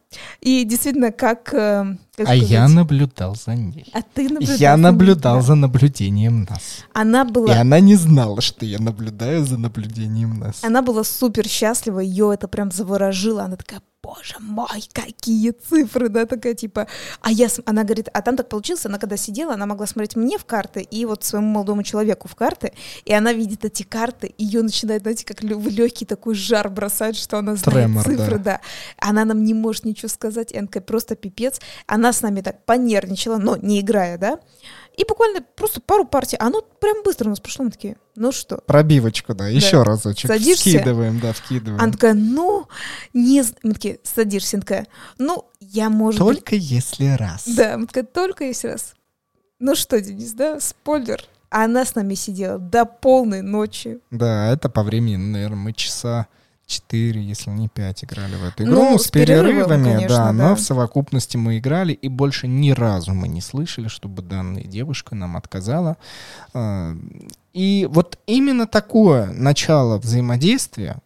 И 0.40 0.64
действительно, 0.64 1.12
как... 1.12 1.54
э, 1.54 1.96
как 2.16 2.26
а 2.26 2.36
сказать, 2.36 2.50
я 2.50 2.68
наблюдал 2.68 3.36
за 3.36 3.54
ней. 3.54 3.86
А 3.92 4.02
ты 4.02 4.28
наблюдал 4.28 4.56
Я 4.56 4.72
за 4.72 4.76
ней, 4.76 4.82
наблюдал 4.82 5.36
да. 5.36 5.42
за 5.42 5.54
наблюдением 5.54 6.42
нас. 6.42 6.84
Она 6.92 7.22
И 7.22 7.30
была... 7.30 7.60
она 7.60 7.78
не 7.78 7.94
знала, 7.94 8.40
что 8.40 8.66
я 8.66 8.78
наблюдаю 8.80 9.44
за 9.44 9.56
наблюдением 9.56 10.38
нас. 10.38 10.64
Она 10.64 10.82
была 10.82 11.04
супер 11.04 11.46
счастлива, 11.48 12.00
ее 12.00 12.32
это 12.34 12.48
прям 12.48 12.72
заворожило. 12.72 13.44
Она 13.44 13.56
такая, 13.56 13.82
боже 14.02 14.36
мой, 14.40 14.88
какие 14.92 15.50
цифры, 15.50 16.08
да, 16.08 16.24
такая 16.24 16.54
типа. 16.54 16.86
А 17.20 17.30
я, 17.30 17.48
она 17.66 17.84
говорит, 17.84 18.08
а 18.12 18.22
там 18.22 18.36
так 18.36 18.48
получилось, 18.48 18.86
она 18.86 18.98
когда 18.98 19.16
сидела, 19.16 19.54
она 19.54 19.66
могла 19.66 19.86
смотреть 19.86 20.16
мне 20.16 20.38
в 20.38 20.44
карты 20.44 20.82
и 20.82 21.04
вот 21.04 21.24
своему 21.24 21.48
молодому 21.48 21.82
человеку 21.82 22.28
в 22.28 22.34
карты, 22.34 22.72
и 23.04 23.12
она 23.12 23.32
видит 23.32 23.64
эти 23.64 23.82
карты, 23.82 24.34
ее 24.38 24.62
начинает, 24.62 25.02
знаете, 25.02 25.24
как 25.24 25.42
легкий 25.42 26.04
такой 26.04 26.34
жар 26.34 26.68
бросать, 26.70 27.16
что 27.16 27.38
она 27.38 27.56
знает 27.56 27.86
Тремор, 27.86 28.04
цифры, 28.04 28.38
да. 28.38 28.38
да. 28.38 28.60
Она 28.98 29.24
нам 29.24 29.44
не 29.44 29.54
может 29.54 29.84
ничего 29.84 30.08
сказать, 30.08 30.52
Энка 30.52 30.80
просто 30.80 31.16
пипец. 31.16 31.60
Она 31.86 32.12
с 32.12 32.22
нами 32.22 32.40
так 32.40 32.64
понервничала, 32.64 33.38
но 33.38 33.56
не 33.56 33.80
играя, 33.80 34.16
да. 34.18 34.38
И 34.98 35.04
буквально 35.04 35.42
просто 35.54 35.80
пару 35.80 36.04
партий, 36.04 36.36
оно 36.40 36.60
прям 36.60 37.04
быстро 37.04 37.26
у 37.26 37.30
нас 37.30 37.38
прошло, 37.38 37.64
мы 37.64 37.70
такие, 37.70 37.96
ну 38.16 38.32
что, 38.32 38.58
Пробивочку, 38.66 39.32
да, 39.32 39.46
еще 39.46 39.84
разочек. 39.84 40.28
Садишься? 40.28 40.70
Вкидываем, 40.70 41.20
да, 41.20 41.32
вкидываем. 41.32 41.80
она 41.80 41.92
такая, 41.92 42.14
ну, 42.14 42.66
не... 43.14 43.44
Мы 43.62 43.74
такие, 43.74 44.00
садишься, 44.02 44.56
она 44.56 44.62
такая, 44.62 44.88
ну, 45.16 45.44
я, 45.60 45.88
может 45.88 46.20
быть... 46.20 46.38
Только 46.38 46.56
если 46.56 47.16
раз. 47.16 47.44
Да, 47.46 47.78
мы 47.78 47.86
такая, 47.86 48.04
только 48.04 48.44
если 48.44 48.68
раз. 48.68 48.94
Ну 49.60 49.76
что, 49.76 50.00
Денис, 50.00 50.32
да, 50.32 50.58
спойлер. 50.58 51.24
А 51.48 51.64
она 51.64 51.84
с 51.84 51.94
нами 51.94 52.14
сидела 52.14 52.58
до 52.58 52.84
полной 52.84 53.42
ночи. 53.42 54.00
Да, 54.10 54.52
это 54.52 54.68
по 54.68 54.82
времени, 54.82 55.14
наверное, 55.14 55.58
мы 55.58 55.72
часа 55.74 56.26
4, 56.68 57.22
если 57.22 57.50
не 57.50 57.68
5 57.68 58.04
играли 58.04 58.34
в 58.36 58.44
эту 58.44 58.62
игру. 58.62 58.74
Ну, 58.74 58.90
Ну, 58.92 58.98
с 58.98 59.06
с 59.06 59.10
перерывом, 59.10 59.46
перерывами, 59.46 59.84
конечно, 59.84 60.16
да, 60.16 60.26
да. 60.26 60.32
но 60.32 60.54
в 60.54 60.60
совокупности 60.60 61.38
мы 61.38 61.58
играли, 61.58 61.94
и 61.94 62.08
больше 62.08 62.46
ни 62.46 62.70
разу 62.72 63.14
мы 63.14 63.26
не 63.26 63.40
слышали, 63.40 63.88
чтобы 63.88 64.20
данная 64.22 64.64
девушка 64.64 65.14
нам 65.14 65.36
отказала. 65.38 65.96
А, 66.52 66.94
И 67.54 67.88
вот 67.90 68.18
именно 68.26 68.66
такое 68.66 69.32
начало 69.32 69.96
взаимодействия 69.98 70.98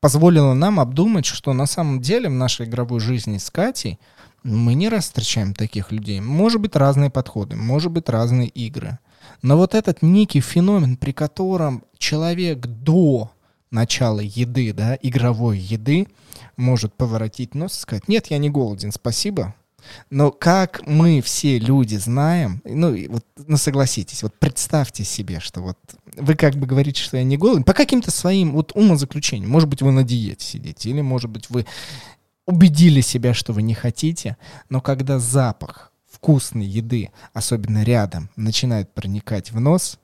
позволило 0.00 0.54
нам 0.54 0.80
обдумать, 0.80 1.24
что 1.24 1.52
на 1.52 1.66
самом 1.66 2.00
деле 2.00 2.28
в 2.28 2.32
нашей 2.32 2.66
игровой 2.66 2.98
жизни 2.98 3.38
с 3.38 3.48
Катей 3.48 4.00
мы 4.42 4.74
не 4.74 4.88
раз 4.88 5.04
встречаем 5.04 5.54
таких 5.54 5.92
людей. 5.92 6.20
Может 6.20 6.60
быть, 6.60 6.74
разные 6.74 7.10
подходы, 7.10 7.54
может 7.54 7.92
быть, 7.92 8.08
разные 8.08 8.48
игры. 8.48 8.98
Но 9.42 9.56
вот 9.56 9.74
этот 9.74 10.02
некий 10.02 10.40
феномен, 10.40 10.96
при 10.96 11.12
котором 11.12 11.84
человек 11.96 12.66
до 12.66 13.30
начала 13.70 14.20
еды, 14.20 14.72
да, 14.72 14.98
игровой 15.00 15.58
еды, 15.58 16.08
может 16.56 16.94
поворотить 16.94 17.54
нос 17.54 17.76
и 17.76 17.80
сказать, 17.80 18.08
нет, 18.08 18.26
я 18.26 18.38
не 18.38 18.50
голоден, 18.50 18.92
спасибо. 18.92 19.54
Но 20.10 20.30
как 20.32 20.86
мы 20.86 21.20
все 21.20 21.58
люди 21.58 21.96
знаем, 21.96 22.60
ну, 22.64 22.96
вот, 23.08 23.24
ну 23.46 23.56
согласитесь, 23.56 24.22
вот 24.22 24.34
представьте 24.38 25.04
себе, 25.04 25.40
что 25.40 25.60
вот 25.60 25.78
вы 26.16 26.34
как 26.34 26.54
бы 26.54 26.66
говорите, 26.66 27.00
что 27.00 27.16
я 27.16 27.24
не 27.24 27.36
голоден, 27.36 27.64
по 27.64 27.72
каким-то 27.72 28.10
своим 28.10 28.52
вот 28.52 28.72
умозаключениям. 28.74 29.50
Может 29.50 29.68
быть, 29.68 29.82
вы 29.82 29.92
на 29.92 30.02
диете 30.02 30.44
сидите, 30.44 30.90
или, 30.90 31.00
может 31.00 31.30
быть, 31.30 31.50
вы 31.50 31.66
убедили 32.46 33.00
себя, 33.00 33.34
что 33.34 33.52
вы 33.52 33.62
не 33.62 33.74
хотите, 33.74 34.36
но 34.68 34.80
когда 34.80 35.18
запах 35.18 35.92
вкусной 36.10 36.66
еды, 36.66 37.10
особенно 37.32 37.82
рядом, 37.82 38.30
начинает 38.36 38.92
проникать 38.94 39.52
в 39.52 39.60
нос, 39.60 39.98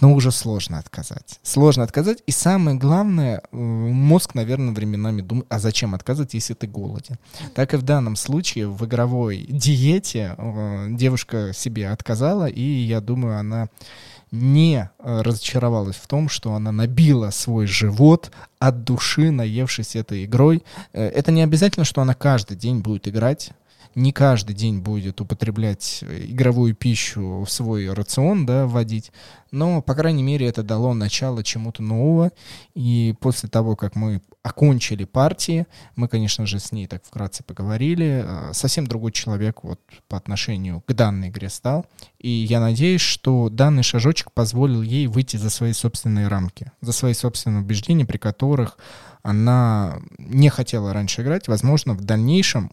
ну, 0.00 0.14
уже 0.14 0.32
сложно 0.32 0.78
отказать. 0.78 1.38
Сложно 1.42 1.84
отказать. 1.84 2.18
И 2.26 2.32
самое 2.32 2.76
главное, 2.76 3.42
э, 3.52 3.56
мозг, 3.56 4.34
наверное, 4.34 4.74
временами 4.74 5.22
думает, 5.22 5.46
а 5.48 5.60
зачем 5.60 5.94
отказывать, 5.94 6.34
если 6.34 6.54
ты 6.54 6.66
голоден? 6.66 7.18
Так 7.54 7.72
и 7.72 7.76
в 7.76 7.82
данном 7.82 8.16
случае 8.16 8.68
в 8.68 8.84
игровой 8.84 9.46
диете 9.48 10.34
э, 10.36 10.86
девушка 10.90 11.52
себе 11.54 11.88
отказала, 11.90 12.46
и 12.46 12.60
я 12.60 13.00
думаю, 13.00 13.38
она 13.38 13.68
не 14.32 14.90
э, 14.98 15.20
разочаровалась 15.22 15.96
в 15.96 16.08
том, 16.08 16.28
что 16.28 16.54
она 16.54 16.72
набила 16.72 17.30
свой 17.30 17.66
живот 17.68 18.32
от 18.58 18.82
души, 18.82 19.30
наевшись 19.30 19.94
этой 19.94 20.24
игрой. 20.24 20.64
Это 20.92 21.30
не 21.30 21.42
обязательно, 21.42 21.84
что 21.84 22.02
она 22.02 22.14
каждый 22.14 22.56
день 22.56 22.80
будет 22.80 23.06
играть 23.06 23.52
не 23.96 24.12
каждый 24.12 24.54
день 24.54 24.80
будет 24.80 25.20
употреблять 25.22 26.00
э, 26.02 26.26
игровую 26.26 26.74
пищу 26.74 27.44
в 27.44 27.50
свой 27.50 27.92
рацион, 27.92 28.44
да, 28.44 28.66
вводить, 28.66 29.10
но, 29.50 29.80
по 29.80 29.94
крайней 29.94 30.22
мере, 30.22 30.46
это 30.46 30.62
дало 30.62 30.92
начало 30.92 31.42
чему-то 31.42 31.82
нового, 31.82 32.30
и 32.74 33.14
после 33.20 33.48
того, 33.48 33.74
как 33.74 33.96
мы 33.96 34.20
окончили 34.42 35.04
партии, 35.04 35.66
мы, 35.96 36.08
конечно 36.08 36.46
же, 36.46 36.60
с 36.60 36.72
ней 36.72 36.86
так 36.86 37.04
вкратце 37.04 37.42
поговорили, 37.42 38.22
э, 38.24 38.52
совсем 38.52 38.86
другой 38.86 39.12
человек 39.12 39.64
вот 39.64 39.80
по 40.08 40.18
отношению 40.18 40.82
к 40.86 40.92
данной 40.92 41.30
игре 41.30 41.48
стал, 41.48 41.86
и 42.18 42.28
я 42.28 42.60
надеюсь, 42.60 43.00
что 43.00 43.48
данный 43.48 43.82
шажочек 43.82 44.30
позволил 44.30 44.82
ей 44.82 45.06
выйти 45.06 45.38
за 45.38 45.48
свои 45.48 45.72
собственные 45.72 46.28
рамки, 46.28 46.70
за 46.82 46.92
свои 46.92 47.14
собственные 47.14 47.62
убеждения, 47.62 48.04
при 48.04 48.18
которых 48.18 48.76
она 49.22 50.00
не 50.18 50.50
хотела 50.50 50.92
раньше 50.92 51.22
играть, 51.22 51.48
возможно, 51.48 51.94
в 51.94 52.04
дальнейшем 52.04 52.70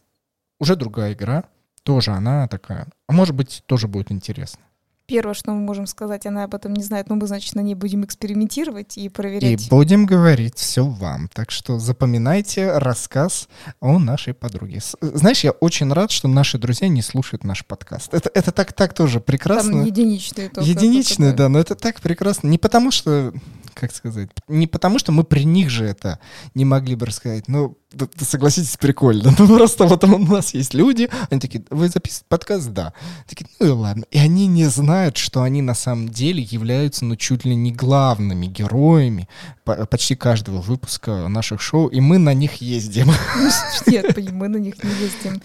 уже 0.63 0.75
другая 0.75 1.13
игра, 1.13 1.43
тоже 1.83 2.11
она 2.11 2.47
такая. 2.47 2.87
А 3.07 3.13
может 3.13 3.35
быть, 3.35 3.63
тоже 3.65 3.87
будет 3.87 4.11
интересно. 4.11 4.61
Первое, 5.05 5.33
что 5.33 5.51
мы 5.51 5.59
можем 5.59 5.85
сказать, 5.85 6.25
она 6.25 6.45
об 6.45 6.55
этом 6.55 6.73
не 6.73 6.81
знает, 6.81 7.09
но 7.09 7.15
мы, 7.15 7.27
значит, 7.27 7.55
на 7.55 7.59
ней 7.59 7.75
будем 7.75 8.05
экспериментировать 8.05 8.97
и 8.97 9.09
проверять. 9.09 9.65
И 9.65 9.69
будем 9.69 10.05
говорить 10.05 10.55
все 10.55 10.85
вам. 10.85 11.27
Так 11.33 11.51
что 11.51 11.77
запоминайте 11.77 12.77
рассказ 12.77 13.49
о 13.81 13.99
нашей 13.99 14.33
подруге. 14.33 14.79
Знаешь, 15.01 15.43
я 15.43 15.51
очень 15.51 15.91
рад, 15.91 16.09
что 16.09 16.29
наши 16.29 16.57
друзья 16.57 16.87
не 16.87 17.01
слушают 17.01 17.43
наш 17.43 17.65
подкаст. 17.65 18.13
Это, 18.13 18.31
это 18.33 18.53
так, 18.53 18.71
так 18.71 18.93
тоже 18.93 19.19
прекрасно. 19.19 19.73
Там 19.73 19.85
единичные 19.85 20.47
только. 20.47 20.69
Единичные, 20.69 21.33
да, 21.33 21.49
но 21.49 21.59
это 21.59 21.75
так 21.75 21.99
прекрасно. 21.99 22.47
Не 22.47 22.57
потому 22.57 22.89
что 22.89 23.33
как 23.73 23.93
сказать, 23.93 24.29
не 24.47 24.67
потому 24.67 24.99
что 24.99 25.11
мы 25.11 25.23
при 25.23 25.43
них 25.43 25.69
же 25.69 25.85
это 25.85 26.19
не 26.53 26.65
могли 26.65 26.95
бы 26.95 27.05
рассказать, 27.05 27.47
но 27.47 27.75
да, 27.93 28.07
согласитесь, 28.19 28.77
прикольно. 28.77 29.33
Ну, 29.43 29.57
просто 29.57 29.85
вот 29.85 30.03
у 30.03 30.17
нас 30.17 30.53
есть 30.53 30.73
люди, 30.73 31.09
они 31.29 31.39
такие, 31.39 31.63
вы 31.69 31.89
записываете 31.89 32.25
подкаст? 32.27 32.69
Да. 32.69 32.93
Такие, 33.27 33.47
ну 33.59 33.67
и 33.67 33.69
ладно. 33.69 34.05
И 34.09 34.17
они 34.17 34.47
не 34.47 34.65
знают, 34.65 35.17
что 35.17 35.43
они 35.43 35.61
на 35.61 35.75
самом 35.75 36.09
деле 36.09 36.41
являются, 36.41 37.05
ну, 37.05 37.15
чуть 37.15 37.45
ли 37.45 37.55
не 37.55 37.71
главными 37.71 38.47
героями 38.47 39.27
почти 39.63 40.15
каждого 40.15 40.61
выпуска 40.61 41.27
наших 41.27 41.61
шоу, 41.61 41.87
и 41.87 41.99
мы 41.99 42.17
на 42.17 42.33
них 42.33 42.55
ездим. 42.55 43.11
Нет, 43.85 44.17
мы 44.31 44.47
на 44.47 44.57
них 44.57 44.83
не 44.83 44.89
ездим. 44.89 45.41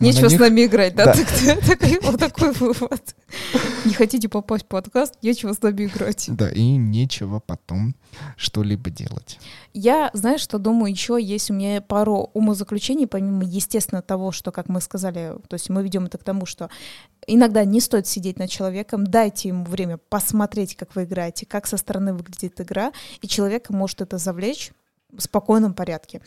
Нечего 0.00 0.28
них... 0.28 0.38
с 0.38 0.40
нами 0.40 0.66
играть, 0.66 0.94
да? 0.94 1.14
вот 2.02 2.18
такой 2.18 2.52
вывод. 2.52 3.14
Не 3.84 3.92
хотите 3.92 4.28
попасть 4.28 4.64
в 4.64 4.68
подкаст, 4.68 5.14
нечего 5.22 5.52
с 5.52 5.62
нами 5.62 5.84
играть. 5.84 6.26
Да, 6.28 6.50
и 6.50 6.62
нечего 6.76 7.40
потом 7.40 7.94
что-либо 8.36 8.90
делать. 8.90 9.38
Я, 9.72 10.10
знаешь, 10.12 10.40
что 10.40 10.58
думаю, 10.58 10.90
еще 10.90 11.18
есть 11.20 11.50
у 11.50 11.54
меня 11.54 11.80
пару 11.80 12.30
умозаключений, 12.34 13.06
помимо, 13.06 13.44
естественно, 13.44 14.02
того, 14.02 14.32
что, 14.32 14.52
как 14.52 14.68
мы 14.68 14.80
сказали, 14.80 15.36
то 15.48 15.54
есть 15.54 15.68
мы 15.70 15.82
ведем 15.82 16.06
это 16.06 16.18
к 16.18 16.24
тому, 16.24 16.46
что 16.46 16.70
иногда 17.26 17.64
не 17.64 17.80
стоит 17.80 18.06
сидеть 18.06 18.38
над 18.38 18.50
человеком, 18.50 19.06
дайте 19.06 19.48
ему 19.48 19.64
время 19.64 19.98
посмотреть, 19.98 20.76
как 20.76 20.94
вы 20.94 21.04
играете, 21.04 21.46
как 21.46 21.66
со 21.66 21.76
стороны 21.76 22.14
выглядит 22.14 22.60
игра, 22.60 22.92
и 23.20 23.28
человека 23.28 23.72
может 23.72 24.00
это 24.00 24.18
завлечь 24.18 24.72
в 25.10 25.20
спокойном 25.20 25.74
порядке. 25.74 26.20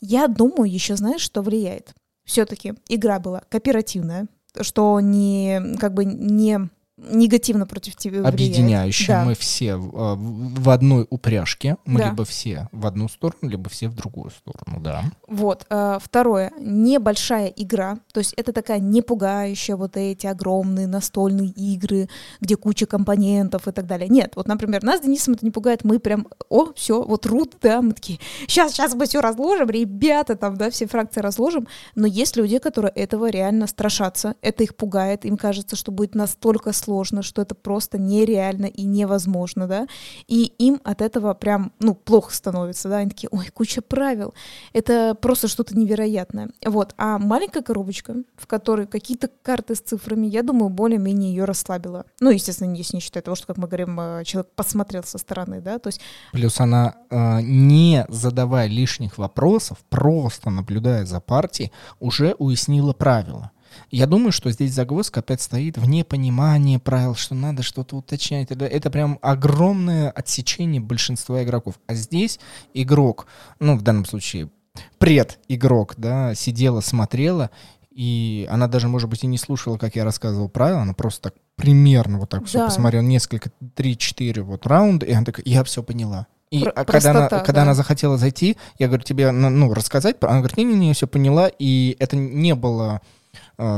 Я 0.00 0.28
думаю, 0.28 0.70
еще 0.70 0.96
знаешь, 0.96 1.20
что 1.20 1.42
влияет? 1.42 1.94
Все-таки 2.30 2.74
игра 2.88 3.18
была 3.18 3.42
кооперативная, 3.48 4.28
что 4.60 5.00
не 5.00 5.76
как 5.80 5.94
бы 5.94 6.04
не 6.04 6.70
негативно 7.08 7.66
против 7.66 7.96
тебя 7.96 8.22
Объединяющая. 8.26 9.16
Да. 9.16 9.24
Мы 9.24 9.34
все 9.34 9.76
в, 9.76 9.90
а, 9.94 10.14
в 10.16 10.70
одной 10.70 11.06
упряжке. 11.08 11.76
Мы 11.84 12.00
да. 12.00 12.10
либо 12.10 12.24
все 12.24 12.68
в 12.72 12.86
одну 12.86 13.08
сторону, 13.08 13.48
либо 13.48 13.68
все 13.70 13.88
в 13.88 13.94
другую 13.94 14.30
сторону, 14.30 14.80
да. 14.80 15.04
Вот. 15.26 15.66
А, 15.70 15.98
второе. 15.98 16.52
Небольшая 16.58 17.48
игра. 17.48 17.98
То 18.12 18.18
есть 18.18 18.34
это 18.34 18.52
такая 18.52 18.78
не 18.78 19.02
пугающая 19.02 19.76
вот 19.76 19.96
эти 19.96 20.26
огромные 20.26 20.86
настольные 20.86 21.48
игры, 21.48 22.08
где 22.40 22.56
куча 22.56 22.86
компонентов 22.86 23.68
и 23.68 23.72
так 23.72 23.86
далее. 23.86 24.08
Нет. 24.08 24.32
Вот, 24.36 24.46
например, 24.46 24.82
нас 24.82 25.00
с 25.00 25.02
Денисом 25.02 25.34
это 25.34 25.44
не 25.44 25.50
пугает. 25.50 25.84
Мы 25.84 25.98
прям, 25.98 26.28
о, 26.48 26.72
все, 26.74 27.02
вот 27.02 27.26
рут, 27.26 27.56
да, 27.62 27.80
мы 27.82 27.92
такие, 27.92 28.18
сейчас, 28.46 28.72
сейчас 28.72 28.94
мы 28.94 29.06
все 29.06 29.20
разложим, 29.20 29.70
ребята, 29.70 30.36
там, 30.36 30.56
да, 30.56 30.70
все 30.70 30.86
фракции 30.86 31.20
разложим. 31.20 31.66
Но 31.94 32.06
есть 32.06 32.36
люди, 32.36 32.58
которые 32.58 32.92
этого 32.92 33.30
реально 33.30 33.66
страшатся. 33.66 34.34
Это 34.42 34.62
их 34.64 34.76
пугает. 34.76 35.24
Им 35.24 35.36
кажется, 35.36 35.76
что 35.76 35.92
будет 35.92 36.14
настолько 36.14 36.72
сложно 36.72 36.89
сложно, 36.90 37.22
что 37.22 37.42
это 37.42 37.54
просто 37.54 37.98
нереально 37.98 38.66
и 38.66 38.82
невозможно, 38.82 39.68
да, 39.68 39.86
и 40.26 40.52
им 40.58 40.80
от 40.82 41.02
этого 41.02 41.34
прям, 41.34 41.70
ну, 41.78 41.94
плохо 41.94 42.34
становится, 42.34 42.88
да, 42.88 42.96
они 42.96 43.10
такие, 43.10 43.28
ой, 43.30 43.46
куча 43.54 43.80
правил, 43.80 44.34
это 44.72 45.14
просто 45.14 45.46
что-то 45.46 45.78
невероятное, 45.78 46.50
вот, 46.66 46.94
а 46.98 47.18
маленькая 47.18 47.62
коробочка, 47.62 48.16
в 48.36 48.48
которой 48.48 48.88
какие-то 48.88 49.30
карты 49.42 49.76
с 49.76 49.80
цифрами, 49.80 50.26
я 50.26 50.42
думаю, 50.42 50.68
более-менее 50.68 51.32
ее 51.32 51.44
расслабила, 51.44 52.06
ну, 52.18 52.30
естественно, 52.30 52.74
если 52.74 52.96
не 52.96 53.00
считая 53.00 53.22
того, 53.22 53.36
что, 53.36 53.46
как 53.46 53.56
мы 53.56 53.68
говорим, 53.68 54.00
э, 54.00 54.24
человек 54.24 54.50
посмотрел 54.56 55.04
со 55.04 55.18
стороны, 55.18 55.60
да, 55.60 55.78
то 55.78 55.90
есть... 55.90 56.00
Плюс 56.32 56.58
она, 56.58 56.96
э, 57.08 57.40
не 57.42 58.04
задавая 58.08 58.66
лишних 58.66 59.16
вопросов, 59.16 59.78
просто 59.88 60.50
наблюдая 60.50 61.06
за 61.06 61.20
партией, 61.20 61.70
уже 62.00 62.34
уяснила 62.38 62.92
правила. 62.92 63.52
Я 63.90 64.06
думаю, 64.06 64.32
что 64.32 64.50
здесь 64.50 64.72
загвоздка 64.72 65.20
опять 65.20 65.42
стоит 65.42 65.78
в 65.78 65.88
непонимании 65.88 66.76
правил, 66.78 67.14
что 67.14 67.34
надо 67.34 67.62
что-то 67.62 67.96
уточнять. 67.96 68.50
Это, 68.50 68.64
это 68.64 68.90
прям 68.90 69.18
огромное 69.22 70.10
отсечение 70.10 70.80
большинства 70.80 71.42
игроков. 71.42 71.74
А 71.86 71.94
здесь 71.94 72.40
игрок, 72.74 73.26
ну, 73.58 73.76
в 73.76 73.82
данном 73.82 74.04
случае, 74.04 74.50
пред-игрок, 74.98 75.94
да, 75.96 76.34
сидела, 76.34 76.80
смотрела, 76.80 77.50
и 77.90 78.46
она 78.50 78.68
даже, 78.68 78.88
может 78.88 79.10
быть, 79.10 79.24
и 79.24 79.26
не 79.26 79.38
слушала, 79.38 79.76
как 79.76 79.96
я 79.96 80.04
рассказывал 80.04 80.48
правила, 80.48 80.82
она 80.82 80.94
просто 80.94 81.30
так 81.30 81.34
примерно 81.56 82.18
вот 82.18 82.30
так 82.30 82.40
да. 82.40 82.46
все 82.46 82.64
посмотрела, 82.64 83.02
несколько, 83.02 83.50
три-четыре 83.74 84.42
вот 84.42 84.66
раунда, 84.66 85.06
и 85.06 85.12
она 85.12 85.24
такая, 85.24 85.42
я 85.46 85.64
все 85.64 85.82
поняла. 85.82 86.26
И 86.50 86.64
Про- 86.64 86.84
когда, 86.84 87.10
она, 87.10 87.28
когда 87.28 87.52
да. 87.52 87.62
она 87.62 87.74
захотела 87.74 88.16
зайти, 88.16 88.56
я 88.78 88.88
говорю, 88.88 89.04
тебе 89.04 89.30
ну, 89.30 89.72
рассказать, 89.72 90.16
она 90.20 90.38
говорит, 90.38 90.56
не-не-не, 90.56 90.88
я 90.88 90.94
все 90.94 91.06
поняла, 91.06 91.48
и 91.58 91.96
это 92.00 92.16
не 92.16 92.54
было 92.54 93.00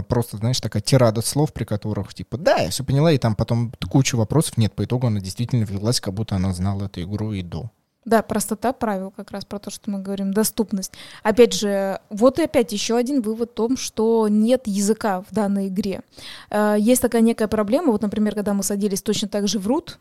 просто, 0.08 0.36
знаешь, 0.36 0.60
такая 0.60 0.82
тирада 0.82 1.22
слов, 1.22 1.52
при 1.52 1.64
которых, 1.64 2.14
типа, 2.14 2.36
да, 2.36 2.56
я 2.58 2.70
все 2.70 2.84
поняла, 2.84 3.12
и 3.12 3.18
там 3.18 3.34
потом 3.34 3.72
кучу 3.90 4.16
вопросов 4.16 4.56
нет. 4.56 4.72
По 4.74 4.84
итогу 4.84 5.06
она 5.06 5.20
действительно 5.20 5.64
велась, 5.64 6.00
как 6.00 6.14
будто 6.14 6.36
она 6.36 6.52
знала 6.52 6.84
эту 6.84 7.02
игру 7.02 7.32
и 7.32 7.42
до. 7.42 7.70
Да, 8.04 8.22
простота 8.22 8.72
правил, 8.72 9.12
как 9.12 9.30
раз 9.30 9.44
про 9.44 9.60
то, 9.60 9.70
что 9.70 9.88
мы 9.88 10.00
говорим, 10.00 10.32
доступность. 10.32 10.92
Опять 11.22 11.54
же, 11.54 12.00
вот 12.10 12.40
и 12.40 12.42
опять 12.42 12.72
еще 12.72 12.96
один 12.96 13.22
вывод 13.22 13.50
в 13.52 13.54
том, 13.54 13.76
что 13.76 14.26
нет 14.28 14.62
языка 14.66 15.22
в 15.22 15.32
данной 15.32 15.68
игре. 15.68 16.00
А, 16.50 16.74
есть 16.74 17.00
такая 17.00 17.22
некая 17.22 17.46
проблема, 17.46 17.92
вот, 17.92 18.02
например, 18.02 18.34
когда 18.34 18.54
мы 18.54 18.64
садились 18.64 19.02
точно 19.02 19.28
так 19.28 19.46
же 19.46 19.60
в 19.60 19.68
рут, 19.68 20.00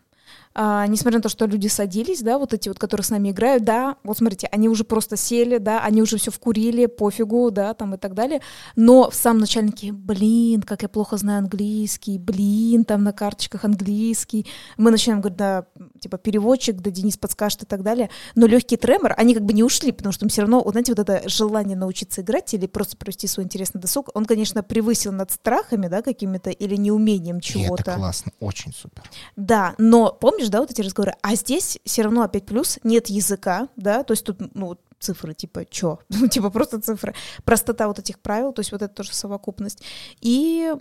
а, 0.54 0.86
несмотря 0.88 1.20
на 1.20 1.24
то, 1.24 1.30
что 1.30 1.46
люди 1.46 1.68
садились, 1.68 2.22
да, 2.22 2.38
вот 2.38 2.54
эти 2.54 2.70
вот, 2.70 2.78
которые 2.80 3.06
с 3.06 3.10
нами 3.10 3.32
играют, 3.32 3.64
да, 3.64 3.96
вот 4.04 4.18
смотрите, 4.18 4.48
они 4.52 4.70
уже 4.70 4.84
просто 4.84 5.18
сели, 5.18 5.58
да, 5.58 5.82
они 5.82 6.02
уже 6.02 6.18
все 6.18 6.32
вкурили, 6.32 6.86
пофигу, 6.86 7.52
да, 7.52 7.74
там 7.74 7.96
и 7.96 7.98
так 7.98 8.14
далее, 8.14 8.42
но 8.76 9.10
в 9.10 9.16
самом 9.16 9.40
начальнике, 9.40 9.92
блин, 9.92 10.62
как 10.62 10.82
я 10.82 10.90
плохо 10.90 11.18
знаю 11.18 11.40
английский, 11.40 12.18
блин, 12.18 12.86
там 12.86 13.04
на 13.04 13.14
карточках 13.14 13.66
английский, 13.66 14.46
мы 14.78 14.92
начинаем 14.92 15.22
говорить, 15.22 15.38
да, 15.38 15.66
типа 16.00 16.18
переводчик, 16.18 16.78
да, 16.78 16.92
Денис 16.92 17.18
подскажет 17.18 17.64
и 17.64 17.66
так 17.66 17.84
далее, 17.84 18.10
но 18.36 18.46
легкий 18.46 18.78
тремор, 18.78 19.14
они 19.18 19.34
как 19.34 19.44
бы 19.44 19.54
не 19.54 19.64
ушли, 19.64 19.92
потому 19.92 20.12
что 20.12 20.26
им 20.26 20.30
все 20.30 20.42
равно, 20.42 20.62
вот 20.62 20.72
знаете, 20.72 20.92
вот 20.92 21.00
это 21.00 21.28
желание 21.30 21.78
научиться 21.78 22.22
играть 22.22 22.54
или 22.54 22.68
просто 22.68 22.98
провести 22.98 23.28
свой 23.28 23.46
интересный 23.46 23.80
досуг, 23.80 24.10
он, 24.14 24.26
конечно, 24.26 24.64
превысил 24.64 25.12
над 25.12 25.32
страхами, 25.32 25.88
да, 25.88 26.02
какими-то 26.02 26.50
или 26.50 26.76
неумением 26.76 27.40
чего-то. 27.40 27.82
И 27.82 27.82
это 27.82 27.96
классно, 27.96 28.32
очень 28.40 28.74
супер. 28.74 29.04
Да, 29.36 29.76
но 29.78 30.12
помнишь, 30.12 30.41
помнишь, 30.42 30.52
да, 30.52 30.60
вот 30.62 30.72
эти 30.72 30.82
разговоры? 30.82 31.14
А 31.22 31.36
здесь 31.36 31.80
все 31.86 32.02
равно 32.02 32.24
опять 32.24 32.46
плюс, 32.46 32.80
нет 32.84 33.08
языка, 33.10 33.68
да, 33.76 34.04
то 34.04 34.14
есть 34.14 34.26
тут, 34.26 34.56
ну, 34.56 34.78
цифры, 35.00 35.34
типа, 35.34 35.66
чё? 35.66 36.00
Ну, 36.10 36.28
типа, 36.28 36.50
просто 36.50 36.82
цифры. 36.82 37.14
Простота 37.44 37.88
вот 37.88 38.00
этих 38.00 38.20
правил, 38.20 38.54
то 38.54 38.62
есть 38.62 38.72
вот 38.72 38.82
это 38.82 38.94
тоже 38.94 39.14
совокупность. 39.14 39.84
И 40.22 40.74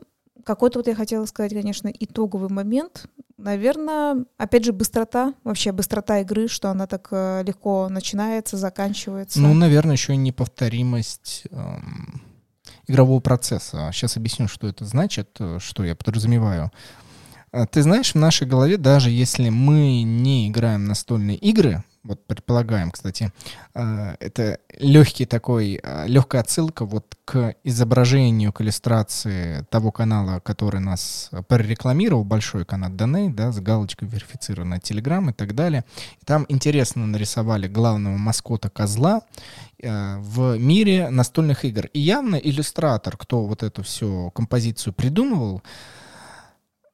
какой-то 0.45 0.79
вот 0.79 0.89
я 0.89 0.95
хотела 0.95 1.27
сказать, 1.27 1.53
конечно, 1.53 1.89
итоговый 1.89 2.49
момент. 2.49 3.07
Наверное, 3.37 4.25
опять 4.39 4.65
же, 4.65 4.73
быстрота, 4.73 5.35
вообще 5.45 5.73
быстрота 5.73 6.21
игры, 6.21 6.49
что 6.49 6.71
она 6.71 6.87
так 6.87 7.09
э, 7.11 7.43
легко 7.47 7.89
начинается, 7.91 8.57
заканчивается. 8.57 9.41
Ну, 9.41 9.55
наверное, 9.55 9.97
еще 9.97 10.15
и 10.15 10.17
неповторимость 10.17 11.45
эм, 11.51 12.23
игрового 12.87 13.21
процесса. 13.21 13.91
Сейчас 13.93 14.17
объясню, 14.17 14.49
что 14.49 14.67
это 14.67 14.85
значит, 14.85 15.37
э, 15.41 15.59
что 15.61 15.85
я 15.85 15.95
подразумеваю. 15.95 16.71
Ты 17.71 17.83
знаешь, 17.83 18.13
в 18.13 18.19
нашей 18.19 18.47
голове, 18.47 18.77
даже 18.77 19.11
если 19.11 19.49
мы 19.49 20.03
не 20.03 20.49
играем 20.49 20.85
настольные 20.87 21.37
игры, 21.37 21.83
вот 22.03 22.27
предполагаем, 22.27 22.91
кстати, 22.91 23.31
э, 23.75 24.17
это 24.21 24.59
легкий 24.79 25.27
такой, 25.27 25.79
э, 25.83 26.07
легкая 26.07 26.41
отсылка 26.41 26.87
вот 26.87 27.15
к 27.27 27.55
изображению, 27.63 28.55
к 28.55 28.63
иллюстрации 28.63 29.67
того 29.69 29.93
канала, 29.93 30.41
который 30.41 30.81
нас 30.81 31.31
прорекламировал, 31.47 32.25
большой 32.25 32.65
канал 32.65 32.91
Доней, 32.91 33.29
да, 33.29 33.53
с 33.53 33.61
галочкой 33.61 34.09
верифицирован 34.09 34.71
на 34.71 34.81
Телеграм 34.81 35.29
и 35.29 35.33
так 35.35 35.55
далее. 35.55 35.85
Там 36.25 36.47
интересно 36.49 37.07
нарисовали 37.07 37.69
главного 37.69 38.17
маскота 38.17 38.71
козла 38.71 39.21
в 39.83 40.59
мире 40.59 41.11
настольных 41.11 41.65
игр. 41.65 41.87
И 41.93 42.01
явно 42.01 42.37
иллюстратор, 42.37 43.17
кто 43.17 43.47
вот 43.47 43.63
эту 43.63 43.83
всю 43.83 44.31
композицию 44.31 44.93
придумывал, 44.93 45.63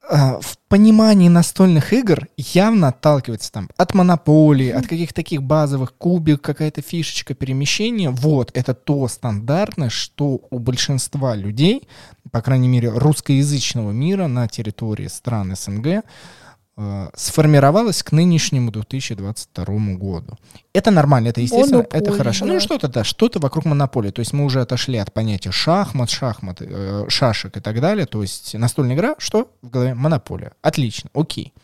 в 0.09 0.59
понимании 0.69 1.29
настольных 1.29 1.93
игр 1.93 2.29
явно 2.37 2.89
отталкивается 2.89 3.51
там 3.51 3.69
от 3.77 3.95
монополии, 3.95 4.71
от 4.71 4.87
каких-то 4.87 5.15
таких 5.15 5.43
базовых 5.43 5.95
кубик, 5.97 6.43
какая-то 6.43 6.83
фишечка 6.83 7.35
перемещения. 7.35 8.11
Вот, 8.11 8.51
это 8.55 8.75
то 8.75 9.09
стандартное, 9.09 9.91
что 9.91 10.41
у 10.51 10.59
большинства 10.59 11.35
людей, 11.35 11.89
по 12.31 12.41
крайней 12.41 12.69
мере, 12.69 12.91
русскоязычного 12.91 13.91
мира 13.91 14.27
на 14.27 14.47
территории 14.49 15.09
стран 15.09 15.55
СНГ, 15.57 15.87
Э, 15.87 16.03
сформировалась 17.15 18.03
к 18.03 18.13
нынешнему 18.13 18.71
2022 18.71 19.65
году. 19.95 20.39
Это 20.75 20.91
нормально, 20.91 21.29
это 21.29 21.41
естественно, 21.41 21.79
Монополия, 21.79 22.03
это 22.03 22.13
хорошо. 22.13 22.45
Ну, 22.45 22.49
да. 22.49 22.55
Ну 22.55 22.61
что-то, 22.61 22.89
да, 22.89 23.03
что-то 23.03 23.39
вокруг 23.39 23.65
монополии. 23.65 24.11
То 24.11 24.21
есть 24.21 24.35
мы 24.35 24.45
уже 24.45 24.61
отошли 24.61 24.99
от 24.99 25.11
понятия 25.13 25.51
шахмат, 25.51 26.11
шахмат, 26.11 26.59
э, 26.61 27.07
шашек 27.09 27.57
и 27.57 27.61
так 27.61 27.81
далее. 27.81 28.05
То 28.05 28.21
есть 28.21 28.53
настольная 28.55 28.95
игра, 28.95 29.15
что 29.19 29.51
в 29.63 29.71
голове? 29.71 29.95
Монополия. 29.95 30.53
Отлично, 30.61 31.09
окей. 31.15 31.55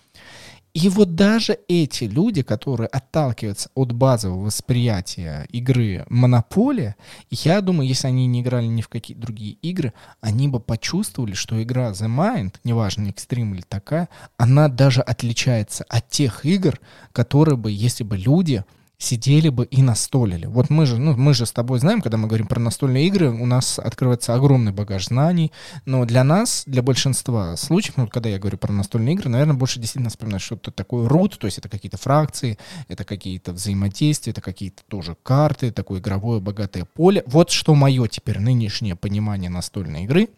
И 0.74 0.88
вот 0.88 1.14
даже 1.14 1.58
эти 1.68 2.04
люди, 2.04 2.42
которые 2.42 2.88
отталкиваются 2.88 3.68
от 3.74 3.92
базового 3.92 4.46
восприятия 4.46 5.46
игры 5.50 6.06
Монополия, 6.08 6.96
я 7.30 7.60
думаю, 7.60 7.86
если 7.86 8.06
они 8.06 8.26
не 8.26 8.40
играли 8.40 8.66
ни 8.66 8.80
в 8.80 8.88
какие 8.88 9.14
другие 9.14 9.52
игры, 9.60 9.92
они 10.22 10.48
бы 10.48 10.60
почувствовали, 10.60 11.34
что 11.34 11.62
игра 11.62 11.90
The 11.90 12.08
Mind, 12.08 12.54
неважно, 12.64 13.08
экстрим 13.10 13.54
или 13.54 13.60
такая, 13.60 14.08
она 14.38 14.68
даже 14.68 15.02
отличается 15.02 15.84
от 15.90 16.08
тех 16.08 16.46
игр, 16.46 16.80
которые 17.12 17.58
бы, 17.58 17.70
если 17.70 18.02
бы 18.02 18.16
люди 18.16 18.64
сидели 19.02 19.48
бы 19.48 19.64
и 19.64 19.82
настолили. 19.82 20.46
Вот 20.46 20.70
мы 20.70 20.86
же, 20.86 20.98
ну, 20.98 21.16
мы 21.16 21.34
же 21.34 21.44
с 21.44 21.52
тобой 21.52 21.80
знаем, 21.80 22.00
когда 22.00 22.16
мы 22.16 22.28
говорим 22.28 22.46
про 22.46 22.60
настольные 22.60 23.06
игры, 23.08 23.30
у 23.30 23.46
нас 23.46 23.78
открывается 23.78 24.34
огромный 24.34 24.72
багаж 24.72 25.06
знаний, 25.06 25.50
но 25.84 26.04
для 26.04 26.22
нас, 26.22 26.62
для 26.66 26.82
большинства 26.82 27.56
случаев, 27.56 27.96
ну, 27.96 28.06
когда 28.06 28.28
я 28.28 28.38
говорю 28.38 28.58
про 28.58 28.72
настольные 28.72 29.14
игры, 29.14 29.28
наверное, 29.28 29.54
больше 29.54 29.80
действительно 29.80 30.10
вспоминать 30.10 30.40
что-то 30.40 30.70
такое 30.70 31.08
рут, 31.08 31.36
то 31.38 31.46
есть 31.46 31.58
это 31.58 31.68
какие-то 31.68 31.98
фракции, 31.98 32.58
это 32.86 33.04
какие-то 33.04 33.52
взаимодействия, 33.52 34.30
это 34.30 34.40
какие-то 34.40 34.82
тоже 34.86 35.16
карты, 35.22 35.72
такое 35.72 35.98
игровое 35.98 36.40
богатое 36.40 36.84
поле. 36.84 37.24
Вот 37.26 37.50
что 37.50 37.74
мое 37.74 38.06
теперь 38.06 38.38
нынешнее 38.38 38.94
понимание 38.94 39.50
настольной 39.50 40.04
игры, 40.04 40.28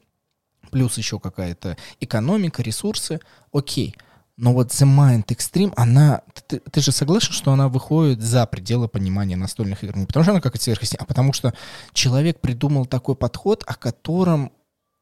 плюс 0.70 0.96
еще 0.96 1.20
какая-то 1.20 1.76
экономика, 2.00 2.62
ресурсы, 2.62 3.20
окей. 3.52 3.94
Но 4.36 4.52
вот 4.52 4.70
The 4.70 4.86
Mind 4.86 5.26
Extreme, 5.26 5.72
она... 5.76 6.22
Ты, 6.48 6.58
ты 6.58 6.80
же 6.80 6.90
согласен, 6.90 7.32
что 7.32 7.52
она 7.52 7.68
выходит 7.68 8.20
за 8.20 8.46
пределы 8.46 8.88
понимания 8.88 9.36
настольных 9.36 9.84
игр? 9.84 9.96
Не 9.96 10.06
потому 10.06 10.24
что 10.24 10.32
она 10.32 10.40
как-то 10.40 10.60
сверхъестественная, 10.60 11.04
а 11.04 11.08
потому 11.08 11.32
что 11.32 11.54
человек 11.92 12.40
придумал 12.40 12.86
такой 12.86 13.14
подход, 13.14 13.62
о 13.66 13.74
котором 13.74 14.50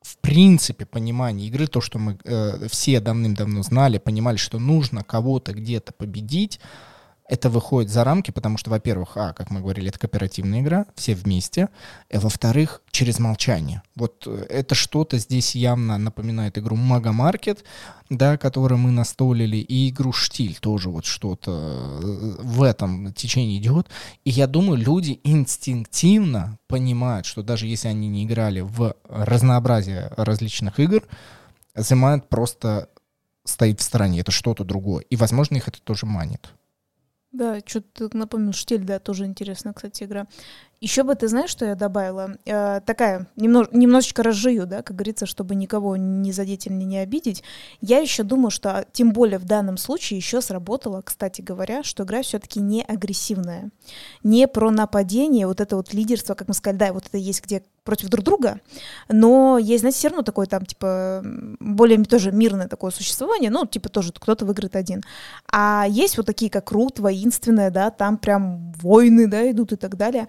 в 0.03 0.18
принципе 0.18 0.85
понимание 0.85 1.49
игры, 1.49 1.66
то, 1.66 1.80
что 1.80 1.99
мы 1.99 2.18
э, 2.24 2.66
все 2.68 3.01
давным-давно 3.01 3.62
знали, 3.62 3.99
понимали, 3.99 4.37
что 4.37 4.59
нужно 4.59 5.03
кого-то 5.05 5.53
где-то 5.53 5.93
победить, 5.93 6.61
это 7.33 7.49
выходит 7.49 7.91
за 7.91 8.05
рамки, 8.05 8.30
потому 8.30 8.59
что, 8.59 8.68
во-первых, 8.68 9.16
а, 9.16 9.33
как 9.33 9.51
мы 9.51 9.61
говорили, 9.61 9.89
это 9.89 9.99
кооперативная 9.99 10.61
игра, 10.61 10.85
все 10.95 11.14
вместе, 11.14 11.70
и, 12.11 12.18
во-вторых, 12.18 12.83
через 12.91 13.18
молчание. 13.18 13.80
Вот 13.95 14.24
э, 14.26 14.45
это 14.51 14.74
что-то 14.74 15.16
здесь 15.16 15.55
явно 15.55 15.97
напоминает 15.97 16.59
игру 16.59 16.76
Мага 16.76 17.12
Маркет, 17.12 17.64
да, 18.11 18.37
которую 18.37 18.80
мы 18.80 18.91
настолили, 18.91 19.57
и 19.57 19.89
игру 19.89 20.12
Штиль 20.12 20.59
тоже 20.61 20.91
вот 20.91 21.07
что-то 21.07 21.53
э, 22.03 22.43
в 22.43 22.62
этом 22.62 23.14
течении 23.14 23.57
идет. 23.57 23.89
И 24.24 24.30
я 24.30 24.47
думаю, 24.47 24.76
люди 24.76 25.18
инстинктивно 25.24 26.59
понимают, 26.66 27.24
что 27.24 27.43
даже 27.43 27.66
если 27.66 27.89
они 27.89 28.09
не 28.09 28.24
играли 28.24 28.61
в 28.61 28.95
разнообразие 29.09 30.12
различных 30.18 30.78
игр, 30.78 31.03
The 31.74 32.20
просто 32.28 32.91
стоит 33.45 33.80
в 33.80 33.83
стороне, 33.83 34.20
это 34.20 34.33
что-то 34.33 34.64
другое. 34.64 35.03
И, 35.09 35.16
возможно, 35.16 35.57
их 35.57 35.66
это 35.66 35.80
тоже 35.80 36.05
манит. 36.05 36.53
Да, 37.33 37.61
что-то 37.64 38.14
напомнил, 38.16 38.53
штиль, 38.53 38.85
да, 38.85 38.99
тоже 38.99 39.24
интересная, 39.24 39.72
кстати, 39.72 40.05
игра. 40.05 40.26
Еще 40.83 41.05
бы 41.05 41.14
ты 41.14 41.28
знаешь, 41.28 41.49
что 41.49 41.64
я 41.64 41.76
добавила? 41.76 42.33
Э, 42.45 42.80
такая, 42.85 43.28
немного, 43.37 43.68
немножечко 43.70 44.24
разжую, 44.24 44.66
да, 44.66 44.83
как 44.83 44.97
говорится, 44.97 45.26
чтобы 45.26 45.55
никого 45.55 45.97
не 45.97 46.33
задеть 46.33 46.66
или 46.66 46.74
не 46.74 46.99
обидеть. 46.99 47.45
Я 47.80 47.99
еще 47.99 48.24
думаю, 48.24 48.51
что, 48.51 48.85
тем 48.93 49.12
более 49.12 49.39
в 49.39 49.45
данном 49.45 49.76
случае, 49.76 50.16
еще 50.16 50.41
сработало, 50.41 51.01
кстати 51.01 51.41
говоря, 51.41 51.85
что 51.85 52.03
игра 52.03 52.22
все-таки 52.22 52.59
не 52.59 52.83
агрессивная. 52.83 53.70
Не 54.24 54.49
про 54.49 54.72
нападение, 54.72 55.47
вот 55.47 55.61
это 55.61 55.76
вот 55.76 55.95
лидерство, 55.95 56.35
как 56.35 56.49
мы 56.49 56.55
сказали, 56.55 56.78
да, 56.78 56.93
вот 56.93 57.07
это 57.07 57.16
есть 57.16 57.45
где 57.45 57.62
против 57.85 58.09
друг 58.09 58.24
друга, 58.24 58.61
но 59.09 59.59
есть, 59.59 59.80
знаете, 59.80 59.99
все 59.99 60.09
равно 60.09 60.22
такое 60.22 60.47
там, 60.47 60.66
типа, 60.66 61.22
более 61.61 62.03
тоже 62.05 62.33
мирное 62.33 62.68
такое 62.68 62.91
существование, 62.91 63.51
ну, 63.51 63.66
типа, 63.66 63.89
тоже 63.89 64.12
кто-то 64.12 64.45
выиграет 64.47 64.76
один. 64.76 65.03
А 65.51 65.87
есть 65.89 66.16
вот 66.16 66.26
такие, 66.26 66.51
как 66.51 66.70
Рут, 66.72 66.99
воинственная, 66.99 67.70
да, 67.70 67.91
там 67.91 68.18
прям 68.18 68.72
войны, 68.80 69.28
да, 69.28 69.49
идут 69.51 69.72
и 69.72 69.76
так 69.76 69.97
далее. 69.97 70.28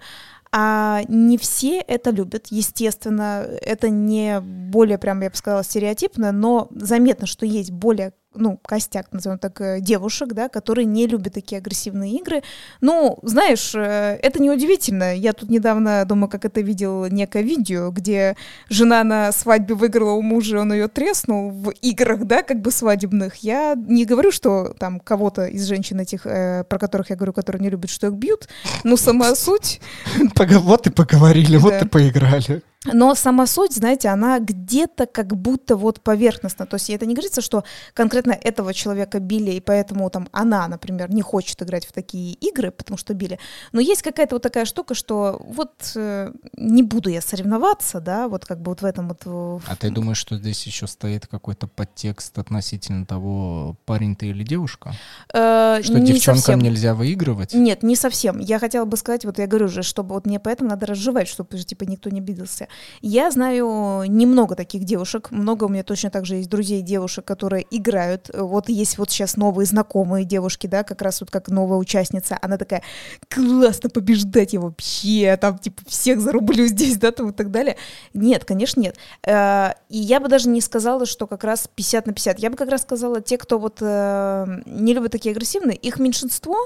А 0.56 1.02
не 1.08 1.36
все 1.36 1.80
это 1.80 2.10
любят, 2.10 2.46
естественно, 2.50 3.44
это 3.60 3.88
не 3.88 4.40
более, 4.40 4.98
прям, 4.98 5.20
я 5.20 5.30
бы 5.30 5.34
сказала, 5.34 5.64
стереотипно, 5.64 6.30
но 6.30 6.68
заметно, 6.70 7.26
что 7.26 7.44
есть 7.44 7.72
более 7.72 8.12
ну, 8.34 8.58
костяк, 8.64 9.12
назовем 9.12 9.38
так, 9.38 9.60
э, 9.60 9.80
девушек, 9.80 10.32
да, 10.32 10.48
которые 10.48 10.84
не 10.84 11.06
любят 11.06 11.34
такие 11.34 11.58
агрессивные 11.58 12.16
игры. 12.16 12.42
Ну, 12.80 13.18
знаешь, 13.22 13.74
э, 13.74 14.18
это 14.22 14.42
неудивительно. 14.42 15.16
Я 15.16 15.32
тут 15.32 15.50
недавно, 15.50 16.04
думаю, 16.04 16.28
как 16.28 16.44
это 16.44 16.60
видел 16.60 17.06
некое 17.06 17.42
видео, 17.42 17.90
где 17.90 18.36
жена 18.68 19.04
на 19.04 19.32
свадьбе 19.32 19.74
выиграла 19.74 20.12
у 20.12 20.22
мужа, 20.22 20.60
он 20.60 20.72
ее 20.72 20.88
треснул 20.88 21.50
в 21.50 21.70
играх, 21.82 22.24
да, 22.24 22.42
как 22.42 22.60
бы 22.60 22.70
свадебных. 22.70 23.36
Я 23.36 23.74
не 23.76 24.04
говорю, 24.04 24.30
что 24.32 24.74
там 24.78 25.00
кого-то 25.00 25.46
из 25.46 25.66
женщин 25.66 26.00
этих, 26.00 26.26
э, 26.26 26.64
про 26.68 26.78
которых 26.78 27.10
я 27.10 27.16
говорю, 27.16 27.32
которые 27.32 27.62
не 27.62 27.70
любят, 27.70 27.90
что 27.90 28.08
их 28.08 28.14
бьют, 28.14 28.48
но 28.84 28.96
сама 28.96 29.34
суть... 29.34 29.80
Вот 30.64 30.86
и 30.86 30.90
поговорили, 30.90 31.56
вот 31.56 31.82
и 31.82 31.86
поиграли. 31.86 32.62
Но 32.92 33.14
сама 33.14 33.46
суть, 33.46 33.74
знаете, 33.74 34.08
она 34.08 34.38
где-то 34.38 35.06
как 35.06 35.36
будто 35.36 35.76
вот 35.76 36.02
поверхностно. 36.02 36.66
То 36.66 36.76
есть 36.76 36.90
это 36.90 37.06
не 37.06 37.14
говорится, 37.14 37.40
что 37.40 37.64
конкретно 37.94 38.32
этого 38.32 38.74
человека 38.74 39.20
били, 39.20 39.52
и 39.52 39.60
поэтому 39.60 40.08
там 40.10 40.28
она, 40.32 40.68
например, 40.68 41.10
не 41.10 41.22
хочет 41.22 41.62
играть 41.62 41.86
в 41.86 41.92
такие 41.92 42.34
игры, 42.34 42.70
потому 42.70 42.98
что 42.98 43.14
били. 43.14 43.38
Но 43.72 43.80
есть 43.80 44.02
какая-то 44.02 44.34
вот 44.36 44.42
такая 44.42 44.64
штука, 44.66 44.94
что 44.94 45.40
вот 45.46 45.72
э, 45.94 46.32
не 46.56 46.82
буду 46.82 47.08
я 47.08 47.20
соревноваться, 47.20 48.00
да, 48.00 48.28
вот 48.28 48.44
как 48.44 48.60
бы 48.60 48.70
вот 48.70 48.82
в 48.82 48.84
этом 48.84 49.08
вот... 49.08 49.62
А 49.66 49.76
ты 49.76 49.90
думаешь, 49.90 50.18
что 50.18 50.36
здесь 50.36 50.66
еще 50.66 50.86
стоит 50.86 51.26
какой-то 51.26 51.66
подтекст 51.66 52.38
относительно 52.38 53.06
того, 53.06 53.76
парень 53.86 54.14
ты 54.14 54.26
или 54.26 54.44
девушка? 54.44 54.94
Э, 55.32 55.80
что 55.82 56.00
девчонкам 56.00 56.42
совсем. 56.42 56.60
нельзя 56.60 56.94
выигрывать? 56.94 57.54
Нет, 57.54 57.82
не 57.82 57.96
совсем. 57.96 58.38
Я 58.38 58.58
хотела 58.58 58.84
бы 58.84 58.96
сказать, 58.96 59.24
вот 59.24 59.38
я 59.38 59.46
говорю 59.46 59.68
же, 59.68 59.82
чтобы 59.82 60.14
вот 60.14 60.26
мне 60.26 60.38
поэтому 60.38 60.70
надо 60.70 60.86
разжевать, 60.86 61.28
чтобы 61.28 61.58
типа 61.58 61.84
никто 61.84 62.10
не 62.10 62.20
обиделся. 62.20 62.68
Я 63.00 63.30
знаю 63.30 64.04
немного 64.06 64.54
таких 64.54 64.84
девушек, 64.84 65.30
много 65.30 65.64
у 65.64 65.68
меня 65.68 65.82
точно 65.82 66.10
так 66.10 66.26
же 66.26 66.36
есть 66.36 66.48
друзей 66.48 66.82
девушек, 66.82 67.24
которые 67.24 67.66
играют. 67.70 68.30
Вот 68.34 68.68
есть 68.68 68.98
вот 68.98 69.10
сейчас 69.10 69.36
новые 69.36 69.66
знакомые 69.66 70.24
девушки, 70.24 70.66
да, 70.66 70.82
как 70.82 71.02
раз 71.02 71.20
вот 71.20 71.30
как 71.30 71.48
новая 71.48 71.78
участница, 71.78 72.38
она 72.40 72.56
такая, 72.56 72.82
классно 73.28 73.90
побеждать 73.90 74.52
я 74.52 74.60
вообще, 74.60 75.36
там 75.40 75.58
типа 75.58 75.82
всех 75.86 76.20
зарублю 76.20 76.66
здесь, 76.66 76.96
да, 76.96 77.10
там 77.10 77.30
и 77.30 77.32
так 77.32 77.50
далее. 77.50 77.76
Нет, 78.14 78.44
конечно, 78.44 78.80
нет. 78.80 78.96
Э, 79.26 79.72
и 79.88 79.98
я 79.98 80.20
бы 80.20 80.28
даже 80.28 80.48
не 80.48 80.60
сказала, 80.60 81.06
что 81.06 81.26
как 81.26 81.44
раз 81.44 81.68
50 81.74 82.06
на 82.06 82.12
50. 82.12 82.38
Я 82.38 82.50
бы 82.50 82.56
как 82.56 82.68
раз 82.68 82.82
сказала, 82.82 83.20
те, 83.20 83.38
кто 83.38 83.58
вот 83.58 83.78
э, 83.80 84.46
не 84.66 84.94
любят 84.94 85.12
такие 85.12 85.32
агрессивные, 85.32 85.76
их 85.76 85.98
меньшинство, 85.98 86.56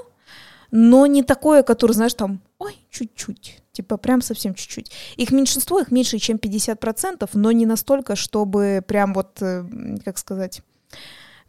но 0.71 1.07
не 1.07 1.23
такое, 1.23 1.63
которое, 1.63 1.95
знаешь, 1.95 2.15
там, 2.15 2.41
ой, 2.59 2.77
чуть-чуть, 2.91 3.63
типа 3.73 3.97
прям 3.97 4.23
совсем 4.23 4.55
чуть-чуть. 4.55 4.93
Их 5.17 5.31
меньшинство, 5.31 5.81
их 5.81 5.91
меньше, 5.91 6.19
чем 6.19 6.37
50%, 6.37 7.29
но 7.33 7.53
не 7.53 7.67
настолько, 7.67 8.17
чтобы 8.17 8.83
прям 8.87 9.15
вот, 9.15 9.41
э, 9.41 9.65
как 10.05 10.19
сказать, 10.19 10.63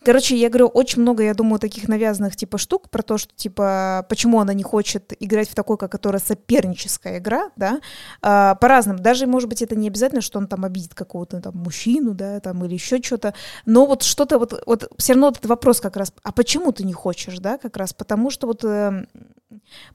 Короче, 0.04 0.38
я 0.38 0.50
говорю, 0.50 0.68
очень 0.68 1.02
много, 1.02 1.24
я 1.24 1.34
думаю, 1.34 1.60
таких 1.60 1.88
навязанных 1.88 2.36
типа 2.36 2.58
штук 2.58 2.90
про 2.90 3.02
то, 3.02 3.18
что 3.18 3.34
типа 3.36 4.06
почему 4.10 4.40
она 4.40 4.54
не 4.54 4.64
хочет 4.64 5.14
играть 5.20 5.50
в 5.50 5.56
такой, 5.56 5.78
как 5.78 5.92
которая 5.92 6.22
соперническая 6.22 7.18
игра, 7.18 7.50
да, 7.56 7.82
а, 8.22 8.56
по-разному. 8.56 9.00
Даже, 9.00 9.28
может 9.28 9.50
быть, 9.50 9.62
это 9.62 9.76
не 9.76 9.88
обязательно, 9.88 10.22
что 10.22 10.40
он 10.40 10.48
там 10.48 10.64
обидит 10.64 10.94
какого-то 10.94 11.42
там 11.42 11.58
мужчину, 11.58 12.14
да, 12.14 12.40
там 12.40 12.64
или 12.64 12.76
еще 12.76 13.02
что-то, 13.02 13.34
но 13.66 13.86
вот 13.86 14.04
что-то 14.04 14.40
вот, 14.40 14.62
вот 14.66 14.90
все 14.98 15.14
равно 15.14 15.30
этот 15.30 15.46
вопрос 15.48 15.82
как 15.82 15.98
раз, 15.98 16.14
а 16.24 16.32
почему 16.32 16.72
ты 16.72 16.84
не 16.84 16.94
хочешь, 16.94 17.40
да, 17.40 17.58
как 17.58 17.76
раз 17.76 17.94
потому 17.94 18.30
что 18.30 18.48
вот 18.48 18.64
э, 18.64 19.06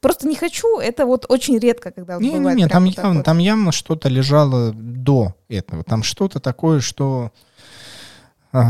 просто 0.00 0.28
не 0.28 0.36
хочу, 0.36 0.78
это 0.78 1.06
вот 1.06 1.26
очень 1.28 1.58
редко, 1.58 1.90
когда 1.90 2.14
вот 2.14 2.22
не, 2.22 2.36
бывает. 2.36 2.56
Не, 2.56 2.64
не, 2.64 2.68
там 2.68 2.84
вот 2.84 2.96
явно, 2.96 3.14
вот. 3.14 3.24
там 3.24 3.38
явно 3.38 3.72
что-то 3.72 4.08
лежало 4.08 4.72
до 4.74 5.34
этого, 5.48 5.84
там 5.84 6.02
что-то 6.02 6.40
такое, 6.40 6.80
что 6.80 7.32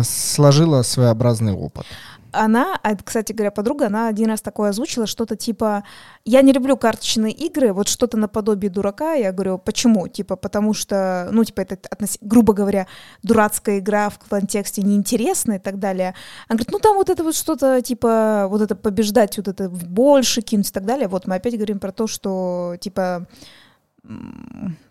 сложила 0.05 0.83
своеобразный 0.83 1.53
опыт. 1.53 1.87
Она, 2.35 2.79
а, 2.83 2.97
кстати 2.97 3.33
говоря, 3.33 3.51
подруга, 3.51 3.87
она 3.87 4.09
один 4.09 4.29
раз 4.29 4.43
такое 4.43 4.71
озвучила, 4.71 5.07
что-то 5.07 5.37
типа, 5.37 5.85
я 6.25 6.43
не 6.43 6.53
люблю 6.53 6.77
карточные 6.77 7.33
игры, 7.33 7.73
вот 7.73 7.89
что-то 7.89 8.17
наподобие 8.17 8.71
дурака, 8.71 9.15
я 9.15 9.31
говорю, 9.31 9.59
почему? 9.59 10.09
Типа, 10.09 10.37
потому 10.37 10.75
что, 10.75 11.29
ну, 11.31 11.45
типа, 11.45 11.61
это, 11.61 11.79
относ... 11.91 12.19
грубо 12.21 12.53
говоря, 12.53 12.87
дурацкая 13.23 13.79
игра 13.79 14.11
в 14.11 14.19
контексте 14.19 14.83
неинтересная 14.83 15.59
и 15.59 15.61
так 15.61 15.79
далее. 15.79 16.15
Она 16.49 16.57
говорит, 16.57 16.73
ну, 16.73 16.79
там 16.81 16.97
вот 16.97 17.09
это 17.09 17.23
вот 17.23 17.37
что-то, 17.37 17.81
типа, 17.83 18.47
вот 18.49 18.63
это 18.63 18.75
побеждать, 18.75 19.37
вот 19.37 19.49
это 19.49 19.69
больше 19.69 20.43
кинуть 20.43 20.71
и 20.71 20.73
так 20.73 20.85
далее. 20.85 21.09
Вот 21.09 21.27
мы 21.27 21.37
опять 21.37 21.55
говорим 21.55 21.79
про 21.79 21.93
то, 21.93 22.07
что, 22.07 22.77
типа, 22.81 23.27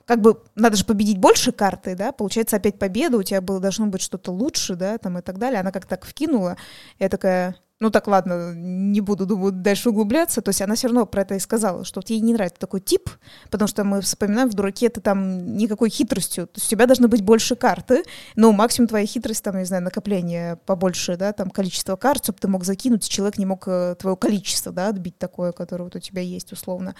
как 0.05 0.21
бы 0.21 0.41
надо 0.55 0.75
же 0.75 0.85
победить 0.85 1.17
больше 1.17 1.51
карты, 1.51 1.95
да, 1.95 2.11
получается 2.11 2.55
опять 2.55 2.79
победа, 2.79 3.17
у 3.17 3.23
тебя 3.23 3.41
было, 3.41 3.59
должно 3.59 3.85
быть 3.87 4.01
что-то 4.01 4.31
лучше, 4.31 4.75
да, 4.75 4.97
там 4.97 5.17
и 5.17 5.21
так 5.21 5.37
далее. 5.37 5.59
Она 5.59 5.71
как 5.71 5.85
так 5.85 6.05
вкинула, 6.05 6.57
я 6.99 7.09
такая, 7.09 7.55
ну 7.79 7.89
так 7.91 8.07
ладно, 8.07 8.53
не 8.55 9.01
буду, 9.01 9.25
думаю, 9.25 9.51
дальше 9.51 9.89
углубляться. 9.89 10.41
То 10.41 10.49
есть 10.49 10.61
она 10.61 10.75
все 10.75 10.87
равно 10.87 11.05
про 11.05 11.21
это 11.21 11.35
и 11.35 11.39
сказала, 11.39 11.85
что 11.85 11.99
вот 11.99 12.09
ей 12.09 12.21
не 12.21 12.33
нравится 12.33 12.59
такой 12.59 12.79
тип, 12.81 13.09
потому 13.51 13.67
что 13.67 13.83
мы 13.83 14.01
вспоминаем, 14.01 14.49
в 14.49 14.55
дураке 14.55 14.87
это 14.87 14.99
там 14.99 15.55
никакой 15.57 15.89
хитростью. 15.89 16.47
То 16.47 16.57
есть 16.57 16.67
у 16.67 16.71
тебя 16.71 16.85
должны 16.85 17.07
быть 17.07 17.21
больше 17.21 17.55
карты, 17.55 18.03
но 18.35 18.51
максимум 18.51 18.87
твоя 18.87 19.05
хитрость, 19.05 19.43
там, 19.43 19.57
не 19.57 19.65
знаю, 19.65 19.83
накопление 19.83 20.57
побольше, 20.65 21.17
да, 21.17 21.33
там 21.33 21.49
количество 21.49 21.95
карт, 21.97 22.23
чтобы 22.23 22.39
ты 22.39 22.47
мог 22.47 22.63
закинуть, 22.63 23.07
человек 23.07 23.37
не 23.37 23.45
мог 23.45 23.67
э, 23.67 23.95
твое 23.99 24.17
количество, 24.17 24.71
да, 24.71 24.87
отбить 24.87 25.17
такое, 25.17 25.51
которое 25.51 25.83
вот 25.83 25.95
у 25.95 25.99
тебя 25.99 26.21
есть 26.21 26.51
условно. 26.51 26.95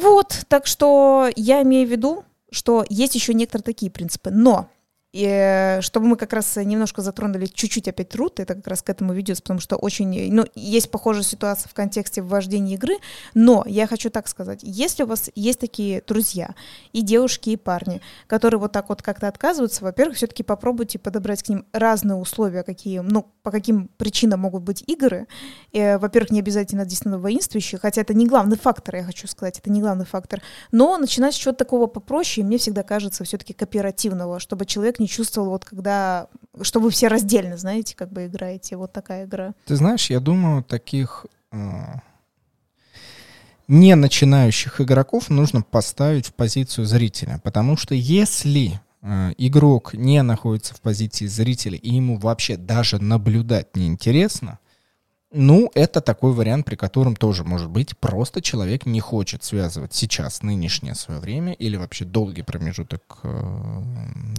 Вот, 0.00 0.44
так 0.48 0.66
что 0.66 1.28
я 1.36 1.62
имею 1.62 1.86
в 1.86 1.90
виду, 1.90 2.24
что 2.50 2.84
есть 2.88 3.14
еще 3.14 3.34
некоторые 3.34 3.64
такие 3.64 3.90
принципы. 3.90 4.30
Но 4.30 4.68
и 5.12 5.24
э, 5.26 5.80
чтобы 5.80 6.06
мы 6.06 6.16
как 6.16 6.32
раз 6.32 6.56
немножко 6.56 7.02
затронули 7.02 7.46
чуть-чуть 7.46 7.88
опять 7.88 8.10
труд, 8.10 8.38
это 8.38 8.54
как 8.54 8.66
раз 8.68 8.82
к 8.82 8.90
этому 8.90 9.12
ведется, 9.12 9.42
потому 9.42 9.58
что 9.58 9.76
очень, 9.76 10.32
ну, 10.32 10.44
есть 10.54 10.90
похожая 10.90 11.24
ситуация 11.24 11.68
в 11.68 11.74
контексте 11.74 12.22
ввождения 12.22 12.74
игры, 12.74 12.94
но 13.34 13.64
я 13.66 13.88
хочу 13.88 14.10
так 14.10 14.28
сказать, 14.28 14.60
если 14.62 15.02
у 15.02 15.06
вас 15.06 15.30
есть 15.34 15.58
такие 15.58 16.02
друзья, 16.06 16.54
и 16.92 17.02
девушки, 17.02 17.50
и 17.50 17.56
парни, 17.56 18.00
которые 18.28 18.60
вот 18.60 18.70
так 18.72 18.88
вот 18.88 19.02
как-то 19.02 19.26
отказываются, 19.26 19.82
во-первых, 19.82 20.16
все-таки 20.16 20.44
попробуйте 20.44 20.98
подобрать 20.98 21.42
к 21.42 21.48
ним 21.48 21.66
разные 21.72 22.16
условия, 22.16 22.62
какие, 22.62 23.00
ну, 23.00 23.26
по 23.42 23.50
каким 23.50 23.88
причинам 23.96 24.40
могут 24.40 24.62
быть 24.62 24.84
игры. 24.86 25.26
И, 25.72 25.78
э, 25.78 25.98
во-первых, 25.98 26.30
не 26.30 26.38
обязательно 26.38 26.84
действительно 26.84 27.18
воинствующие, 27.18 27.80
хотя 27.80 28.02
это 28.02 28.14
не 28.14 28.26
главный 28.26 28.56
фактор, 28.56 28.96
я 28.96 29.02
хочу 29.02 29.26
сказать, 29.26 29.58
это 29.58 29.70
не 29.70 29.80
главный 29.80 30.04
фактор, 30.04 30.40
но 30.70 30.96
начинать 30.98 31.34
с 31.34 31.36
чего-то 31.36 31.58
такого 31.58 31.86
попроще, 31.86 32.46
мне 32.46 32.58
всегда 32.58 32.84
кажется 32.84 33.24
все-таки 33.24 33.54
кооперативного, 33.54 34.38
чтобы 34.38 34.66
человек 34.66 34.99
не 35.00 35.08
чувствовал, 35.08 35.50
вот 35.50 35.64
когда, 35.64 36.28
что 36.62 36.78
вы 36.78 36.90
все 36.90 37.08
раздельно, 37.08 37.56
знаете, 37.56 37.96
как 37.96 38.12
бы 38.12 38.26
играете. 38.26 38.76
Вот 38.76 38.92
такая 38.92 39.24
игра. 39.24 39.54
Ты 39.66 39.74
знаешь, 39.76 40.10
я 40.10 40.20
думаю, 40.20 40.62
таких 40.62 41.26
э, 41.50 41.56
не 43.66 43.94
начинающих 43.94 44.80
игроков 44.80 45.30
нужно 45.30 45.62
поставить 45.62 46.26
в 46.26 46.34
позицию 46.34 46.86
зрителя, 46.86 47.40
потому 47.42 47.76
что 47.76 47.94
если 47.94 48.80
э, 49.02 49.32
игрок 49.38 49.94
не 49.94 50.22
находится 50.22 50.74
в 50.74 50.80
позиции 50.80 51.26
зрителя 51.26 51.78
и 51.78 51.94
ему 51.94 52.18
вообще 52.18 52.56
даже 52.56 53.02
наблюдать 53.02 53.74
неинтересно, 53.76 54.58
ну, 55.32 55.70
это 55.74 56.00
такой 56.00 56.32
вариант, 56.32 56.66
при 56.66 56.74
котором 56.74 57.14
тоже 57.14 57.44
может 57.44 57.70
быть. 57.70 57.96
Просто 57.98 58.42
человек 58.42 58.84
не 58.84 59.00
хочет 59.00 59.44
связывать 59.44 59.94
сейчас 59.94 60.42
нынешнее 60.42 60.94
свое 60.94 61.20
время 61.20 61.52
или 61.52 61.76
вообще 61.76 62.04
долгий 62.04 62.42
промежуток 62.42 63.20
э, 63.22 63.82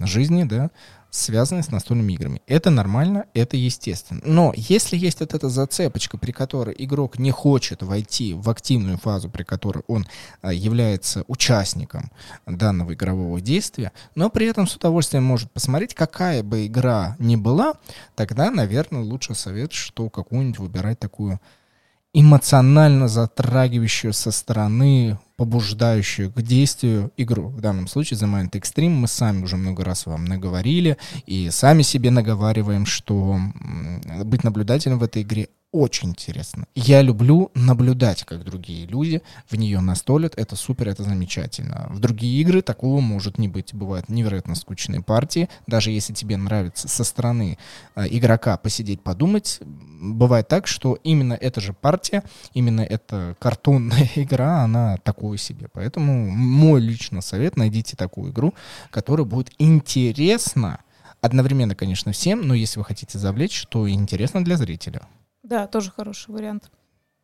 жизни, 0.01 0.43
да, 0.43 0.69
связанные 1.12 1.62
с 1.62 1.70
настольными 1.70 2.14
играми. 2.14 2.41
Это 2.47 2.70
нормально, 2.70 3.26
это 3.34 3.57
естественно. 3.57 4.22
Но 4.26 4.53
если 4.55 4.97
есть 4.97 5.20
вот 5.20 5.34
эта 5.34 5.49
зацепочка, 5.49 6.18
при 6.18 6.32
которой 6.32 6.74
игрок 6.78 7.20
не 7.20 7.32
хочет 7.32 7.84
войти 7.84 8.34
в 8.34 8.49
активную 8.49 8.97
фазу, 8.97 9.30
при 9.30 9.43
которой 9.43 9.84
он 9.88 10.07
а, 10.41 10.53
является 10.53 11.26
участником 11.28 12.12
данного 12.47 12.93
игрового 12.93 13.41
действия, 13.41 13.91
но 14.16 14.30
при 14.30 14.47
этом 14.47 14.66
с 14.68 14.76
удовольствием 14.76 15.26
может 15.26 15.51
посмотреть, 15.51 15.93
какая 15.93 16.43
бы 16.43 16.66
игра 16.66 17.18
ни 17.20 17.36
была, 17.36 17.74
тогда, 18.16 18.49
наверное, 18.49 19.03
лучше 19.03 19.36
совет, 19.36 19.74
что 19.74 20.09
какую-нибудь 20.09 20.59
выбирать 20.59 20.99
такую 20.99 21.41
эмоционально 22.14 23.07
затрагивающую 23.07 24.14
со 24.14 24.32
стороны, 24.32 25.18
побуждающую 25.38 26.32
к 26.32 26.41
действию 26.41 27.12
игру. 27.18 27.47
В 27.49 27.62
данном 27.62 27.88
случае 27.88 28.20
The 28.20 28.32
Mind 28.32 28.51
Extreme 28.51 28.89
мы 28.89 29.07
сами 29.07 29.43
уже 29.43 29.57
много 29.57 29.84
раз 29.84 30.05
вам 30.05 30.26
наговорили 30.26 30.97
и 31.26 31.49
сами 31.49 31.82
себе 31.82 32.12
наговариваем, 32.12 32.86
что 32.86 33.39
быть 34.26 34.43
наблюдателем 34.43 34.99
в 34.99 35.03
этой 35.03 35.22
игре 35.22 35.47
очень 35.72 36.09
интересно. 36.09 36.65
Я 36.76 37.01
люблю 37.01 37.49
наблюдать, 37.55 38.24
как 38.24 38.43
другие 38.43 38.86
люди 38.88 39.22
в 39.49 39.55
нее 39.55 39.80
настолят. 39.80 40.34
Это 40.38 40.55
супер, 40.55 40.89
это 40.89 41.03
замечательно. 41.03 41.88
В 41.89 41.99
другие 41.99 42.41
игры 42.41 42.61
такого 42.61 42.99
может 42.99 43.38
не 43.38 43.47
быть. 43.47 43.74
Бывают 43.74 44.09
невероятно 44.09 44.55
скучные 44.55 45.01
партии. 45.01 45.47
Даже 45.67 45.91
если 45.91 46.13
тебе 46.13 46.36
нравится 46.36 46.89
со 46.89 47.03
стороны 47.05 47.57
э, 47.95 48.05
игрока 48.09 48.57
посидеть, 48.57 49.01
подумать, 49.01 49.59
бывает 49.61 50.49
так, 50.49 50.67
что 50.67 50.97
именно 51.03 51.34
эта 51.34 51.61
же 51.61 51.72
партия, 51.72 52.24
именно 52.53 52.82
эта 52.82 53.38
картонная 53.39 54.09
игра, 54.15 54.63
она 54.63 54.97
такое 54.97 55.38
себе. 55.38 55.69
Поэтому 55.72 56.30
мой 56.30 56.82
личный 56.82 57.22
совет, 57.22 57.55
найдите 57.55 57.95
такую 57.95 58.32
игру, 58.32 58.53
которая 58.89 59.26
будет 59.26 59.51
интересна 59.57 60.80
одновременно, 61.22 61.76
конечно, 61.76 62.11
всем, 62.11 62.47
но 62.47 62.55
если 62.55 62.80
вы 62.80 62.86
хотите 62.86 63.19
завлечь, 63.19 63.65
то 63.69 63.89
интересно 63.89 64.43
для 64.43 64.57
зрителя. 64.57 65.03
Да, 65.51 65.67
тоже 65.67 65.91
хороший 65.91 66.31
вариант. 66.31 66.71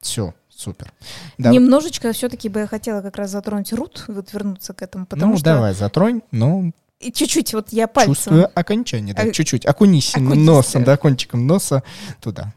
Все, 0.01 0.33
супер. 0.49 0.91
Да. 1.37 1.49
Немножечко 1.49 2.11
все-таки 2.11 2.49
бы 2.49 2.59
я 2.59 2.67
хотела 2.67 3.01
как 3.01 3.15
раз 3.15 3.29
затронуть 3.29 3.71
рут, 3.71 4.03
вот 4.09 4.33
вернуться 4.33 4.73
к 4.73 4.81
этому, 4.81 5.05
потому 5.05 5.31
ну, 5.31 5.37
что... 5.37 5.45
давай, 5.45 5.73
затронь, 5.73 6.21
ну... 6.31 6.73
И 6.99 7.13
чуть-чуть, 7.13 7.53
вот 7.53 7.69
я 7.69 7.87
пальцем... 7.87 8.15
Чувствую 8.15 8.51
окончание, 8.53 9.15
да, 9.15 9.21
а... 9.21 9.31
чуть-чуть. 9.31 9.65
Окунись, 9.65 10.13
окунись 10.13 10.45
носом, 10.45 10.83
да, 10.83 10.97
кончиком 10.97 11.47
носа 11.47 11.83
туда 12.19 12.53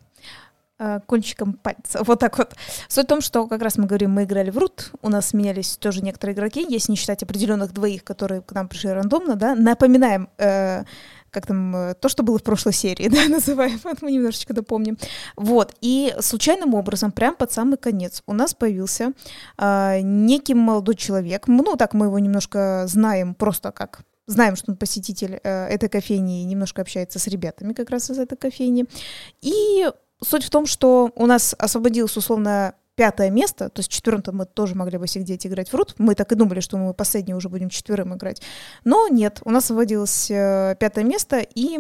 а, 0.81 1.01
кончиком 1.01 1.53
пальца. 1.53 2.03
Вот 2.05 2.19
так 2.19 2.37
вот. 2.39 2.57
Суть 2.89 3.05
в 3.05 3.09
том, 3.09 3.21
что 3.21 3.47
как 3.47 3.63
раз 3.63 3.77
мы 3.77 3.87
говорим, 3.87 4.11
мы 4.11 4.25
играли 4.25 4.51
в 4.51 4.59
рут, 4.59 4.91
у 5.03 5.09
нас 5.11 5.35
менялись 5.35 5.77
тоже 5.77 6.03
некоторые 6.03 6.35
игроки, 6.35 6.67
если 6.69 6.93
не 6.93 6.97
считать 6.97 7.23
определенных 7.23 7.73
двоих, 7.73 8.03
которые 8.03 8.41
к 8.41 8.51
нам 8.53 8.67
пришли 8.67 8.91
рандомно, 8.91 9.37
да. 9.37 9.55
Напоминаем, 9.55 10.31
э, 10.39 10.85
как 11.31 11.47
там, 11.47 11.75
э, 11.75 11.95
то, 11.95 12.09
что 12.09 12.23
было 12.23 12.39
в 12.39 12.43
прошлой 12.43 12.73
серии, 12.73 13.09
да, 13.13 13.29
называем, 13.29 13.81
мы 14.03 14.13
немножечко 14.13 14.55
допомним. 14.55 14.99
Вот, 15.37 15.75
и 15.81 16.15
случайным 16.21 16.75
образом, 16.75 17.13
прям 17.13 17.35
под 17.35 17.53
самый 17.53 17.77
конец, 17.79 18.23
у 18.27 18.33
нас 18.33 18.55
появился 18.55 19.13
э, 19.59 20.01
некий 20.03 20.55
молодой 20.55 20.95
человек, 20.95 21.49
ну, 21.49 21.77
так 21.77 21.95
мы 21.95 22.07
его 22.07 22.19
немножко 22.19 22.85
знаем 22.87 23.35
просто 23.35 23.73
как 23.73 24.01
знаем, 24.27 24.55
что 24.55 24.71
он 24.71 24.77
посетитель 24.77 25.41
э, 25.43 25.67
этой 25.67 25.89
кофейни 25.89 26.43
и 26.43 26.45
немножко 26.45 26.83
общается 26.83 27.19
с 27.19 27.27
ребятами 27.27 27.73
как 27.73 27.91
раз 27.91 28.11
из 28.11 28.19
этой 28.19 28.37
кофейни. 28.37 28.87
И 29.41 29.91
суть 30.23 30.45
в 30.45 30.51
том, 30.51 30.67
что 30.67 31.11
у 31.17 31.27
нас 31.27 31.55
освободилось 31.59 32.17
условно 32.17 32.75
пятое 33.01 33.31
место, 33.31 33.71
то 33.71 33.81
есть 33.81 33.91
четвертым 33.91 34.37
мы 34.37 34.45
тоже 34.45 34.75
могли 34.75 34.99
бы 34.99 35.07
сидеть 35.07 35.47
играть 35.47 35.71
в 35.71 35.75
рут. 35.75 35.95
Мы 35.97 36.15
так 36.15 36.31
и 36.33 36.35
думали, 36.35 36.61
что 36.61 36.77
мы 36.77 36.93
последний 36.93 37.33
уже 37.33 37.49
будем 37.49 37.71
четверым 37.71 38.15
играть. 38.15 38.43
Но 38.85 39.09
нет, 39.09 39.41
у 39.47 39.51
нас 39.51 39.65
освободилось 39.65 40.31
э, 40.31 40.77
пятое 40.79 41.05
место, 41.05 41.39
и 41.39 41.79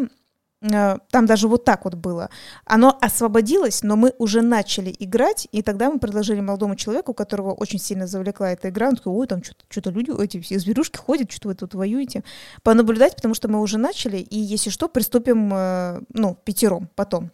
э, 0.62 0.96
там 1.10 1.26
даже 1.26 1.46
вот 1.46 1.66
так 1.66 1.84
вот 1.84 1.96
было. 1.96 2.30
Оно 2.64 2.96
освободилось, 3.02 3.82
но 3.82 3.96
мы 3.96 4.14
уже 4.16 4.40
начали 4.40 4.96
играть, 4.98 5.46
и 5.52 5.60
тогда 5.60 5.90
мы 5.90 5.98
предложили 5.98 6.40
молодому 6.40 6.74
человеку, 6.74 7.12
которого 7.12 7.52
очень 7.52 7.78
сильно 7.78 8.06
завлекла 8.06 8.52
эта 8.52 8.70
игра, 8.70 8.88
он 8.88 8.96
такой, 8.96 9.12
ой, 9.12 9.26
там 9.26 9.44
что-то, 9.44 9.66
что-то 9.68 9.90
люди, 9.90 10.10
эти 10.22 10.40
все 10.40 10.58
зверюшки 10.58 10.96
ходят, 10.96 11.30
что 11.32 11.48
вы 11.48 11.54
тут 11.54 11.74
воюете, 11.74 12.24
понаблюдать, 12.62 13.14
потому 13.16 13.34
что 13.34 13.48
мы 13.48 13.60
уже 13.60 13.76
начали, 13.76 14.16
и 14.16 14.38
если 14.38 14.70
что, 14.70 14.88
приступим, 14.88 15.52
э, 15.52 16.00
ну, 16.14 16.34
пятером 16.44 16.88
потом. 16.94 17.30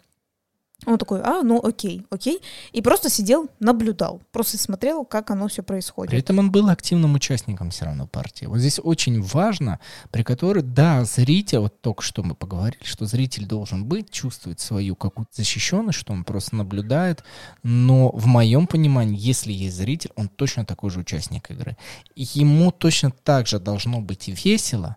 Он 0.86 0.98
такой, 0.98 1.20
а, 1.20 1.42
ну 1.42 1.60
окей, 1.62 2.06
окей. 2.10 2.40
И 2.72 2.80
просто 2.80 3.10
сидел, 3.10 3.48
наблюдал, 3.58 4.22
просто 4.30 4.56
смотрел, 4.56 5.04
как 5.04 5.30
оно 5.32 5.48
все 5.48 5.62
происходит. 5.62 6.10
При 6.10 6.20
этом 6.20 6.38
он 6.38 6.52
был 6.52 6.68
активным 6.68 7.14
участником 7.14 7.70
все 7.70 7.86
равно 7.86 8.06
партии. 8.06 8.46
Вот 8.46 8.58
здесь 8.58 8.78
очень 8.82 9.20
важно, 9.20 9.80
при 10.12 10.22
которой, 10.22 10.62
да, 10.62 11.04
зритель, 11.04 11.58
вот 11.58 11.80
только 11.80 12.02
что 12.02 12.22
мы 12.22 12.36
поговорили, 12.36 12.84
что 12.84 13.04
зритель 13.04 13.46
должен 13.46 13.84
быть, 13.84 14.10
чувствовать 14.10 14.60
свою 14.60 14.94
какую-то 14.94 15.32
защищенность, 15.34 15.98
что 15.98 16.12
он 16.12 16.22
просто 16.22 16.54
наблюдает, 16.54 17.24
но 17.64 18.10
в 18.10 18.26
моем 18.26 18.68
понимании, 18.68 19.18
если 19.18 19.52
есть 19.52 19.76
зритель, 19.76 20.10
он 20.14 20.28
точно 20.28 20.64
такой 20.64 20.90
же 20.90 21.00
участник 21.00 21.50
игры. 21.50 21.76
Ему 22.14 22.70
точно 22.70 23.10
так 23.10 23.48
же 23.48 23.58
должно 23.58 24.00
быть 24.00 24.28
весело, 24.28 24.96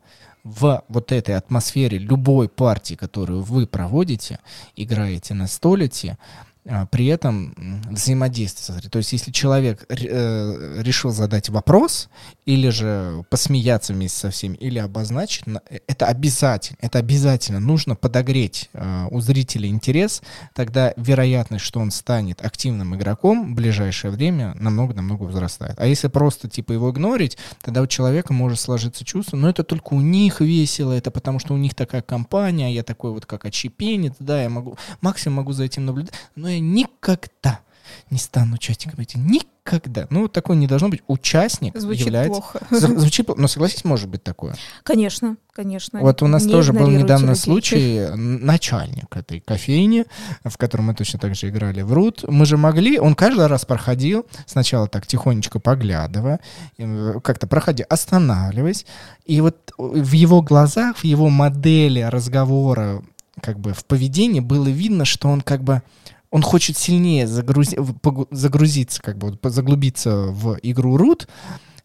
в 0.49 0.83
вот 0.87 1.11
этой 1.11 1.35
атмосфере 1.35 1.97
любой 1.97 2.49
партии, 2.49 2.95
которую 2.95 3.41
вы 3.41 3.67
проводите, 3.67 4.39
играете 4.75 5.33
на 5.33 5.47
столете, 5.47 6.17
а, 6.19 6.48
при 6.91 7.07
этом 7.07 7.53
взаимодействовать. 7.89 8.89
То 8.91 8.97
есть, 8.99 9.11
если 9.13 9.31
человек 9.31 9.85
э, 9.89 10.81
решил 10.81 11.11
задать 11.11 11.49
вопрос, 11.49 12.09
или 12.45 12.69
же 12.69 13.23
посмеяться 13.29 13.93
вместе 13.93 14.19
со 14.19 14.29
всеми, 14.31 14.55
или 14.55 14.79
обозначить, 14.79 15.43
э, 15.47 15.79
это 15.87 16.07
обязательно, 16.07 16.77
это 16.81 16.99
обязательно 16.99 17.59
нужно 17.59 17.95
подогреть 17.95 18.69
э, 18.73 19.07
у 19.11 19.21
зрителя 19.21 19.67
интерес, 19.67 20.21
тогда 20.53 20.93
вероятность, 20.97 21.65
что 21.65 21.79
он 21.79 21.91
станет 21.91 22.43
активным 22.45 22.95
игроком 22.95 23.53
в 23.53 23.55
ближайшее 23.55 24.11
время 24.11 24.55
намного-намного 24.59 25.23
возрастает. 25.23 25.75
А 25.79 25.85
если 25.85 26.07
просто 26.07 26.49
типа 26.49 26.73
его 26.73 26.91
игнорить, 26.91 27.37
тогда 27.61 27.81
у 27.81 27.87
человека 27.87 28.33
может 28.33 28.59
сложиться 28.59 29.05
чувство, 29.05 29.37
но 29.37 29.49
это 29.49 29.63
только 29.63 29.93
у 29.93 30.01
них 30.01 30.41
весело, 30.41 30.93
это 30.93 31.11
потому 31.11 31.39
что 31.39 31.53
у 31.53 31.57
них 31.57 31.75
такая 31.75 32.01
компания, 32.01 32.67
а 32.67 32.69
я 32.69 32.83
такой 32.83 33.11
вот 33.11 33.25
как 33.25 33.45
отщепенец, 33.45 34.13
да, 34.19 34.43
я 34.43 34.49
могу, 34.49 34.77
максимум 35.01 35.37
могу 35.37 35.53
за 35.53 35.63
этим 35.63 35.85
наблюдать, 35.85 36.13
но 36.35 36.49
я 36.49 36.58
никогда 36.59 37.61
не 38.09 38.17
стану 38.17 38.55
участником 38.55 38.99
этим. 38.99 39.27
Никогда. 39.27 40.07
Ну, 40.09 40.27
такой 40.27 40.55
не 40.55 40.67
должно 40.67 40.89
быть. 40.89 41.01
Участник 41.07 41.77
Звучит 41.77 42.07
является... 42.07 42.41
плохо. 42.41 42.59
Звучит 42.71 43.25
плохо. 43.25 43.41
Но 43.41 43.47
согласись, 43.47 43.83
может 43.83 44.09
быть 44.09 44.23
такое. 44.23 44.55
Конечно, 44.83 45.37
конечно. 45.53 45.99
Вот 45.99 46.21
у 46.23 46.27
нас 46.27 46.45
Не 46.45 46.51
тоже 46.51 46.73
был 46.73 46.87
недавно 46.87 47.29
людей. 47.31 47.41
случай, 47.41 48.07
начальник 48.15 49.15
этой 49.15 49.41
кофейни, 49.41 50.05
в 50.43 50.57
котором 50.57 50.85
мы 50.85 50.95
точно 50.95 51.19
так 51.19 51.35
же 51.35 51.49
играли 51.49 51.81
в 51.81 51.93
Рут. 51.93 52.25
Мы 52.27 52.45
же 52.45 52.57
могли, 52.57 52.99
он 52.99 53.15
каждый 53.15 53.47
раз 53.47 53.65
проходил, 53.65 54.25
сначала 54.45 54.87
так 54.87 55.05
тихонечко 55.05 55.59
поглядывая, 55.59 56.39
э, 56.77 57.19
как-то 57.23 57.45
проходя, 57.47 57.85
останавливаясь, 57.89 58.85
и 59.25 59.41
вот 59.41 59.73
в 59.77 60.11
его 60.13 60.41
глазах, 60.41 60.97
в 60.97 61.03
его 61.03 61.29
модели 61.29 62.01
разговора, 62.01 63.03
как 63.41 63.59
бы 63.59 63.73
в 63.73 63.85
поведении 63.85 64.39
было 64.39 64.67
видно, 64.67 65.05
что 65.05 65.29
он 65.29 65.41
как 65.41 65.63
бы 65.63 65.83
он 66.31 66.41
хочет 66.41 66.77
сильнее 66.77 67.25
загрузи- 67.25 68.27
загрузиться, 68.31 69.01
как 69.01 69.17
бы 69.17 69.37
заглубиться 69.49 70.27
в 70.27 70.57
игру 70.61 70.97
Рут, 70.97 71.27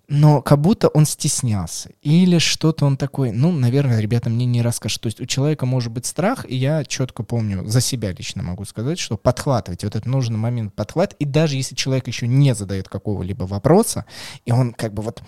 но 0.06 0.42
как 0.42 0.60
будто 0.60 0.88
он 0.88 1.06
стеснялся. 1.06 1.90
Или 2.02 2.38
что-то 2.38 2.84
он 2.84 2.96
такой, 2.96 3.32
ну, 3.32 3.52
наверное, 3.52 4.00
ребята 4.00 4.28
мне 4.28 4.44
не 4.44 4.60
расскажут. 4.60 5.00
То 5.02 5.06
есть 5.06 5.20
у 5.20 5.26
человека 5.26 5.64
может 5.64 5.92
быть 5.92 6.04
страх, 6.04 6.44
и 6.48 6.54
я 6.54 6.84
четко 6.84 7.22
помню, 7.22 7.66
за 7.66 7.80
себя 7.80 8.12
лично 8.12 8.42
могу 8.42 8.64
сказать, 8.64 8.98
что 8.98 9.16
подхватывать 9.16 9.82
вот 9.82 9.96
этот 9.96 10.06
нужный 10.06 10.36
момент 10.36 10.74
подхват, 10.74 11.14
и 11.14 11.24
даже 11.24 11.56
если 11.56 11.74
человек 11.74 12.06
еще 12.06 12.26
не 12.26 12.54
задает 12.54 12.88
какого-либо 12.88 13.44
вопроса, 13.44 14.04
и 14.44 14.52
он 14.52 14.72
как 14.74 14.92
бы 14.92 15.02
вот 15.02 15.22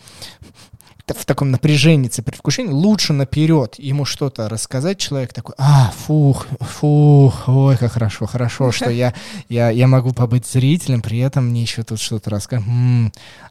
в 1.14 1.24
таком 1.24 1.52
напряжении, 1.52 2.08
предвкушении, 2.08 2.72
лучше 2.72 3.12
наперед 3.12 3.76
ему 3.78 4.04
что-то 4.04 4.48
рассказать, 4.48 4.98
человек 4.98 5.32
такой, 5.32 5.54
а, 5.56 5.92
фух, 5.96 6.46
фух, 6.60 7.44
ой, 7.46 7.76
как 7.76 7.92
хорошо, 7.92 8.26
хорошо, 8.26 8.72
что 8.72 8.90
я, 8.90 9.14
я, 9.48 9.70
я 9.70 9.86
могу 9.86 10.12
побыть 10.12 10.46
зрителем, 10.46 11.02
при 11.02 11.18
этом 11.18 11.46
мне 11.48 11.62
еще 11.62 11.84
тут 11.84 12.00
что-то 12.00 12.30
рассказать. 12.30 12.66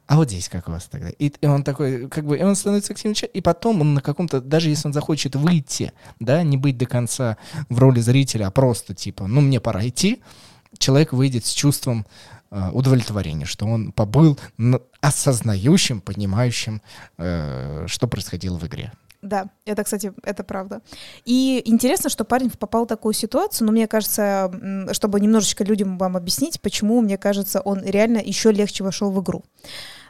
А 0.08 0.18
вот 0.18 0.30
здесь 0.30 0.50
как 0.50 0.68
у 0.68 0.72
вас 0.72 0.86
тогда? 0.86 1.10
И, 1.10 1.28
и 1.28 1.46
он 1.48 1.64
такой, 1.64 2.08
как 2.10 2.26
бы, 2.26 2.38
и 2.38 2.44
он 2.44 2.56
становится 2.56 2.94
активным, 2.94 3.16
ча- 3.16 3.28
и 3.28 3.42
потом 3.42 3.82
он 3.82 3.94
на 3.96 4.02
каком-то, 4.02 4.42
даже 4.42 4.70
если 4.70 4.88
он 4.88 4.94
захочет 4.94 5.36
выйти, 5.36 5.94
да, 6.20 6.44
не 6.44 6.58
быть 6.58 6.78
до 6.78 6.86
конца 6.86 7.38
в 7.70 7.80
роли 7.80 8.02
зрителя, 8.02 8.48
а 8.48 8.52
просто 8.52 8.94
типа, 8.94 9.28
ну, 9.28 9.42
мне 9.42 9.60
пора 9.60 9.88
идти, 9.88 10.22
человек 10.78 11.14
выйдет 11.14 11.46
с 11.46 11.54
чувством 11.54 12.06
э, 12.56 12.72
удовлетворения, 12.72 13.46
что 13.46 13.66
он 13.66 13.92
побыл 13.92 14.40
осознающим, 15.02 16.02
понимающим, 16.02 16.82
э, 17.18 17.86
что 17.88 18.08
происходило 18.08 18.58
в 18.58 18.66
игре. 18.66 18.92
Да, 19.22 19.46
это, 19.66 19.84
кстати, 19.84 20.14
это 20.24 20.44
правда. 20.44 20.82
И 21.26 21.62
интересно, 21.66 22.10
что 22.12 22.26
парень 22.26 22.52
попал 22.52 22.86
в 22.86 22.88
такую 22.88 23.14
ситуацию, 23.14 23.66
но 23.66 23.72
мне 23.72 23.88
кажется, 23.88 24.52
чтобы 24.92 25.20
немножечко 25.20 25.64
людям 25.64 25.98
вам 25.98 26.16
объяснить, 26.16 26.62
почему, 26.62 27.02
мне 27.02 27.18
кажется, 27.18 27.60
он 27.62 27.84
реально 27.84 28.20
еще 28.20 28.52
легче 28.52 28.84
вошел 28.84 29.12
в 29.12 29.20
игру. 29.22 29.44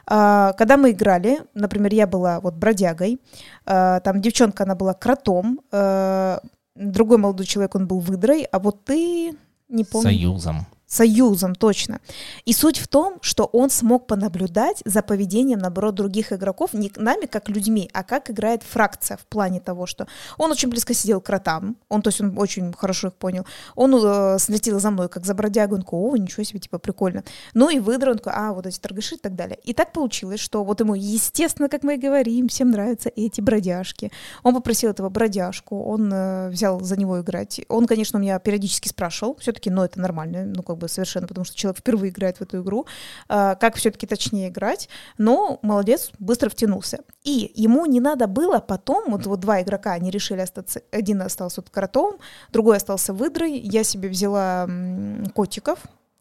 А, 0.06 0.52
Когда 0.52 0.76
мы 0.76 0.90
играли, 0.90 1.40
например, 1.54 1.94
я 1.94 2.06
была 2.06 2.40
вот 2.40 2.54
бродягой, 2.54 3.18
а, 3.64 4.00
там 4.00 4.20
девчонка, 4.20 4.64
она 4.64 4.74
была 4.74 4.92
кротом, 4.92 5.60
а, 5.72 6.40
другой 6.74 7.16
молодой 7.16 7.46
человек, 7.46 7.74
он 7.74 7.86
был 7.86 8.00
выдрой, 8.00 8.42
а 8.42 8.58
вот 8.58 8.84
ты, 8.84 9.32
не 9.68 9.84
помню. 9.84 10.10
Союзом. 10.10 10.66
Союзом, 10.86 11.56
точно. 11.56 12.00
И 12.44 12.52
суть 12.52 12.78
в 12.78 12.86
том, 12.86 13.18
что 13.20 13.44
он 13.46 13.70
смог 13.70 14.06
понаблюдать 14.06 14.82
за 14.84 15.02
поведением, 15.02 15.58
наоборот, 15.58 15.96
других 15.96 16.32
игроков, 16.32 16.74
не 16.74 16.92
нами 16.94 17.26
как 17.26 17.48
людьми, 17.48 17.90
а 17.92 18.04
как 18.04 18.30
играет 18.30 18.62
фракция 18.62 19.16
в 19.16 19.26
плане 19.26 19.58
того, 19.58 19.86
что 19.86 20.06
он 20.38 20.52
очень 20.52 20.68
близко 20.68 20.94
сидел 20.94 21.20
к 21.20 21.26
кротам, 21.26 21.76
он, 21.88 22.02
то 22.02 22.08
есть 22.08 22.20
он 22.20 22.38
очень 22.38 22.72
хорошо 22.72 23.08
их 23.08 23.14
понял, 23.14 23.44
он 23.74 23.94
э, 24.00 24.38
следил 24.38 24.78
за 24.78 24.92
мной, 24.92 25.08
как 25.08 25.26
за 25.26 25.34
бродягой, 25.34 25.78
он 25.78 25.82
такой, 25.82 25.98
о, 25.98 26.16
ничего 26.16 26.44
себе, 26.44 26.60
типа, 26.60 26.78
прикольно. 26.78 27.24
Ну 27.52 27.68
и 27.68 27.80
выдра, 27.80 28.12
он 28.12 28.18
такой, 28.18 28.34
а, 28.36 28.52
вот 28.52 28.66
эти 28.66 28.78
торгаши 28.78 29.16
и 29.16 29.18
так 29.18 29.34
далее. 29.34 29.58
И 29.64 29.74
так 29.74 29.92
получилось, 29.92 30.38
что 30.38 30.62
вот 30.62 30.78
ему, 30.78 30.94
естественно, 30.94 31.68
как 31.68 31.82
мы 31.82 31.94
и 31.94 31.98
говорим, 31.98 32.46
всем 32.46 32.70
нравятся 32.70 33.10
эти 33.16 33.40
бродяжки. 33.40 34.12
Он 34.44 34.54
попросил 34.54 34.90
этого 34.90 35.08
бродяжку, 35.08 35.82
он 35.82 36.12
э, 36.12 36.48
взял 36.50 36.80
за 36.80 36.96
него 36.96 37.20
играть. 37.20 37.60
Он, 37.68 37.88
конечно, 37.88 38.20
у 38.20 38.22
меня 38.22 38.38
периодически 38.38 38.88
спрашивал, 38.88 39.36
все-таки, 39.40 39.68
но 39.68 39.84
это 39.84 40.00
нормально, 40.00 40.44
ну, 40.44 40.62
как 40.62 40.75
бы 40.76 40.88
совершенно, 40.88 41.26
потому 41.26 41.44
что 41.44 41.56
человек 41.56 41.78
впервые 41.80 42.10
играет 42.10 42.38
в 42.38 42.42
эту 42.42 42.62
игру, 42.62 42.86
а, 43.28 43.54
как 43.54 43.76
все-таки 43.76 44.06
точнее 44.06 44.48
играть, 44.48 44.88
но 45.18 45.58
молодец, 45.62 46.10
быстро 46.18 46.48
втянулся. 46.48 47.00
И 47.24 47.52
ему 47.54 47.86
не 47.86 48.00
надо 48.00 48.26
было 48.26 48.60
потом, 48.60 49.10
вот, 49.10 49.26
вот 49.26 49.40
два 49.40 49.62
игрока, 49.62 49.92
они 49.92 50.10
решили 50.10 50.40
остаться, 50.40 50.82
один 50.90 51.22
остался 51.22 51.60
вот 51.60 51.70
кротом, 51.70 52.18
другой 52.52 52.76
остался 52.76 53.12
выдрой, 53.12 53.58
я 53.58 53.84
себе 53.84 54.08
взяла 54.08 54.68
котиков, 55.34 55.80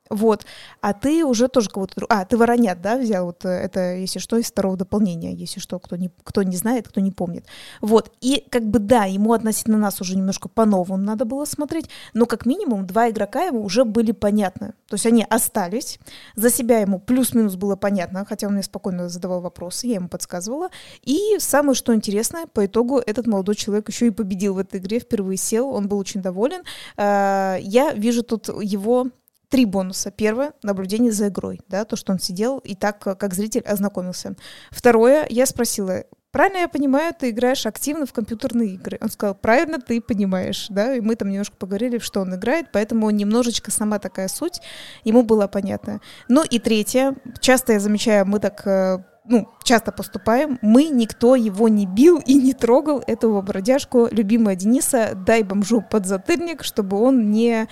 вот, 0.10 0.46
а 0.82 0.94
ты 0.94 1.26
уже 1.26 1.48
тоже 1.48 1.70
кого-то... 1.70 2.06
А, 2.10 2.26
ты 2.26 2.38
воронят, 2.38 2.82
да, 2.82 2.98
взял? 2.98 3.26
Вот 3.26 3.44
э, 3.44 3.50
это, 3.50 3.96
если 3.96 4.20
что, 4.20 4.38
из 4.38 4.46
второго 4.46 4.78
дополнения, 4.78 5.34
если 5.34 5.60
что, 5.60 5.80
кто 5.80 5.96
не, 5.96 6.12
кто 6.24 6.44
не 6.44 6.56
знает, 6.56 6.88
кто 6.88 7.02
не 7.02 7.12
помнит. 7.12 7.46
Вот, 7.82 8.12
и 8.22 8.46
как 8.52 8.64
бы 8.68 8.78
да, 8.80 9.06
ему 9.06 9.34
относительно 9.34 9.78
нас 9.80 10.02
уже 10.02 10.16
немножко 10.16 10.48
по-новому 10.48 10.98
надо 10.98 11.26
было 11.26 11.46
смотреть, 11.46 11.90
но 12.14 12.28
как 12.28 12.46
минимум 12.46 12.86
два 12.86 13.10
игрока 13.10 13.46
ему 13.46 13.64
уже 13.64 13.84
были 13.84 14.12
понятны. 14.12 14.74
То 14.88 14.94
есть 14.94 15.08
они 15.08 15.26
остались, 15.28 16.00
за 16.36 16.52
себя 16.52 16.80
ему 16.80 17.00
плюс-минус 17.00 17.56
было 17.56 17.76
понятно, 17.76 18.26
хотя 18.26 18.48
он 18.48 18.54
мне 18.54 18.64
спокойно 18.64 19.10
задавал 19.10 19.42
вопросы, 19.42 19.88
я 19.88 19.96
ему 19.96 20.08
подсказывала. 20.08 20.70
И 21.04 21.38
самое 21.40 21.74
что 21.74 21.96
интересное, 21.96 22.46
по 22.46 22.66
итогу 22.66 23.00
этот 23.00 23.26
молодой 23.26 23.56
человек 23.56 23.90
еще 23.90 24.08
и 24.08 24.12
победил 24.12 24.54
в 24.54 24.60
этой 24.60 24.80
игре, 24.80 25.00
впервые 25.00 25.38
сел, 25.38 25.70
он 25.70 25.88
был 25.88 25.98
очень 25.98 26.22
доволен. 26.22 26.62
Э, 26.96 27.58
Я 27.60 27.94
вижу 27.94 28.22
тут 28.22 28.50
его 28.62 29.08
три 29.56 29.64
бонуса. 29.64 30.12
Первое— 30.12 30.52
наблюдение 30.64 31.14
за 31.14 31.30
игрой, 31.30 31.62
да, 31.70 31.86
то, 31.86 31.96
что 31.96 32.12
он 32.12 32.20
сидел 32.20 32.58
и 32.58 32.76
так, 32.76 33.00
как 33.00 33.34
зритель, 33.34 33.62
ознакомился. 33.62 34.36
Второе, 34.70 35.26
я 35.30 35.46
спросила, 35.46 36.04
правильно 36.32 36.58
я 36.58 36.68
понимаю, 36.68 37.14
ты 37.18 37.30
играешь 37.30 37.66
активно 37.66 38.06
в 38.06 38.12
компьютерные 38.12 38.74
игры? 38.74 38.98
Он 39.00 39.10
сказал, 39.10 39.34
правильно 39.34 39.80
ты 39.80 40.02
понимаешь, 40.02 40.68
да, 40.70 40.96
и 40.96 41.00
мы 41.00 41.16
там 41.16 41.30
немножко 41.30 41.56
поговорили, 41.56 42.00
что 42.00 42.20
он 42.20 42.36
играет, 42.36 42.66
поэтому 42.74 43.10
немножечко 43.12 43.72
сама 43.72 43.98
такая 43.98 44.28
суть 44.28 44.60
ему 45.06 45.24
была 45.24 45.48
понятна. 45.48 46.02
Ну 46.28 46.44
и 46.44 46.60
третье, 46.60 47.16
часто 47.40 47.72
я 47.72 47.80
замечаю, 47.80 48.26
мы 48.26 48.42
так 48.42 48.68
э, 48.68 49.06
ну, 49.28 49.48
часто 49.64 49.92
поступаем, 49.92 50.60
мы, 50.62 50.90
никто 50.90 51.36
его 51.36 51.68
не 51.68 51.86
бил 51.86 52.20
и 52.26 52.36
не 52.36 52.54
трогал, 52.54 53.04
этого 53.06 53.42
бродяжку, 53.42 54.08
любимая 54.12 54.56
Дениса, 54.56 55.14
дай 55.16 55.44
бомжу 55.44 55.82
подзатыльник, 55.82 56.64
чтобы 56.64 56.98
он 56.98 57.32
не 57.32 57.68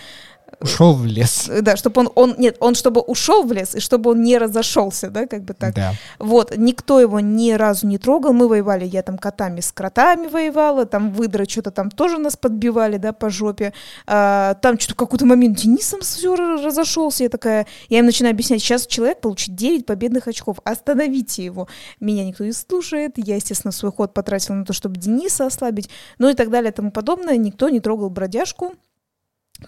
Ушел 0.60 0.93
в 0.93 1.06
лес. 1.06 1.49
Э, 1.49 1.62
Да, 1.62 1.76
чтобы 1.76 2.01
он, 2.01 2.12
он, 2.16 2.36
нет, 2.38 2.58
он 2.60 2.76
чтобы 2.76 3.01
ушел 3.01 3.43
в 3.43 3.51
лес, 3.51 3.76
и 3.76 3.80
чтобы 3.80 4.12
он 4.12 4.24
не 4.24 4.38
разошелся, 4.38 5.10
да, 5.10 5.26
как 5.28 5.43
бы 5.43 5.54
так. 5.54 5.74
Да. 5.74 5.93
Вот, 6.20 6.56
никто 6.58 6.99
его 6.99 7.20
ни 7.20 7.51
разу 7.51 7.88
не 7.88 7.97
трогал, 7.97 8.34
мы 8.34 8.47
воевали, 8.47 8.86
я 8.86 9.04
там 9.04 9.18
котами 9.18 9.62
с 9.62 9.72
кротами 9.72 10.28
воевала, 10.28 10.86
там 10.86 11.12
выдры 11.12 11.45
что-то 11.45 11.72
там 11.72 11.91
тоже 11.91 12.18
нас 12.18 12.38
подбивали, 12.38 12.97
да, 12.97 13.14
по 13.14 13.30
жопе, 13.30 13.74
А, 14.08 14.56
там 14.56 14.80
что-то 14.80 14.93
в 14.93 14.97
какой-то 14.97 15.26
момент 15.26 15.58
Денисом 15.58 16.01
все 16.01 16.36
разошелся, 16.36 17.24
я 17.24 17.30
такая, 17.30 17.66
я 17.89 17.99
им 17.99 18.06
начинаю 18.06 18.34
объяснять, 18.34 18.62
сейчас 18.62 18.88
человек 18.88 19.22
получит 19.22 19.56
9 19.56 19.86
победных 19.86 20.28
очков, 20.28 20.58
остановите 20.64 21.43
его, 21.43 21.68
меня 21.99 22.26
никто 22.26 22.43
не 22.43 22.54
слушает, 22.54 23.14
я, 23.18 23.36
естественно, 23.36 23.72
свой 23.72 23.91
ход 23.91 24.14
потратила 24.14 24.56
на 24.56 24.66
то, 24.66 24.74
чтобы 24.74 24.97
Дениса 24.97 25.45
ослабить, 25.45 25.89
ну 26.18 26.30
и 26.30 26.34
так 26.34 26.49
далее 26.49 26.72
и 26.72 26.76
тому 26.76 26.91
подобное, 26.91 27.38
никто 27.38 27.70
не 27.70 27.80
трогал 27.80 28.10
бродяжку, 28.10 28.74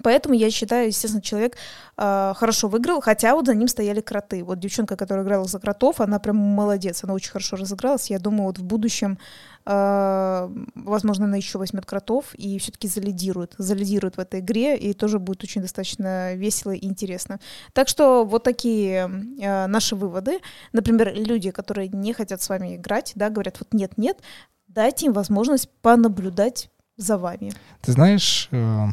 Поэтому 0.04 0.36
я 0.36 0.50
считаю, 0.52 0.88
естественно, 0.88 1.22
человек 1.22 1.58
э, 1.98 2.34
хорошо 2.36 2.68
выиграл, 2.68 3.02
хотя 3.02 3.36
вот 3.36 3.46
за 3.46 3.56
ним 3.56 3.68
стояли 3.68 4.02
кроты. 4.02 4.44
Вот 4.44 4.60
девчонка, 4.60 4.96
которая 4.96 5.24
играла 5.24 5.46
за 5.46 5.60
кротов, 5.60 6.02
она 6.02 6.20
прям 6.20 6.38
молодец, 6.38 7.04
она 7.04 7.14
очень 7.14 7.32
хорошо 7.32 7.56
разыгралась. 7.56 8.10
Я 8.10 8.20
думаю, 8.20 8.48
вот 8.48 8.58
в 8.58 8.64
будущем, 8.64 9.18
э, 9.66 10.50
возможно, 10.76 11.26
она 11.26 11.38
еще 11.38 11.58
возьмет 11.60 11.86
кротов 11.86 12.34
и 12.34 12.58
все-таки 12.60 12.88
залидирует, 12.88 13.54
залидирует 13.58 14.18
в 14.18 14.20
этой 14.20 14.40
игре, 14.40 14.78
и 14.78 14.94
тоже 14.94 15.20
будет 15.20 15.44
очень 15.44 15.62
достаточно 15.62 16.34
весело 16.34 16.72
и 16.72 16.86
интересно. 16.86 17.40
Так 17.74 17.88
что 17.88 18.26
вот 18.26 18.44
такие 18.44 19.10
э, 19.40 19.68
наши 19.68 19.96
выводы. 19.96 20.40
Например, 20.74 21.14
люди, 21.14 21.52
которые 21.52 21.90
не 21.90 22.14
хотят 22.14 22.42
с 22.42 22.50
вами 22.50 22.76
играть, 22.76 23.14
да, 23.16 23.30
говорят, 23.30 23.60
вот 23.60 23.74
нет-нет, 23.74 24.18
дайте 24.68 25.06
им 25.06 25.14
возможность 25.14 25.70
понаблюдать 25.82 26.70
за 26.98 27.18
вами. 27.18 27.54
Ты 27.82 27.92
знаешь, 27.92 28.48
э, 28.52 28.88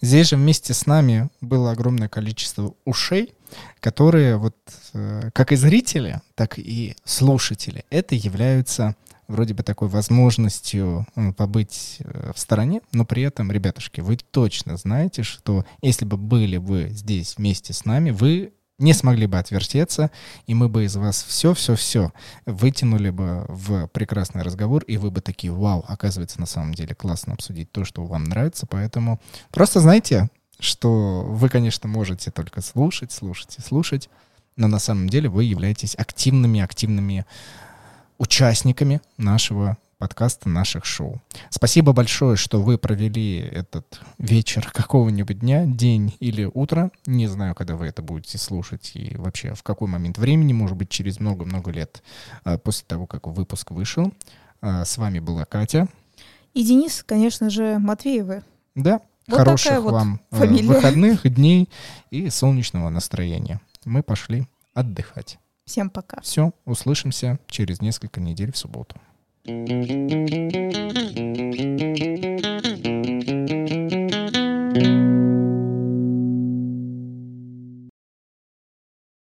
Здесь 0.00 0.28
же 0.28 0.36
вместе 0.36 0.74
с 0.74 0.86
нами 0.86 1.28
было 1.40 1.72
огромное 1.72 2.08
количество 2.08 2.74
ушей, 2.84 3.34
которые 3.80 4.36
вот 4.36 4.56
э, 4.94 5.30
как 5.32 5.52
и 5.52 5.56
зрители, 5.56 6.20
так 6.34 6.58
и 6.58 6.96
слушатели, 7.04 7.84
это 7.90 8.14
являются 8.14 8.94
вроде 9.28 9.54
бы 9.54 9.62
такой 9.62 9.88
возможностью 9.88 11.06
побыть 11.36 11.98
э, 12.00 12.32
в 12.34 12.38
стороне, 12.38 12.80
но 12.92 13.04
при 13.04 13.22
этом, 13.22 13.52
ребятушки, 13.52 14.00
вы 14.00 14.16
точно 14.16 14.76
знаете, 14.76 15.22
что 15.22 15.64
если 15.82 16.04
бы 16.04 16.16
были 16.16 16.56
вы 16.56 16.88
здесь 16.90 17.36
вместе 17.36 17.72
с 17.72 17.84
нами, 17.84 18.10
вы 18.10 18.52
не 18.78 18.92
смогли 18.92 19.26
бы 19.26 19.38
отвертеться, 19.38 20.10
и 20.46 20.54
мы 20.54 20.68
бы 20.68 20.84
из 20.84 20.96
вас 20.96 21.24
все-все-все 21.24 22.12
вытянули 22.46 23.10
бы 23.10 23.44
в 23.48 23.88
прекрасный 23.88 24.42
разговор, 24.42 24.84
и 24.84 24.96
вы 24.96 25.10
бы 25.10 25.20
такие, 25.20 25.52
вау, 25.52 25.84
оказывается, 25.88 26.40
на 26.40 26.46
самом 26.46 26.74
деле 26.74 26.94
классно 26.94 27.34
обсудить 27.34 27.72
то, 27.72 27.84
что 27.84 28.04
вам 28.04 28.24
нравится, 28.24 28.66
поэтому 28.66 29.20
просто 29.50 29.80
знайте, 29.80 30.28
что 30.60 31.22
вы, 31.24 31.48
конечно, 31.48 31.88
можете 31.88 32.30
только 32.30 32.60
слушать, 32.60 33.12
слушать 33.12 33.56
и 33.58 33.62
слушать, 33.62 34.08
но 34.56 34.68
на 34.68 34.78
самом 34.78 35.08
деле 35.08 35.28
вы 35.28 35.44
являетесь 35.44 35.94
активными-активными 35.96 37.26
участниками 38.18 39.00
нашего 39.16 39.76
подкаста 39.98 40.48
наших 40.48 40.84
шоу. 40.84 41.20
Спасибо 41.50 41.92
большое, 41.92 42.36
что 42.36 42.62
вы 42.62 42.78
провели 42.78 43.38
этот 43.38 44.00
вечер 44.18 44.70
какого-нибудь 44.72 45.40
дня, 45.40 45.66
день 45.66 46.16
или 46.20 46.44
утро. 46.44 46.90
Не 47.06 47.26
знаю, 47.26 47.54
когда 47.54 47.76
вы 47.76 47.86
это 47.86 48.00
будете 48.00 48.38
слушать 48.38 48.92
и 48.94 49.16
вообще 49.16 49.54
в 49.54 49.62
какой 49.62 49.88
момент 49.88 50.16
времени, 50.18 50.52
может 50.52 50.76
быть, 50.76 50.88
через 50.88 51.18
много-много 51.20 51.70
лет 51.70 52.02
а, 52.44 52.58
после 52.58 52.86
того, 52.86 53.06
как 53.06 53.26
выпуск 53.26 53.72
вышел. 53.72 54.12
А, 54.60 54.84
с 54.84 54.96
вами 54.98 55.18
была 55.18 55.44
Катя. 55.44 55.88
И 56.54 56.64
Денис, 56.64 57.02
конечно 57.04 57.50
же, 57.50 57.78
Матвеевы. 57.78 58.44
Да, 58.74 59.00
вот 59.26 59.38
хороших 59.38 59.80
вот 59.80 59.92
вам 59.92 60.20
э, 60.30 60.36
фамилия. 60.36 60.68
выходных 60.68 61.34
дней 61.34 61.68
и 62.10 62.30
солнечного 62.30 62.88
настроения. 62.88 63.60
Мы 63.84 64.02
пошли 64.02 64.46
отдыхать. 64.74 65.38
Всем 65.64 65.90
пока. 65.90 66.20
Все, 66.22 66.52
услышимся 66.64 67.38
через 67.48 67.80
несколько 67.80 68.20
недель 68.20 68.52
в 68.52 68.56
субботу. 68.56 68.96
Mm-hmm. 69.48 69.78